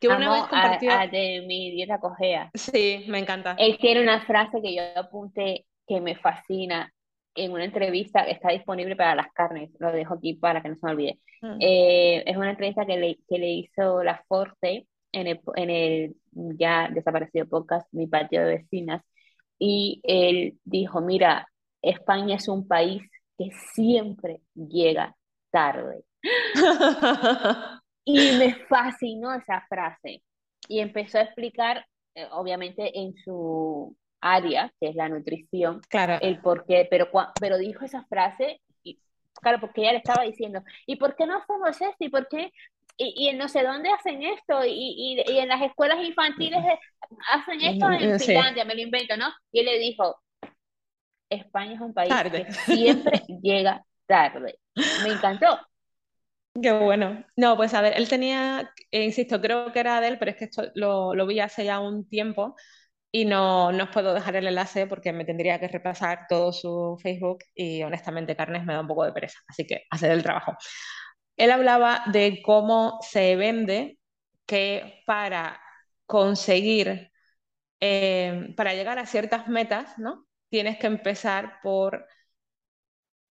que 0.00 0.08
una 0.08 0.32
vez 0.32 0.42
compartió... 0.44 0.92
A, 0.92 1.06
de 1.06 1.44
mi 1.46 1.70
dieta 1.70 1.98
cogea. 1.98 2.50
Sí, 2.54 3.04
me 3.08 3.18
encanta. 3.18 3.56
Él 3.58 3.78
tiene 3.80 4.02
una 4.02 4.24
frase 4.26 4.60
que 4.62 4.74
yo 4.74 4.82
apunté 4.96 5.66
que 5.86 6.00
me 6.00 6.16
fascina 6.16 6.92
en 7.34 7.52
una 7.52 7.64
entrevista 7.64 8.24
que 8.24 8.32
está 8.32 8.50
disponible 8.50 8.96
para 8.96 9.14
las 9.14 9.32
carnes, 9.32 9.70
lo 9.78 9.92
dejo 9.92 10.14
aquí 10.14 10.34
para 10.34 10.62
que 10.62 10.68
no 10.68 10.76
se 10.76 10.86
me 10.86 10.92
olvide. 10.92 11.18
Mm. 11.42 11.56
Eh, 11.60 12.22
es 12.26 12.36
una 12.36 12.50
entrevista 12.50 12.86
que 12.86 12.96
le, 12.96 13.18
que 13.28 13.38
le 13.38 13.50
hizo 13.50 14.02
La 14.02 14.22
Forte 14.28 14.86
en 15.12 15.26
el, 15.26 15.40
en 15.56 15.70
el 15.70 16.16
ya 16.32 16.88
desaparecido 16.92 17.48
podcast 17.48 17.86
Mi 17.92 18.06
Patio 18.06 18.40
de 18.40 18.56
Vecinas, 18.56 19.02
y 19.58 20.00
él 20.04 20.58
dijo, 20.64 21.00
mira, 21.00 21.48
España 21.82 22.36
es 22.36 22.48
un 22.48 22.66
país 22.66 23.02
que 23.38 23.50
siempre 23.74 24.40
llega 24.54 25.16
tarde. 25.50 26.04
y 28.04 28.32
me 28.38 28.54
fascinó 28.66 29.32
esa 29.34 29.64
frase. 29.68 30.22
Y 30.68 30.80
empezó 30.80 31.18
a 31.18 31.22
explicar, 31.22 31.86
eh, 32.14 32.26
obviamente, 32.32 32.98
en 32.98 33.14
su 33.16 33.96
área, 34.20 34.72
que 34.80 34.88
es 34.88 34.94
la 34.94 35.08
nutrición, 35.08 35.80
claro. 35.88 36.18
el 36.22 36.40
por 36.40 36.64
qué, 36.64 36.86
pero, 36.90 37.10
pero 37.38 37.58
dijo 37.58 37.84
esa 37.84 38.04
frase, 38.06 38.62
y, 38.82 38.98
claro, 39.34 39.60
porque 39.60 39.82
ella 39.82 39.92
le 39.92 39.98
estaba 39.98 40.24
diciendo, 40.24 40.62
¿y 40.86 40.96
por 40.96 41.14
qué 41.14 41.26
no 41.26 41.36
hacemos 41.36 41.78
esto? 41.78 41.96
¿Y 41.98 42.08
por 42.08 42.26
qué? 42.28 42.50
Y, 42.96 43.28
en 43.28 43.38
no 43.38 43.48
sé 43.48 43.62
dónde 43.62 43.90
hacen 43.90 44.22
esto, 44.22 44.64
y, 44.64 45.20
y, 45.26 45.38
en 45.38 45.48
las 45.48 45.60
escuelas 45.60 46.02
infantiles 46.02 46.60
hacen 47.32 47.60
esto 47.60 47.90
en 47.90 48.18
Finlandia, 48.18 48.64
me 48.64 48.74
lo 48.74 48.80
invento, 48.80 49.16
¿no? 49.16 49.26
Y 49.52 49.60
él 49.60 49.66
le 49.66 49.78
dijo, 49.78 50.16
España 51.30 51.74
es 51.74 51.80
un 51.80 51.94
país 51.94 52.22
que 52.30 52.46
siempre 52.52 53.22
llega 53.42 53.84
tarde. 54.06 54.58
Me 54.96 55.10
encantó. 55.10 55.58
Qué 56.60 56.72
bueno. 56.72 57.24
No, 57.36 57.56
pues 57.56 57.74
a 57.74 57.80
ver, 57.80 57.94
él 57.96 58.08
tenía, 58.08 58.72
eh, 58.92 59.04
insisto, 59.04 59.40
creo 59.40 59.72
que 59.72 59.80
era 59.80 60.00
de 60.00 60.08
él, 60.08 60.18
pero 60.18 60.30
es 60.30 60.36
que 60.36 60.44
esto 60.44 60.62
lo, 60.74 61.14
lo 61.14 61.26
vi 61.26 61.40
hace 61.40 61.64
ya 61.64 61.80
un 61.80 62.08
tiempo 62.08 62.54
y 63.12 63.24
no, 63.24 63.72
no 63.72 63.84
os 63.84 63.90
puedo 63.90 64.14
dejar 64.14 64.36
el 64.36 64.46
enlace 64.48 64.86
porque 64.86 65.12
me 65.12 65.24
tendría 65.24 65.60
que 65.60 65.68
repasar 65.68 66.26
todo 66.28 66.52
su 66.52 66.98
Facebook 67.02 67.38
y 67.54 67.82
honestamente 67.84 68.36
Carnes 68.36 68.64
me 68.64 68.74
da 68.74 68.80
un 68.82 68.88
poco 68.88 69.04
de 69.04 69.12
pereza, 69.12 69.38
así 69.48 69.66
que 69.66 69.84
hacer 69.90 70.12
el 70.12 70.22
trabajo. 70.22 70.56
Él 71.36 71.50
hablaba 71.52 72.04
de 72.12 72.42
cómo 72.44 72.98
se 73.02 73.36
vende 73.36 73.98
que 74.46 75.02
para 75.06 75.60
conseguir, 76.06 77.10
eh, 77.80 78.54
para 78.56 78.74
llegar 78.74 78.98
a 78.98 79.06
ciertas 79.06 79.48
metas, 79.48 79.98
¿no? 79.98 80.26
Tienes 80.54 80.78
que 80.78 80.86
empezar 80.86 81.58
por 81.64 82.06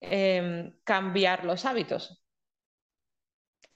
em, 0.01 0.75
cambiar 0.83 1.45
los 1.45 1.65
hábitos. 1.65 2.21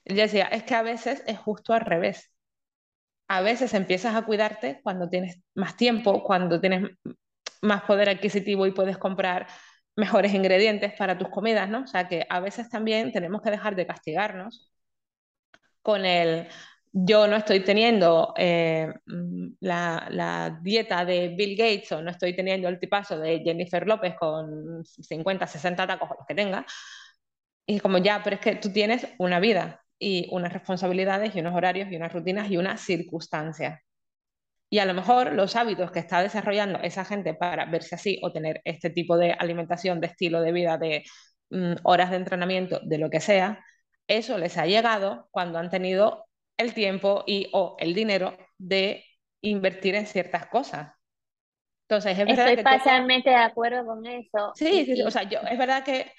Él 0.03 0.17
decía, 0.17 0.47
es 0.47 0.63
que 0.63 0.75
a 0.75 0.81
veces 0.81 1.23
es 1.27 1.39
justo 1.39 1.71
al 1.71 1.79
revés. 1.79 2.29
A 3.29 3.39
veces 3.39 3.73
empiezas 3.73 4.15
a 4.15 4.23
cuidarte 4.25 4.81
cuando 4.83 5.07
tienes 5.09 5.41
más 5.55 5.77
tiempo, 5.77 6.23
cuando 6.23 6.59
tienes 6.59 6.91
más 7.61 7.83
poder 7.83 8.09
adquisitivo 8.09 8.67
y 8.67 8.71
puedes 8.73 8.97
comprar 8.97 9.47
mejores 9.95 10.33
ingredientes 10.33 10.91
para 10.97 11.17
tus 11.17 11.29
comidas, 11.29 11.69
¿no? 11.69 11.83
O 11.83 11.87
sea 11.87 12.09
que 12.09 12.25
a 12.29 12.41
veces 12.41 12.69
también 12.69 13.13
tenemos 13.13 13.41
que 13.41 13.51
dejar 13.51 13.77
de 13.77 13.87
castigarnos 13.87 14.73
con 15.81 16.05
el 16.05 16.49
yo 16.91 17.27
no 17.27 17.35
estoy 17.35 17.63
teniendo 17.63 18.33
eh, 18.37 18.91
la, 19.59 20.59
dieta 20.61 21.05
de 21.05 21.29
Bill 21.29 21.55
Gates 21.57 21.91
o 21.91 22.01
no 22.01 22.11
estoy 22.11 22.35
teniendo 22.35 22.67
el 22.67 22.79
tipazo 22.79 23.17
de 23.19 23.39
Jennifer 23.39 23.87
López 23.87 24.15
con 24.15 24.83
50, 24.85 25.47
60 25.47 25.87
tacos 25.87 26.09
o 26.11 26.15
los 26.15 26.25
que 26.27 26.35
tenga. 26.35 26.65
Y 27.65 27.79
como 27.79 27.97
ya, 27.97 28.21
pero 28.23 28.37
es 28.37 28.41
que 28.41 28.55
tú 28.55 28.71
tienes 28.71 29.07
una 29.19 29.39
vida 29.39 29.83
y 29.99 30.27
unas 30.31 30.53
responsabilidades 30.53 31.35
y 31.35 31.39
unos 31.39 31.55
horarios 31.55 31.91
y 31.91 31.95
unas 31.95 32.13
rutinas 32.13 32.49
y 32.49 32.57
unas 32.57 32.81
circunstancias. 32.81 33.81
Y 34.69 34.79
a 34.79 34.85
lo 34.85 34.93
mejor 34.93 35.33
los 35.33 35.55
hábitos 35.55 35.91
que 35.91 35.99
está 35.99 36.21
desarrollando 36.21 36.79
esa 36.79 37.05
gente 37.05 37.33
para 37.33 37.65
verse 37.65 37.95
así 37.95 38.19
o 38.21 38.31
tener 38.33 38.61
este 38.65 38.89
tipo 38.89 39.17
de 39.17 39.33
alimentación, 39.33 40.01
de 40.01 40.07
estilo 40.07 40.41
de 40.41 40.51
vida, 40.51 40.77
de 40.77 41.03
mm, 41.49 41.75
horas 41.83 42.11
de 42.11 42.17
entrenamiento, 42.17 42.79
de 42.83 42.97
lo 42.97 43.09
que 43.09 43.21
sea, 43.21 43.63
eso 44.07 44.37
les 44.37 44.57
ha 44.57 44.65
llegado 44.65 45.27
cuando 45.31 45.59
han 45.59 45.69
tenido 45.69 46.26
el 46.57 46.73
tiempo 46.73 47.23
y 47.25 47.49
o 47.53 47.75
el 47.79 47.93
dinero 47.93 48.35
de 48.57 49.03
invertir 49.41 49.95
en 49.95 50.07
ciertas 50.07 50.47
cosas. 50.47 50.93
Entonces, 51.89 52.19
es 52.19 52.25
verdad 52.25 52.49
Estoy 52.49 52.63
parcialmente 52.63 53.29
de 53.29 53.35
acuerdo 53.35 53.85
con 53.85 54.05
eso. 54.05 54.51
Sí, 54.55 54.85
sí, 54.85 55.01
o 55.01 55.11
sea, 55.11 55.23
yo, 55.23 55.39
es 55.49 55.57
verdad 55.57 55.83
que 55.83 56.11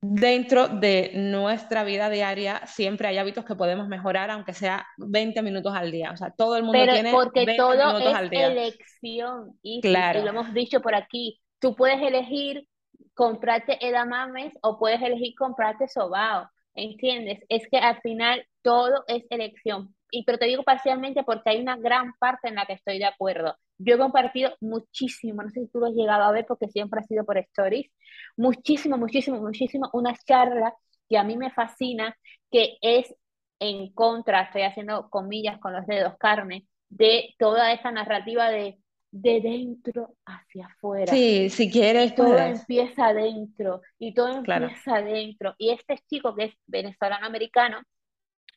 dentro 0.00 0.68
de 0.68 1.10
nuestra 1.14 1.82
vida 1.82 2.08
diaria 2.08 2.62
siempre 2.66 3.08
hay 3.08 3.18
hábitos 3.18 3.44
que 3.44 3.56
podemos 3.56 3.88
mejorar, 3.88 4.30
aunque 4.30 4.54
sea 4.54 4.86
20 4.96 5.42
minutos 5.42 5.74
al 5.74 5.90
día. 5.90 6.12
O 6.12 6.16
sea, 6.16 6.30
todo 6.30 6.56
el 6.56 6.62
mundo 6.62 6.84
tiene 6.84 7.10
porque 7.10 7.44
20 7.44 7.56
todo 7.56 7.86
minutos 7.86 8.08
es 8.08 8.14
al 8.14 8.30
día. 8.30 8.46
elección. 8.46 9.58
Y, 9.62 9.80
claro. 9.80 10.20
y 10.20 10.22
lo 10.22 10.30
hemos 10.30 10.54
dicho 10.54 10.80
por 10.80 10.94
aquí. 10.94 11.40
Tú 11.58 11.74
puedes 11.74 12.00
elegir 12.00 12.66
comprarte 13.14 13.84
edamames 13.86 14.54
o 14.62 14.78
puedes 14.78 15.02
elegir 15.02 15.34
comprarte 15.36 15.88
sobao. 15.88 16.48
¿Entiendes? 16.78 17.40
Es 17.48 17.66
que 17.68 17.78
al 17.78 18.00
final 18.02 18.46
todo 18.62 19.02
es 19.08 19.24
elección. 19.30 19.94
Y 20.12 20.24
pero 20.24 20.38
te 20.38 20.46
digo 20.46 20.62
parcialmente 20.62 21.24
porque 21.24 21.50
hay 21.50 21.60
una 21.60 21.76
gran 21.76 22.12
parte 22.20 22.48
en 22.48 22.54
la 22.54 22.66
que 22.66 22.74
estoy 22.74 22.98
de 22.98 23.04
acuerdo. 23.04 23.56
Yo 23.78 23.96
he 23.96 23.98
compartido 23.98 24.54
muchísimo, 24.60 25.42
no 25.42 25.50
sé 25.50 25.62
si 25.62 25.68
tú 25.68 25.80
lo 25.80 25.86
has 25.86 25.94
llegado 25.94 26.22
a 26.22 26.32
ver 26.32 26.46
porque 26.46 26.68
siempre 26.68 27.00
ha 27.00 27.02
sido 27.02 27.24
por 27.24 27.36
stories, 27.38 27.90
muchísimo, 28.36 28.96
muchísimo, 28.96 29.40
muchísimo, 29.40 29.90
una 29.92 30.14
charla 30.24 30.72
que 31.08 31.18
a 31.18 31.24
mí 31.24 31.36
me 31.36 31.50
fascina, 31.50 32.16
que 32.50 32.76
es 32.80 33.12
en 33.58 33.92
contra, 33.92 34.42
estoy 34.42 34.62
haciendo 34.62 35.10
comillas 35.10 35.58
con 35.58 35.72
los 35.72 35.84
dedos, 35.86 36.14
carne, 36.18 36.66
de 36.88 37.34
toda 37.38 37.72
esa 37.72 37.90
narrativa 37.90 38.50
de 38.50 38.78
de 39.10 39.40
dentro 39.40 40.16
hacia 40.26 40.66
afuera. 40.66 41.12
Sí, 41.12 41.48
si 41.50 41.70
quieres. 41.70 42.12
Y 42.12 42.14
todo 42.14 42.38
empieza 42.38 43.08
adentro, 43.08 43.80
y 43.98 44.14
todo 44.14 44.36
empieza 44.36 44.96
adentro. 44.96 45.54
Y 45.58 45.70
este 45.70 45.98
chico 46.08 46.34
que 46.34 46.44
es 46.44 46.54
venezolano 46.66 47.26
americano, 47.26 47.80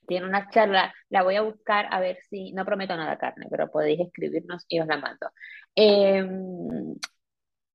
tiene 0.08 0.26
una 0.26 0.49
charla, 0.49 0.93
la 1.10 1.24
voy 1.24 1.36
a 1.36 1.41
buscar 1.41 1.88
a 1.91 1.99
ver 1.99 2.18
si, 2.30 2.52
no 2.54 2.66
prometo 2.66 2.95
nada 2.97 3.18
carne, 3.18 3.47
pero 3.49 3.72
podéis 3.72 3.99
escribirnos 4.02 4.66
y 4.68 4.80
os 4.80 4.88
la 4.88 4.97
mando. 4.97 5.30
Em, 5.76 6.95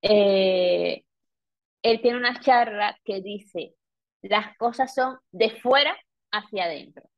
eh, 0.03 1.05
él 1.83 2.01
tiene 2.03 2.19
una 2.19 2.41
charla 2.41 2.99
que 3.05 3.23
dice, 3.23 3.75
las 4.23 4.57
cosas 4.57 4.95
son 4.95 5.19
de 5.31 5.51
fuera 5.51 5.97
hacia 6.31 6.65
adentro 6.65 7.09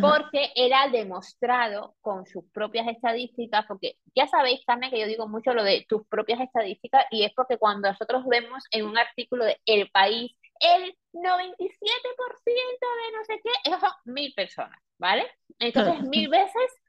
porque 0.00 0.50
ha 0.74 0.88
demostrado 0.88 1.94
con 2.00 2.24
sus 2.26 2.44
propias 2.52 2.88
estadísticas, 2.88 3.66
porque 3.66 3.96
ya 4.14 4.26
sabéis, 4.26 4.60
Carmen, 4.66 4.90
que 4.90 5.00
yo 5.00 5.06
digo 5.06 5.28
mucho 5.28 5.52
lo 5.52 5.62
de 5.62 5.84
tus 5.88 6.06
propias 6.08 6.40
estadísticas, 6.40 7.04
y 7.10 7.24
es 7.24 7.32
porque 7.34 7.58
cuando 7.58 7.88
nosotros 7.88 8.24
vemos 8.26 8.64
en 8.70 8.86
un 8.86 8.96
artículo 8.96 9.44
de 9.44 9.58
El 9.66 9.90
País, 9.90 10.32
el 10.60 10.96
97% 11.12 11.36
de 11.60 13.16
no 13.16 13.24
sé 13.26 13.40
qué, 13.42 13.50
esos 13.64 13.80
son 13.80 13.90
mil 14.06 14.32
personas, 14.34 14.78
¿vale? 14.98 15.30
Entonces, 15.58 16.02
mil 16.08 16.28
veces, 16.28 16.80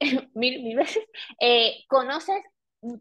mil, 0.34 0.62
mil 0.62 0.76
veces, 0.76 1.04
eh, 1.40 1.84
conoces 1.88 2.42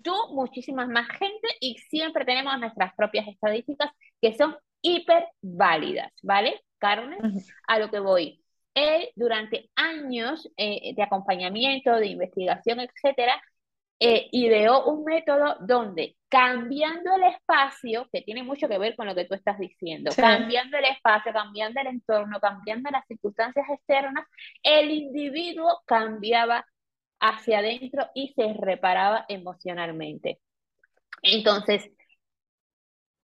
tú 0.04 0.14
muchísimas 0.32 0.90
más 0.90 1.08
gente 1.18 1.48
y 1.60 1.78
siempre 1.90 2.26
tenemos 2.26 2.60
nuestras 2.60 2.94
propias 2.96 3.28
estadísticas 3.28 3.92
que 4.22 4.36
son 4.36 4.56
hiper 4.82 5.28
válidas, 5.42 6.12
¿vale? 6.22 6.62
Carmen, 6.78 7.20
a 7.68 7.80
lo 7.80 7.90
que 7.90 8.00
voy 8.00 8.44
él 8.78 9.10
durante 9.16 9.70
años 9.76 10.50
eh, 10.56 10.94
de 10.96 11.04
acompañamiento, 11.04 11.96
de 11.96 12.08
investigación, 12.08 12.80
etcétera, 12.80 13.42
eh, 14.00 14.28
ideó 14.32 14.86
un 14.86 15.04
método 15.04 15.58
donde 15.62 16.16
cambiando 16.30 17.16
el 17.16 17.24
espacio, 17.34 18.08
que 18.12 18.22
tiene 18.22 18.44
mucho 18.44 18.68
que 18.68 18.78
ver 18.78 18.96
con 18.96 19.08
lo 19.08 19.16
que 19.16 19.26
tú 19.26 19.34
estás 19.34 19.58
diciendo, 19.58 20.12
cambiando 20.16 20.78
el 20.78 20.86
espacio, 20.86 21.34
cambiando 21.34 21.82
el 21.82 21.88
entorno, 21.88 22.40
cambiando 22.40 22.92
las 22.92 23.08
circunstancias 23.08 23.66
externas, 23.70 24.26
el 24.62 24.92
individuo 24.92 25.82
cambiaba 25.86 26.66
hacia 27.20 27.60
adentro 27.60 28.08
y 28.14 28.34
se 28.36 28.54
reparaba 28.54 29.26
emocionalmente. 29.28 30.40
Entonces, 31.24 31.90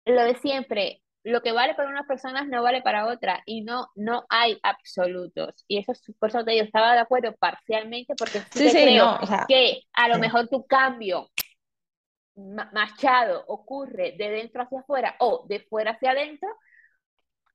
lo 0.06 0.24
de 0.24 0.36
siempre, 0.36 1.02
lo 1.28 1.42
que 1.42 1.52
vale 1.52 1.76
para 1.76 1.90
unas 1.90 2.08
personas 2.08 2.48
no 2.48 2.64
vale 2.64 2.82
para 2.82 3.06
otras 3.06 3.42
y 3.46 3.62
no, 3.62 3.90
no 3.96 4.26
hay 4.30 4.58
absolutos. 4.64 5.66
Y 5.68 5.78
eso 5.78 5.92
es, 5.92 6.02
por 6.18 6.30
eso 6.30 6.44
te 6.46 6.52
digo, 6.52 6.64
estaba 6.64 6.94
de 6.94 7.00
acuerdo 7.00 7.36
parcialmente 7.36 8.16
porque 8.16 8.40
sí, 8.52 8.70
creo 8.72 9.20
que 9.48 9.82
a 9.94 10.08
lo 10.08 10.20
mejor 10.20 10.48
tu 10.48 10.66
cambio 10.66 11.30
machado 12.72 13.44
ocurre 13.48 14.16
de 14.18 14.30
dentro 14.30 14.62
hacia 14.62 14.80
afuera 14.80 15.16
o 15.20 15.46
de 15.50 15.60
fuera 15.60 15.92
hacia 15.92 16.12
adentro, 16.12 16.48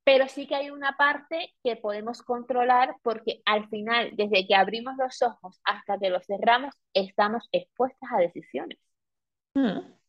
pero 0.04 0.28
sí 0.28 0.46
que 0.46 0.56
hay 0.56 0.68
una 0.68 0.96
parte 0.98 1.54
que 1.64 1.76
podemos 1.76 2.20
controlar 2.20 2.96
porque 3.02 3.40
al 3.46 3.70
final, 3.70 4.10
desde 4.14 4.46
que 4.46 4.54
abrimos 4.54 4.96
los 4.98 5.22
ojos 5.22 5.60
hasta 5.64 5.98
que 5.98 6.10
los 6.10 6.26
cerramos, 6.26 6.74
estamos 6.92 7.48
expuestas 7.52 8.10
a 8.12 8.18
decisiones. 8.18 8.78
Hmm. 9.54 10.01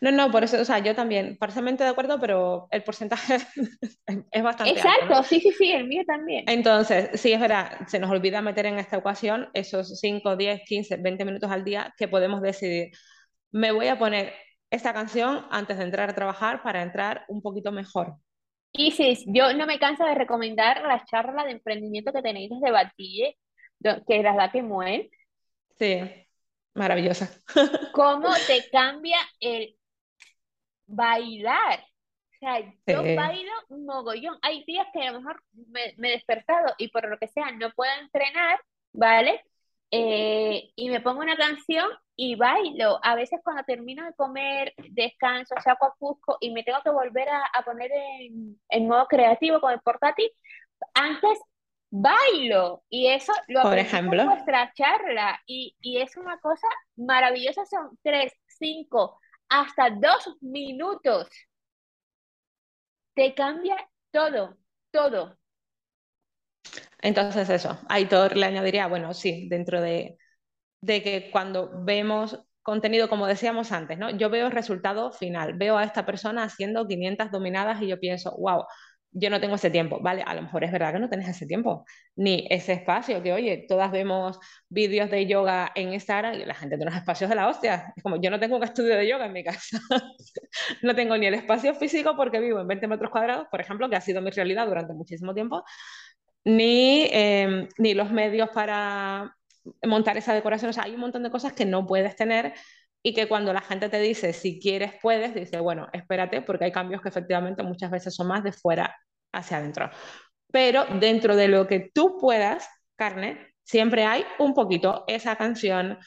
No, 0.00 0.12
no, 0.12 0.30
por 0.30 0.44
eso, 0.44 0.60
o 0.60 0.64
sea, 0.64 0.78
yo 0.78 0.94
también, 0.94 1.36
parcialmente 1.38 1.84
de 1.84 1.90
acuerdo, 1.90 2.20
pero 2.20 2.68
el 2.70 2.82
porcentaje 2.84 3.36
es 4.30 4.42
bastante 4.42 4.72
Exacto, 4.72 5.22
sí, 5.24 5.40
sí, 5.40 5.52
sí, 5.52 5.72
el 5.72 5.86
mío 5.86 6.02
también. 6.06 6.44
Entonces, 6.46 7.20
sí, 7.20 7.32
es 7.32 7.40
verdad, 7.40 7.86
se 7.86 7.98
nos 7.98 8.10
olvida 8.10 8.40
meter 8.40 8.66
en 8.66 8.78
esta 8.78 8.98
ecuación 8.98 9.48
esos 9.54 9.98
5, 10.00 10.36
10, 10.36 10.62
15, 10.64 10.96
20 10.96 11.24
minutos 11.24 11.50
al 11.50 11.64
día 11.64 11.94
que 11.96 12.08
podemos 12.08 12.40
decidir, 12.40 12.92
me 13.50 13.72
voy 13.72 13.88
a 13.88 13.98
poner 13.98 14.34
esta 14.70 14.92
canción 14.92 15.46
antes 15.50 15.78
de 15.78 15.84
entrar 15.84 16.10
a 16.10 16.14
trabajar 16.14 16.62
para 16.62 16.82
entrar 16.82 17.24
un 17.28 17.42
poquito 17.42 17.72
mejor. 17.72 18.16
Y 18.72 18.92
sí, 18.92 19.24
yo 19.26 19.52
no 19.54 19.66
me 19.66 19.78
canso 19.78 20.04
de 20.04 20.14
recomendar 20.14 20.82
la 20.82 21.04
charla 21.04 21.44
de 21.44 21.52
emprendimiento 21.52 22.12
que 22.12 22.22
tenéis 22.22 22.50
desde 22.50 22.70
Batille, 22.70 23.36
que 24.06 24.22
las 24.22 24.36
da 24.36 24.50
mueve. 24.62 25.10
Sí, 25.78 26.00
maravillosa. 26.74 27.30
¿Cómo 27.92 28.28
te 28.46 28.68
cambia 28.70 29.18
el 29.40 29.77
bailar? 30.88 31.80
O 31.80 32.38
sea, 32.38 32.60
yo 32.86 33.02
bailo 33.16 33.52
un 33.68 33.84
mogollón. 33.84 34.38
Hay 34.42 34.64
días 34.64 34.86
que 34.92 35.06
a 35.06 35.12
lo 35.12 35.20
mejor 35.20 35.42
me, 35.52 35.94
me, 35.96 36.08
he 36.08 36.12
despertado 36.12 36.74
y 36.78 36.88
por 36.88 37.08
lo 37.08 37.18
que 37.18 37.28
sea 37.28 37.50
no 37.52 37.70
puedo 37.72 37.90
entrenar, 38.00 38.60
¿vale? 38.92 39.42
Eh, 39.90 40.70
y 40.76 40.90
me 40.90 41.00
pongo 41.00 41.20
una 41.20 41.36
canción 41.36 41.88
y 42.14 42.34
bailo. 42.34 43.00
A 43.02 43.14
veces 43.14 43.40
cuando 43.42 43.62
termino 43.64 44.04
de 44.04 44.14
comer, 44.14 44.74
descanso, 44.90 45.54
saco 45.62 45.86
a 45.86 45.94
Cusco 45.98 46.36
y 46.40 46.50
me 46.50 46.62
tengo 46.62 46.80
que 46.82 46.90
volver 46.90 47.28
a, 47.28 47.44
a 47.54 47.62
poner 47.64 47.90
en, 47.92 48.60
en, 48.68 48.88
modo 48.88 49.06
creativo 49.06 49.60
con 49.60 49.72
el 49.72 49.80
portátil, 49.80 50.30
antes 50.94 51.38
bailo. 51.90 52.82
Y 52.88 53.08
eso 53.08 53.32
lo 53.48 53.62
Por 53.62 53.78
ejemplo. 53.78 54.20
en 54.22 54.28
nuestra 54.28 54.72
charla. 54.74 55.40
Y, 55.46 55.76
y 55.80 56.00
es 56.00 56.16
una 56.16 56.38
cosa 56.38 56.68
maravillosa. 56.96 57.64
Son 57.66 57.98
tres, 58.02 58.32
cinco, 58.46 59.18
hasta 59.48 59.90
dos 59.90 60.36
minutos. 60.40 61.28
Te 63.14 63.34
cambia 63.34 63.76
todo, 64.10 64.56
todo. 64.90 65.38
Entonces 67.00 67.48
eso, 67.50 67.78
Aitor 67.88 68.36
le 68.36 68.46
añadiría, 68.46 68.86
bueno, 68.88 69.14
sí, 69.14 69.48
dentro 69.48 69.80
de 69.80 70.16
de 70.80 71.02
que 71.02 71.30
cuando 71.30 71.70
vemos 71.84 72.40
contenido, 72.62 73.08
como 73.08 73.26
decíamos 73.26 73.72
antes, 73.72 73.98
¿no? 73.98 74.10
Yo 74.10 74.30
veo 74.30 74.46
el 74.46 74.52
resultado 74.52 75.12
final, 75.12 75.54
veo 75.54 75.78
a 75.78 75.84
esta 75.84 76.04
persona 76.06 76.44
haciendo 76.44 76.86
500 76.86 77.30
dominadas 77.30 77.82
y 77.82 77.88
yo 77.88 77.98
pienso, 78.00 78.36
wow, 78.38 78.64
yo 79.10 79.30
no 79.30 79.40
tengo 79.40 79.54
ese 79.54 79.70
tiempo, 79.70 80.00
¿vale? 80.00 80.22
A 80.26 80.34
lo 80.34 80.42
mejor 80.42 80.64
es 80.64 80.72
verdad 80.72 80.92
que 80.92 80.98
no 80.98 81.08
tenés 81.08 81.28
ese 81.28 81.46
tiempo, 81.46 81.84
ni 82.16 82.46
ese 82.50 82.74
espacio, 82.74 83.22
que 83.22 83.32
oye, 83.32 83.64
todas 83.68 83.90
vemos 83.90 84.38
vídeos 84.68 85.10
de 85.10 85.26
yoga 85.26 85.72
en 85.74 85.92
Instagram 85.92 86.34
y 86.34 86.44
la 86.44 86.54
gente 86.54 86.76
tiene 86.76 86.90
unos 86.90 87.00
espacios 87.00 87.30
de 87.30 87.36
la 87.36 87.48
hostia. 87.48 87.92
Es 87.96 88.02
como, 88.02 88.20
yo 88.20 88.30
no 88.30 88.38
tengo 88.38 88.56
un 88.56 88.62
estudio 88.64 88.96
de 88.96 89.08
yoga 89.08 89.26
en 89.26 89.32
mi 89.32 89.44
casa, 89.44 89.78
no 90.82 90.94
tengo 90.94 91.16
ni 91.16 91.26
el 91.26 91.34
espacio 91.34 91.74
físico 91.74 92.14
porque 92.16 92.40
vivo 92.40 92.60
en 92.60 92.66
20 92.66 92.86
metros 92.88 93.10
cuadrados, 93.10 93.46
por 93.50 93.60
ejemplo, 93.60 93.88
que 93.88 93.96
ha 93.96 94.00
sido 94.00 94.20
mi 94.22 94.30
realidad 94.30 94.66
durante 94.66 94.92
muchísimo 94.94 95.34
tiempo, 95.34 95.64
ni, 96.44 97.08
em, 97.10 97.68
ni 97.78 97.94
los 97.94 98.10
medios 98.12 98.50
para 98.50 99.34
montar 99.86 100.16
esa 100.16 100.34
decoración. 100.34 100.70
O 100.70 100.72
sea, 100.72 100.84
hay 100.84 100.94
un 100.94 101.00
montón 101.00 101.22
de 101.22 101.30
cosas 101.30 101.52
que 101.52 101.64
no 101.66 101.86
puedes 101.86 102.16
tener 102.16 102.54
y 103.02 103.14
que 103.14 103.28
cuando 103.28 103.52
la 103.52 103.60
gente 103.60 103.88
te 103.88 104.00
dice 104.00 104.32
si 104.32 104.60
quieres, 104.60 104.92
puedes, 105.00 105.34
dice, 105.34 105.60
bueno, 105.60 105.88
espérate, 105.92 106.42
porque 106.42 106.66
hay 106.66 106.72
cambios 106.72 107.00
que 107.02 107.08
efectivamente 107.08 107.62
muchas 107.62 107.90
veces 107.90 108.14
son 108.14 108.28
más 108.28 108.42
de 108.44 108.52
fuera 108.52 108.96
hacia 109.32 109.58
adentro. 109.58 109.90
Pero 110.52 110.86
dentro 111.00 111.36
de 111.36 111.48
lo 111.48 111.66
que 111.66 111.90
tú 111.94 112.16
puedas, 112.18 112.68
carne, 112.96 113.54
siempre 113.64 114.04
hay 114.04 114.24
un 114.38 114.54
poquito 114.54 115.04
esa 115.06 115.36
canción. 115.36 115.98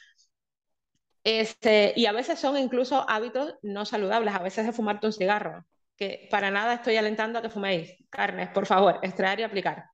Este, 1.24 1.92
y 1.96 2.06
a 2.06 2.12
veces 2.12 2.38
son 2.40 2.56
incluso 2.58 3.08
hábitos 3.08 3.54
no 3.62 3.84
saludables, 3.84 4.34
a 4.34 4.42
veces 4.42 4.66
de 4.66 4.72
fumarte 4.72 5.06
un 5.06 5.12
cigarro, 5.12 5.64
que 5.96 6.26
para 6.30 6.50
nada 6.50 6.74
estoy 6.74 6.96
alentando 6.96 7.38
a 7.38 7.42
que 7.42 7.48
fuméis 7.48 7.94
carnes, 8.10 8.48
por 8.50 8.66
favor, 8.66 8.98
extraer 9.02 9.40
y 9.40 9.42
aplicar. 9.44 9.84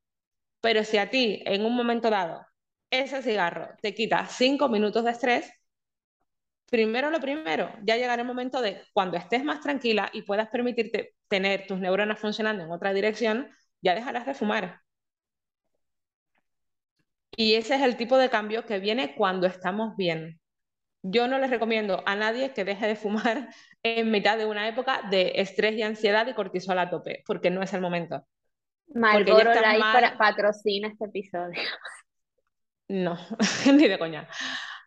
Pero 0.60 0.84
si 0.84 0.98
a 0.98 1.10
ti 1.10 1.42
en 1.46 1.64
un 1.64 1.76
momento 1.76 2.10
dado 2.10 2.46
ese 2.90 3.22
cigarro 3.22 3.68
te 3.82 3.94
quita 3.94 4.26
cinco 4.26 4.68
minutos 4.68 5.04
de 5.04 5.10
estrés, 5.10 5.52
primero 6.70 7.10
lo 7.10 7.20
primero, 7.20 7.72
ya 7.82 7.96
llegará 7.96 8.22
el 8.22 8.28
momento 8.28 8.60
de 8.60 8.82
cuando 8.92 9.16
estés 9.16 9.44
más 9.44 9.60
tranquila 9.60 10.10
y 10.12 10.22
puedas 10.22 10.48
permitirte 10.48 11.14
tener 11.28 11.66
tus 11.66 11.78
neuronas 11.78 12.18
funcionando 12.18 12.64
en 12.64 12.70
otra 12.70 12.92
dirección, 12.92 13.50
ya 13.80 13.94
dejarás 13.94 14.26
de 14.26 14.34
fumar. 14.34 14.80
Y 17.36 17.54
ese 17.54 17.76
es 17.76 17.82
el 17.82 17.96
tipo 17.96 18.18
de 18.18 18.30
cambio 18.30 18.66
que 18.66 18.80
viene 18.80 19.14
cuando 19.14 19.46
estamos 19.46 19.96
bien. 19.96 20.40
Yo 21.02 21.28
no 21.28 21.38
les 21.38 21.50
recomiendo 21.50 22.02
a 22.04 22.16
nadie 22.16 22.52
que 22.52 22.64
deje 22.64 22.86
de 22.86 22.96
fumar 22.96 23.48
en 23.82 24.10
mitad 24.10 24.36
de 24.36 24.46
una 24.46 24.68
época 24.68 25.02
de 25.10 25.32
estrés 25.36 25.76
y 25.76 25.82
ansiedad 25.82 26.26
y 26.26 26.34
cortisol 26.34 26.78
a 26.78 26.90
tope, 26.90 27.22
porque 27.26 27.50
no 27.50 27.62
es 27.62 27.72
el 27.72 27.80
momento. 27.80 28.26
Marlboro 28.94 29.54
Light 29.54 30.16
patrocina 30.16 30.88
este 30.88 31.04
episodio. 31.04 31.60
No, 32.88 33.18
ni 33.72 33.86
de 33.86 33.98
coña. 33.98 34.26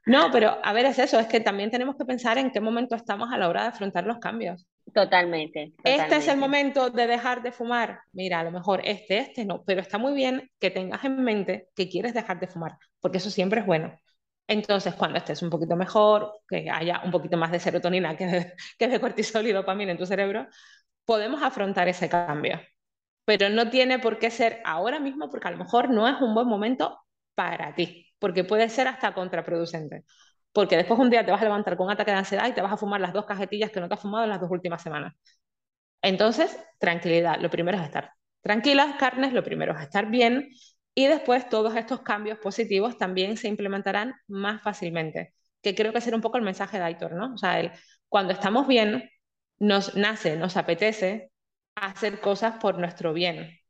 No, 0.06 0.30
pero 0.32 0.58
a 0.64 0.74
ver, 0.74 0.86
es 0.86 0.97
eso, 0.97 1.20
es 1.20 1.28
que 1.28 1.39
también 1.39 1.70
tenemos 1.70 1.95
que 1.95 2.06
pensar 2.06 2.38
en 2.38 2.52
qué 2.52 2.60
momento 2.60 2.95
estamos 2.95 3.32
a 3.32 3.38
la 3.38 3.47
hora 3.47 3.64
de 3.64 3.68
afrontar 3.70 4.06
los 4.06 4.18
cambios. 4.18 4.68
Totalmente, 4.93 5.74
Este 5.84 6.18
es 6.18 6.28
el 6.28 6.38
momento 6.38 6.89
de 6.89 7.08
dejar 7.08 7.43
de 7.43 7.52
fumar. 7.52 7.99
Mira, 8.12 8.39
a 8.39 8.43
lo 8.43 8.52
mejor 8.52 8.82
este, 8.84 9.20
este 9.20 9.45
no, 9.45 9.64
pero 9.64 9.80
está 9.80 9.97
muy 9.97 10.14
bien 10.14 10.49
que 10.60 10.72
tengas 10.72 11.04
en 11.06 11.24
mente 11.24 11.68
que 11.76 11.88
quieres 11.88 12.14
dejar 12.14 12.39
de 12.39 12.47
fumar, 12.47 12.78
porque 12.99 13.20
eso 13.20 13.30
siempre 13.30 13.62
es 13.62 13.66
bueno. 13.66 13.93
Entonces, 14.47 14.95
cuando 14.95 15.18
estés 15.18 15.41
un 15.43 15.49
poquito 15.49 15.76
mejor, 15.76 16.34
que 16.49 16.70
haya 16.70 17.02
un 17.06 17.12
poquito 17.12 17.38
más 17.38 17.52
de 17.52 17.60
serotonina 17.60 18.18
que 18.18 18.26
de, 18.26 18.54
que 18.80 18.88
de 18.88 18.99
cortisol 18.99 19.47
y 19.47 19.54
dopamina 19.54 19.91
en 19.91 19.97
tu 19.97 20.06
cerebro, 20.06 20.47
podemos 21.06 21.41
afrontar 21.43 21.88
ese 21.88 22.10
cambio. 22.10 22.60
Pero 23.26 23.49
no 23.49 23.70
tiene 23.70 23.99
por 23.99 24.20
qué 24.20 24.32
ser 24.32 24.62
ahora 24.66 24.99
mismo, 24.99 25.30
porque 25.30 25.47
a 25.47 25.52
lo 25.52 25.58
mejor 25.58 25.89
no 25.89 26.08
es 26.08 26.20
un 26.22 26.34
buen 26.34 26.47
momento 26.47 26.99
para 27.36 27.74
ti, 27.76 28.11
porque 28.22 28.45
puede 28.45 28.69
ser 28.69 28.88
hasta 28.88 29.13
contraproducente. 29.13 30.05
Porque 30.53 30.78
después 30.78 30.99
un 30.99 31.09
día 31.09 31.26
te 31.26 31.32
vas 31.32 31.41
a 31.41 31.45
levantar 31.45 31.76
con 31.78 31.88
un 31.88 31.93
ataque 31.93 32.11
de 32.11 32.17
ansiedad 32.17 32.47
y 32.47 32.53
te 32.53 32.61
vas 32.61 32.72
a 32.74 32.78
fumar 32.78 33.01
las 33.01 33.13
dos 33.13 33.26
cajetillas 33.26 33.72
que 33.72 33.82
no 33.82 33.88
te 33.89 33.95
has 33.95 34.01
fumado 34.01 34.26
en 34.26 34.30
las 34.30 34.39
dos 34.41 34.51
últimas 34.51 34.82
semanas. 34.82 35.13
Entonces, 36.01 36.57
tranquilidad. 36.80 37.39
Lo 37.39 37.49
primero 37.49 37.78
es 37.78 37.84
estar 37.84 38.11
tranquilas, 38.41 38.95
carnes, 38.97 39.34
lo 39.34 39.43
primero 39.43 39.74
es 39.76 39.82
estar 39.82 40.09
bien 40.09 40.49
y 40.95 41.07
después 41.07 41.49
todos 41.49 41.76
estos 41.76 42.01
cambios 42.01 42.39
positivos 42.39 42.97
también 42.97 43.38
se 43.38 43.47
implementarán 43.47 44.13
más 44.28 44.61
fácilmente. 44.61 45.34
Que 45.61 45.76
creo 45.76 45.93
que 45.93 46.01
será 46.01 46.15
un 46.15 46.22
poco 46.22 46.38
el 46.38 46.43
mensaje 46.43 46.78
de 46.78 46.84
Aitor, 46.84 47.13
¿no? 47.13 47.34
O 47.34 47.38
sea, 47.38 47.74
cuando 48.09 48.34
estamos 48.34 48.67
bien, 48.67 49.09
nos 49.59 49.95
nace, 49.95 50.36
nos 50.38 50.57
apetece 50.57 51.32
hacer 51.76 52.19
cosas 52.19 52.57
por 52.59 52.78
nuestro 52.80 53.13
bien, 53.13 53.61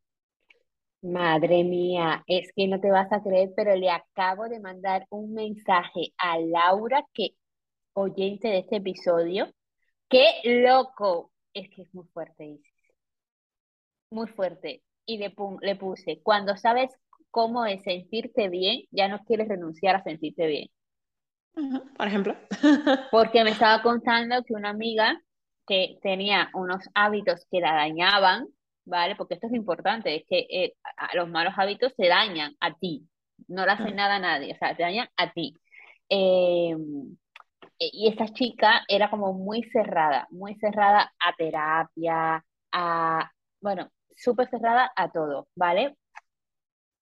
Madre 1.02 1.64
mía, 1.64 2.24
es 2.28 2.52
que 2.56 2.68
no 2.68 2.80
te 2.80 2.92
vas 2.92 3.12
a 3.12 3.24
creer, 3.24 3.52
pero 3.56 3.76
le 3.76 3.90
acabo 3.90 4.48
de 4.48 4.60
mandar 4.60 5.06
un 5.10 5.34
mensaje 5.34 6.14
a 6.18 6.38
Laura, 6.40 7.04
que 7.14 7.32
oyente 7.94 8.48
de 8.48 8.60
este 8.60 8.78
episodio. 8.78 9.52
¡Qué 10.10 10.28
loco! 10.44 11.32
Es 11.54 11.70
que 11.70 11.84
es 11.84 11.94
muy 11.94 12.06
fuerte, 12.14 12.46
Isis. 12.46 12.94
Muy 14.12 14.28
fuerte. 14.28 14.84
Y 15.06 15.18
le, 15.18 15.34
le 15.62 15.76
puse, 15.76 16.22
cuando 16.22 16.56
sabes 16.56 16.92
cómo 17.32 17.66
es 17.66 17.82
sentirte 17.84 18.50
bien, 18.50 18.84
ya 18.92 19.08
no 19.08 19.24
quieres 19.24 19.48
renunciar 19.48 19.96
a 19.96 20.04
sentirte 20.04 20.46
bien. 20.48 20.68
por 21.98 22.08
ejemplo. 22.08 22.36
Porque 23.12 23.44
me 23.44 23.52
estaba 23.52 23.82
contando 23.82 24.44
que 24.44 24.54
una 24.54 24.70
amiga 24.70 25.20
que 25.66 25.98
tenía 26.02 26.50
unos 26.54 26.84
hábitos 26.94 27.46
que 27.50 27.62
la 27.62 27.74
dañaban, 27.74 28.48
¿vale? 28.86 29.16
Porque 29.16 29.36
esto 29.36 29.48
es 29.48 29.54
importante, 29.54 30.16
es 30.16 30.24
que 30.28 30.48
eh, 30.50 30.74
los 31.14 31.30
malos 31.30 31.54
hábitos 31.58 31.96
te 31.96 32.08
dañan 32.08 32.56
a 32.60 32.74
ti, 32.74 33.08
no 33.48 33.66
le 33.66 33.72
hacen 33.72 33.96
nada 33.96 34.16
a 34.16 34.20
nadie, 34.20 34.54
o 34.54 34.58
sea, 34.58 34.76
te 34.76 34.84
dañan 34.84 35.08
a 35.18 35.32
ti. 35.32 35.56
Em, 36.10 37.18
e, 37.80 37.90
y 37.94 38.08
esta 38.10 38.28
chica 38.28 38.84
era 38.88 39.10
como 39.10 39.34
muy 39.34 39.64
cerrada, 39.64 40.28
muy 40.32 40.56
cerrada 40.56 41.12
a 41.20 41.34
terapia, 41.36 42.44
a, 42.72 43.32
bueno, 43.62 43.90
súper 44.16 44.50
cerrada 44.50 44.92
a 44.96 45.12
todo, 45.12 45.48
¿vale? 45.56 45.98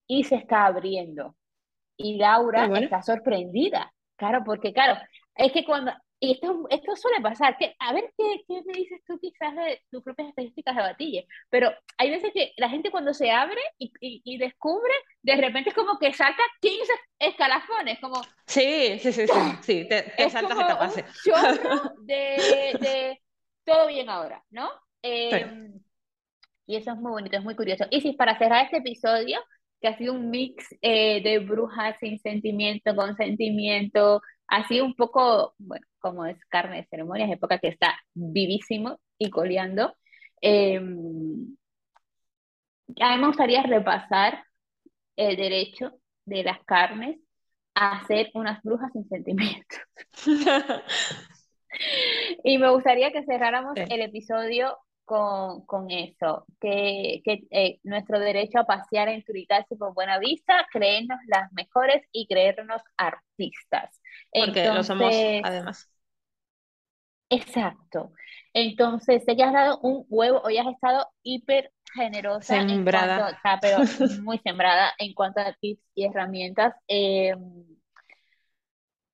Y 0.07 0.25
se 0.25 0.37
está 0.37 0.66
abriendo. 0.66 1.37
Y 1.97 2.16
Laura 2.16 2.66
está 2.79 3.03
sorprendida, 3.03 3.93
claro, 4.16 4.43
porque 4.45 4.73
claro, 4.73 5.01
es 5.35 5.53
que 5.53 5.64
cuando, 5.64 5.93
y 6.23 6.35
esto, 6.35 6.66
esto 6.70 6.95
suele 6.95 7.20
pasar, 7.20 7.57
que, 7.59 7.75
a 7.81 7.93
ver, 7.93 8.05
¿qué, 8.16 8.45
¿qué 8.47 8.62
me 8.64 8.75
dices 8.75 9.01
tú 9.05 9.18
quizás 9.18 9.57
de 9.57 9.83
tus 9.91 10.05
propias 10.05 10.29
estadísticas 10.29 10.77
de 10.77 10.83
batille. 10.83 11.27
Pero 11.51 11.73
hay 11.99 12.11
veces 12.11 12.31
que 12.33 12.53
la 12.59 12.68
gente 12.68 12.93
cuando 12.93 13.12
se 13.12 13.33
abre 13.33 13.61
y, 13.77 13.93
y, 14.01 14.39
descubre, 14.39 14.95
de 15.20 15.35
repente 15.35 15.70
es 15.70 15.75
como 15.75 15.99
que 15.99 16.12
salta 16.12 16.41
15 16.61 16.93
escalafones, 17.18 17.99
como... 17.99 18.23
Sí, 18.47 19.01
sí, 19.01 19.12
sí, 19.12 19.27
sí, 19.27 19.41
sí, 19.62 19.89
te, 19.89 20.14
te 20.16 20.31
saltas 20.31 20.61
etapas. 20.61 20.97
Un 20.97 22.07
de, 22.07 22.79
de, 22.79 23.20
todo 23.64 23.89
bien 23.89 24.09
ahora, 24.09 24.45
¿no? 24.51 24.70
Em, 25.03 25.73
y 26.66 26.77
eso 26.77 26.93
es 26.93 26.99
muy 26.99 27.11
bonito, 27.11 27.37
es 27.37 27.43
muy 27.43 27.57
curioso. 27.57 27.87
Y 27.91 28.01
si 28.01 28.12
para 28.12 28.39
cerrar 28.39 28.66
este 28.66 28.77
episodio, 28.77 29.41
que 29.81 29.89
ha 29.89 29.99
sido 29.99 30.14
un 30.14 30.31
mix 30.31 30.73
eh, 30.83 31.20
de 31.20 31.41
brujas 31.41 31.97
sin 31.99 32.20
sentimiento, 32.20 32.95
con 32.95 33.16
sentimiento, 33.16 34.23
así 34.47 34.80
un 34.80 34.95
poco, 34.95 35.55
bueno, 35.59 35.86
como 35.99 36.26
es 36.26 36.43
carne 36.47 36.76
de 36.76 36.86
ceremonias, 36.88 37.30
época 37.30 37.59
que 37.59 37.68
está 37.68 37.99
vivísimo 38.14 39.01
y 39.18 39.30
coleando. 39.30 39.95
Eh, 40.40 40.76
a 43.01 43.14
mí 43.14 43.20
me 43.20 43.26
gustaría 43.26 43.62
repasar 43.62 44.45
el 45.16 45.36
derecho 45.36 45.93
de 46.24 46.45
las 46.45 46.62
carnes 46.64 47.18
a 47.74 48.05
ser 48.07 48.30
unas 48.34 48.62
brujas 48.62 48.93
sin 48.93 49.09
sentimientos. 49.09 49.78
y 52.45 52.59
me 52.59 52.70
gustaría 52.70 53.12
que 53.12 53.24
cerráramos 53.24 53.74
el 53.76 54.01
episodio 54.03 54.76
con, 55.13 55.67
con 55.67 55.91
eso, 55.91 56.47
que, 56.59 57.21
que 57.23 57.45
eh, 57.51 57.79
nuestro 57.83 58.19
derecho 58.19 58.61
a 58.61 58.65
pasear 58.65 59.11
en 59.11 59.23
Turitas 59.23 59.67
y 59.71 59.77
por 59.77 59.93
buena 59.93 60.19
vista, 60.19 60.67
creernos 60.73 61.19
las 61.27 61.53
mejores 61.53 62.03
y 62.13 62.27
creernos 62.27 62.81
artistas. 62.97 64.01
Porque 64.33 64.65
lo 64.73 64.83
somos 64.83 65.15
además. 65.45 65.91
Exacto. 67.29 68.13
Entonces, 68.55 69.23
ella 69.27 69.49
has 69.49 69.53
dado 69.53 69.81
un 69.81 70.07
huevo, 70.09 70.41
hoy 70.45 70.57
has 70.57 70.69
estado 70.69 71.07
hiper 71.23 71.71
generosa, 71.93 72.67
sembrada. 72.67 73.39
pero 73.61 73.81
muy 74.23 74.39
sembrada 74.39 74.95
en 74.99 75.13
cuanto 75.13 75.43
a 75.43 75.53
tips 75.53 75.83
y 75.95 76.07
herramientas. 76.07 76.75
Em, 76.89 77.39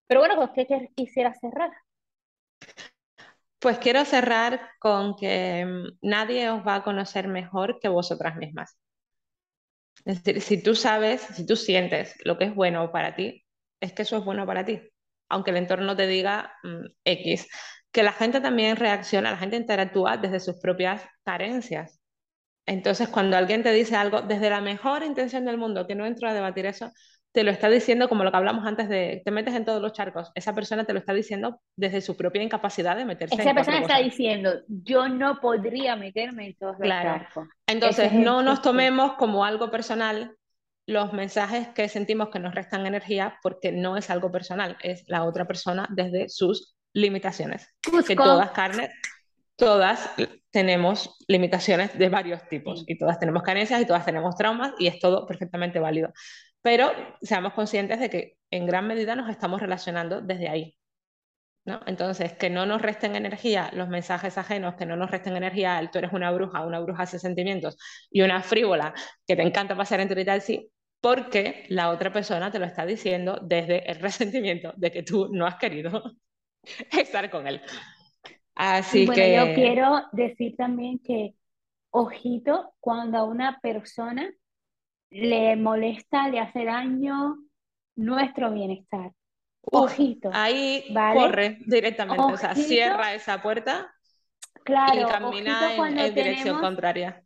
pero 0.06 0.20
bueno, 0.20 0.36
pues, 0.36 0.68
¿qué 0.68 0.90
quisiera 0.94 1.34
cerrar? 1.34 1.72
Pues 3.60 3.78
quiero 3.78 4.04
cerrar 4.04 4.70
con 4.80 5.16
que 5.16 5.64
mm, 5.64 5.98
nadie 6.02 6.50
os 6.50 6.66
va 6.66 6.76
a 6.76 6.82
conocer 6.84 7.28
mejor 7.28 7.78
que 7.80 7.88
vosotras 7.88 8.36
mismas. 8.36 8.76
Es 10.04 10.22
decir, 10.22 10.40
si 10.42 10.62
tú 10.62 10.74
sabes, 10.74 11.20
si 11.22 11.46
tú 11.46 11.56
sientes 11.56 12.14
lo 12.24 12.38
que 12.38 12.44
es 12.46 12.54
bueno 12.54 12.90
para 12.92 13.14
ti, 13.14 13.44
es 13.80 13.92
que 13.92 14.02
eso 14.02 14.16
es 14.16 14.24
bueno 14.24 14.46
para 14.46 14.64
ti, 14.64 14.80
aunque 15.28 15.50
el 15.50 15.56
entorno 15.58 15.96
te 15.96 16.06
diga 16.06 16.52
mm, 16.62 16.86
X. 17.04 17.48
Que 17.92 18.02
la 18.02 18.12
gente 18.12 18.40
también 18.40 18.76
reacciona, 18.76 19.30
la 19.30 19.38
gente 19.38 19.56
interactúa 19.56 20.16
desde 20.16 20.40
sus 20.40 20.56
propias 20.60 21.02
carencias. 21.24 22.00
Entonces, 22.66 23.08
cuando 23.08 23.36
alguien 23.36 23.62
te 23.62 23.72
dice 23.72 23.96
algo 23.96 24.22
desde 24.22 24.50
la 24.50 24.60
mejor 24.60 25.02
intención 25.04 25.44
del 25.46 25.58
mundo, 25.58 25.86
que 25.86 25.94
no 25.96 26.06
entro 26.06 26.28
a 26.28 26.34
debatir 26.34 26.66
eso, 26.66 26.92
te 27.32 27.44
lo 27.44 27.50
está 27.50 27.68
diciendo 27.68 28.08
como 28.08 28.24
lo 28.24 28.30
que 28.30 28.36
hablamos 28.36 28.66
antes 28.66 28.88
de 28.88 29.22
te 29.24 29.30
metes 29.30 29.54
en 29.54 29.64
todos 29.64 29.82
los 29.82 29.92
charcos. 29.92 30.32
Esa 30.34 30.54
persona 30.54 30.84
te 30.84 30.92
lo 30.92 30.98
está 30.98 31.12
diciendo 31.12 31.60
desde 31.76 32.00
su 32.00 32.16
propia 32.16 32.42
incapacidad 32.42 32.96
de 32.96 33.04
meterse 33.04 33.40
Esa 33.40 33.54
persona 33.54 33.80
está 33.80 33.98
diciendo, 33.98 34.54
yo 34.66 35.08
no 35.08 35.40
podría 35.40 35.94
meterme 35.96 36.46
en 36.46 36.56
todos 36.56 36.76
los 36.78 36.88
charcos. 36.88 37.48
Entonces, 37.66 38.12
no 38.12 38.42
nos 38.42 38.62
tomemos 38.62 39.12
como 39.14 39.44
algo 39.44 39.70
personal 39.70 40.34
los 40.86 41.12
mensajes 41.12 41.68
que 41.68 41.86
sentimos 41.88 42.30
que 42.30 42.38
nos 42.38 42.54
restan 42.54 42.86
energía 42.86 43.38
porque 43.42 43.72
no 43.72 43.98
es 43.98 44.08
algo 44.08 44.32
personal, 44.32 44.78
es 44.82 45.04
la 45.06 45.24
otra 45.24 45.46
persona 45.46 45.86
desde 45.90 46.30
sus 46.30 46.76
limitaciones. 46.94 47.68
Que 48.06 48.16
todas 48.16 48.52
carnes, 48.52 48.90
todas 49.56 50.10
tenemos 50.50 51.14
limitaciones 51.28 51.96
de 51.98 52.08
varios 52.08 52.48
tipos 52.48 52.84
y 52.86 52.96
todas 52.96 53.18
tenemos 53.18 53.42
carencias 53.42 53.82
y 53.82 53.86
todas 53.86 54.06
tenemos 54.06 54.34
traumas 54.34 54.72
y 54.78 54.86
es 54.86 54.98
todo 54.98 55.26
perfectamente 55.26 55.78
válido 55.78 56.10
pero 56.62 56.92
seamos 57.22 57.52
conscientes 57.52 58.00
de 58.00 58.10
que 58.10 58.36
en 58.50 58.66
gran 58.66 58.86
medida 58.86 59.14
nos 59.14 59.30
estamos 59.30 59.60
relacionando 59.60 60.20
desde 60.20 60.48
ahí. 60.48 60.78
¿no? 61.64 61.80
Entonces, 61.86 62.32
que 62.32 62.48
no 62.48 62.64
nos 62.64 62.80
resten 62.80 63.14
energía 63.14 63.70
los 63.74 63.88
mensajes 63.88 64.38
ajenos, 64.38 64.74
que 64.74 64.86
no 64.86 64.96
nos 64.96 65.10
resten 65.10 65.36
energía 65.36 65.78
el 65.78 65.90
tú 65.90 65.98
eres 65.98 66.12
una 66.12 66.30
bruja, 66.30 66.64
una 66.64 66.80
bruja 66.80 67.02
hace 67.02 67.18
sentimientos 67.18 67.76
y 68.10 68.22
una 68.22 68.42
frívola 68.42 68.94
que 69.26 69.36
te 69.36 69.42
encanta 69.42 69.76
pasar 69.76 70.00
en 70.00 70.08
y 70.18 70.40
sí, 70.40 70.70
porque 71.00 71.66
la 71.68 71.90
otra 71.90 72.12
persona 72.12 72.50
te 72.50 72.58
lo 72.58 72.64
está 72.64 72.86
diciendo 72.86 73.38
desde 73.42 73.90
el 73.90 73.98
resentimiento 74.00 74.72
de 74.76 74.90
que 74.90 75.02
tú 75.02 75.28
no 75.30 75.46
has 75.46 75.56
querido 75.56 76.14
estar 76.98 77.30
con 77.30 77.46
él. 77.46 77.60
Así 78.54 79.06
bueno, 79.06 79.22
que... 79.22 79.36
yo 79.36 79.54
quiero 79.54 80.02
decir 80.12 80.56
también 80.56 80.98
que, 80.98 81.34
ojito, 81.90 82.74
cuando 82.80 83.18
a 83.18 83.24
una 83.24 83.60
persona 83.60 84.28
le 85.10 85.56
molesta, 85.56 86.28
le 86.28 86.40
hace 86.40 86.64
daño 86.64 87.36
nuestro 87.96 88.52
bienestar. 88.52 89.12
Ojito. 89.62 90.30
Ahí 90.32 90.84
corre 91.14 91.58
directamente, 91.66 92.22
o 92.22 92.36
sea, 92.36 92.54
cierra 92.54 93.14
esa 93.14 93.42
puerta 93.42 93.92
claro, 94.64 95.00
y 95.00 95.04
camina 95.04 95.74
en, 95.74 96.14
dirección 96.14 96.60
contraria. 96.60 97.22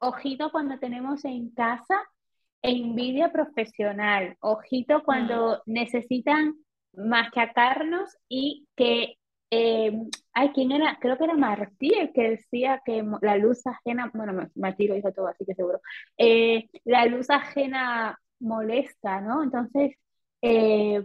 Ojito 0.00 0.50
cuando 0.50 0.78
tenemos 0.78 1.24
en 1.24 1.50
casa 1.50 2.02
envidia 2.62 3.30
profesional. 3.32 4.36
Ojito 4.40 5.02
cuando 5.04 5.62
mm. 5.66 5.72
necesitan 5.72 6.54
machacarnos 6.92 8.16
y 8.28 8.66
que 8.76 9.16
eh, 9.50 9.92
ay, 10.32 10.50
¿quién 10.54 10.70
era? 10.70 10.96
Creo 11.00 11.18
que 11.18 11.24
era 11.24 11.34
Martí 11.34 11.92
el 11.92 12.12
que 12.12 12.30
decía 12.30 12.80
que 12.84 13.04
la 13.20 13.36
luz 13.36 13.66
ajena, 13.66 14.10
bueno, 14.14 14.48
Martí 14.54 14.86
lo 14.86 14.94
dijo 14.94 15.12
todo, 15.12 15.26
así 15.26 15.44
que 15.44 15.54
seguro, 15.54 15.80
eh, 16.16 16.68
la 16.84 17.04
luz 17.06 17.28
ajena 17.30 18.16
molesta, 18.38 19.20
¿no? 19.20 19.42
Entonces, 19.42 19.96
eh, 20.40 21.02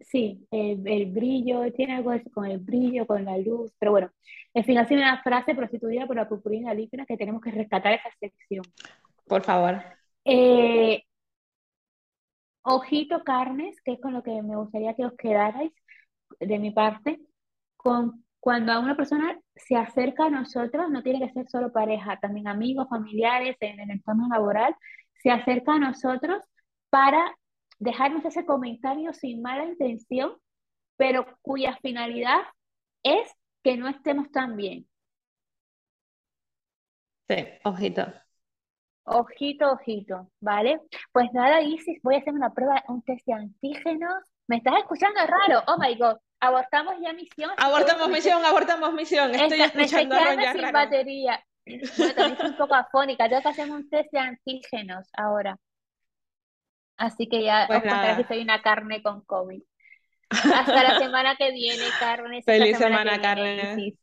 sí, 0.00 0.46
el 0.50 1.06
brillo, 1.12 1.70
tiene 1.72 1.96
algo 1.96 2.12
con 2.32 2.46
el 2.46 2.58
brillo, 2.58 3.06
con 3.06 3.24
la 3.26 3.36
luz, 3.36 3.72
pero 3.78 3.92
bueno, 3.92 4.10
en 4.54 4.64
fin, 4.64 4.78
así 4.78 4.94
una 4.94 5.22
frase 5.22 5.54
prostituida 5.54 6.06
por 6.06 6.16
la 6.16 6.28
purpurina 6.28 6.72
líquida 6.72 7.04
que 7.04 7.18
tenemos 7.18 7.42
que 7.42 7.50
rescatar 7.50 7.92
esa 7.92 8.10
sección. 8.18 8.64
Por 9.26 9.42
favor. 9.42 9.82
ojito 12.62 13.22
carnes, 13.22 13.80
que 13.82 13.92
es 13.92 14.00
con 14.00 14.14
lo 14.14 14.22
que 14.22 14.42
me 14.42 14.56
gustaría 14.56 14.94
que 14.94 15.04
os 15.04 15.12
quedarais 15.12 15.72
de 16.38 16.58
mi 16.58 16.70
parte 16.70 17.20
con, 17.82 18.24
cuando 18.40 18.72
a 18.72 18.78
una 18.78 18.96
persona 18.96 19.38
se 19.54 19.76
acerca 19.76 20.26
a 20.26 20.30
nosotros, 20.30 20.90
no 20.90 21.02
tiene 21.02 21.20
que 21.20 21.32
ser 21.32 21.48
solo 21.48 21.72
pareja, 21.72 22.18
también 22.20 22.48
amigos, 22.48 22.88
familiares, 22.88 23.56
en 23.60 23.80
el 23.80 23.90
entorno 23.90 24.28
laboral, 24.28 24.74
se 25.22 25.30
acerca 25.30 25.74
a 25.74 25.78
nosotros 25.78 26.42
para 26.90 27.34
dejarnos 27.78 28.24
ese 28.24 28.44
comentario 28.44 29.12
sin 29.12 29.42
mala 29.42 29.64
intención, 29.64 30.36
pero 30.96 31.26
cuya 31.42 31.78
finalidad 31.82 32.40
es 33.02 33.30
que 33.62 33.76
no 33.76 33.88
estemos 33.88 34.30
tan 34.30 34.56
bien. 34.56 34.86
Sí, 37.28 37.36
ojito. 37.64 38.06
Ojito, 39.04 39.72
ojito, 39.72 40.30
¿vale? 40.40 40.80
Pues 41.12 41.32
nada, 41.32 41.62
Isis, 41.62 42.00
voy 42.02 42.16
a 42.16 42.18
hacer 42.18 42.34
una 42.34 42.52
prueba, 42.52 42.82
un 42.88 43.02
test 43.02 43.26
de 43.26 43.32
antígenos. 43.32 44.14
¿Me 44.46 44.56
estás 44.56 44.74
escuchando 44.78 45.20
raro? 45.26 45.62
Oh 45.66 45.76
my 45.78 45.96
God 45.96 46.16
abortamos 46.40 46.94
ya 47.00 47.12
misión. 47.12 47.50
Abortamos 47.56 48.08
misión, 48.08 48.44
abortamos 48.44 48.92
misión. 48.94 49.34
Estoy 49.34 49.62
escuchando 49.62 50.16
me 50.36 50.52
sin 50.52 50.72
batería. 50.72 51.44
También 51.64 52.32
estoy 52.32 52.50
un 52.50 52.56
poco 52.56 52.74
afónica. 52.74 53.28
Tengo 53.28 53.42
que 53.42 53.48
hacer 53.48 53.70
un 53.70 53.88
test 53.88 54.10
de 54.12 54.18
antígenos 54.18 55.08
ahora. 55.12 55.58
Así 56.96 57.28
que 57.28 57.42
ya 57.42 57.66
pues 57.66 57.82
os 57.84 58.16
que 58.16 58.24
soy 58.24 58.42
una 58.42 58.60
carne 58.62 59.02
con 59.02 59.24
COVID. 59.24 59.62
Hasta 60.30 60.82
la 60.82 60.98
semana 60.98 61.36
que 61.36 61.50
viene, 61.50 61.84
Carmen. 61.98 62.42
Feliz 62.46 62.78
semana, 62.78 63.14
semana 63.14 63.22
Carmen. 63.22 63.96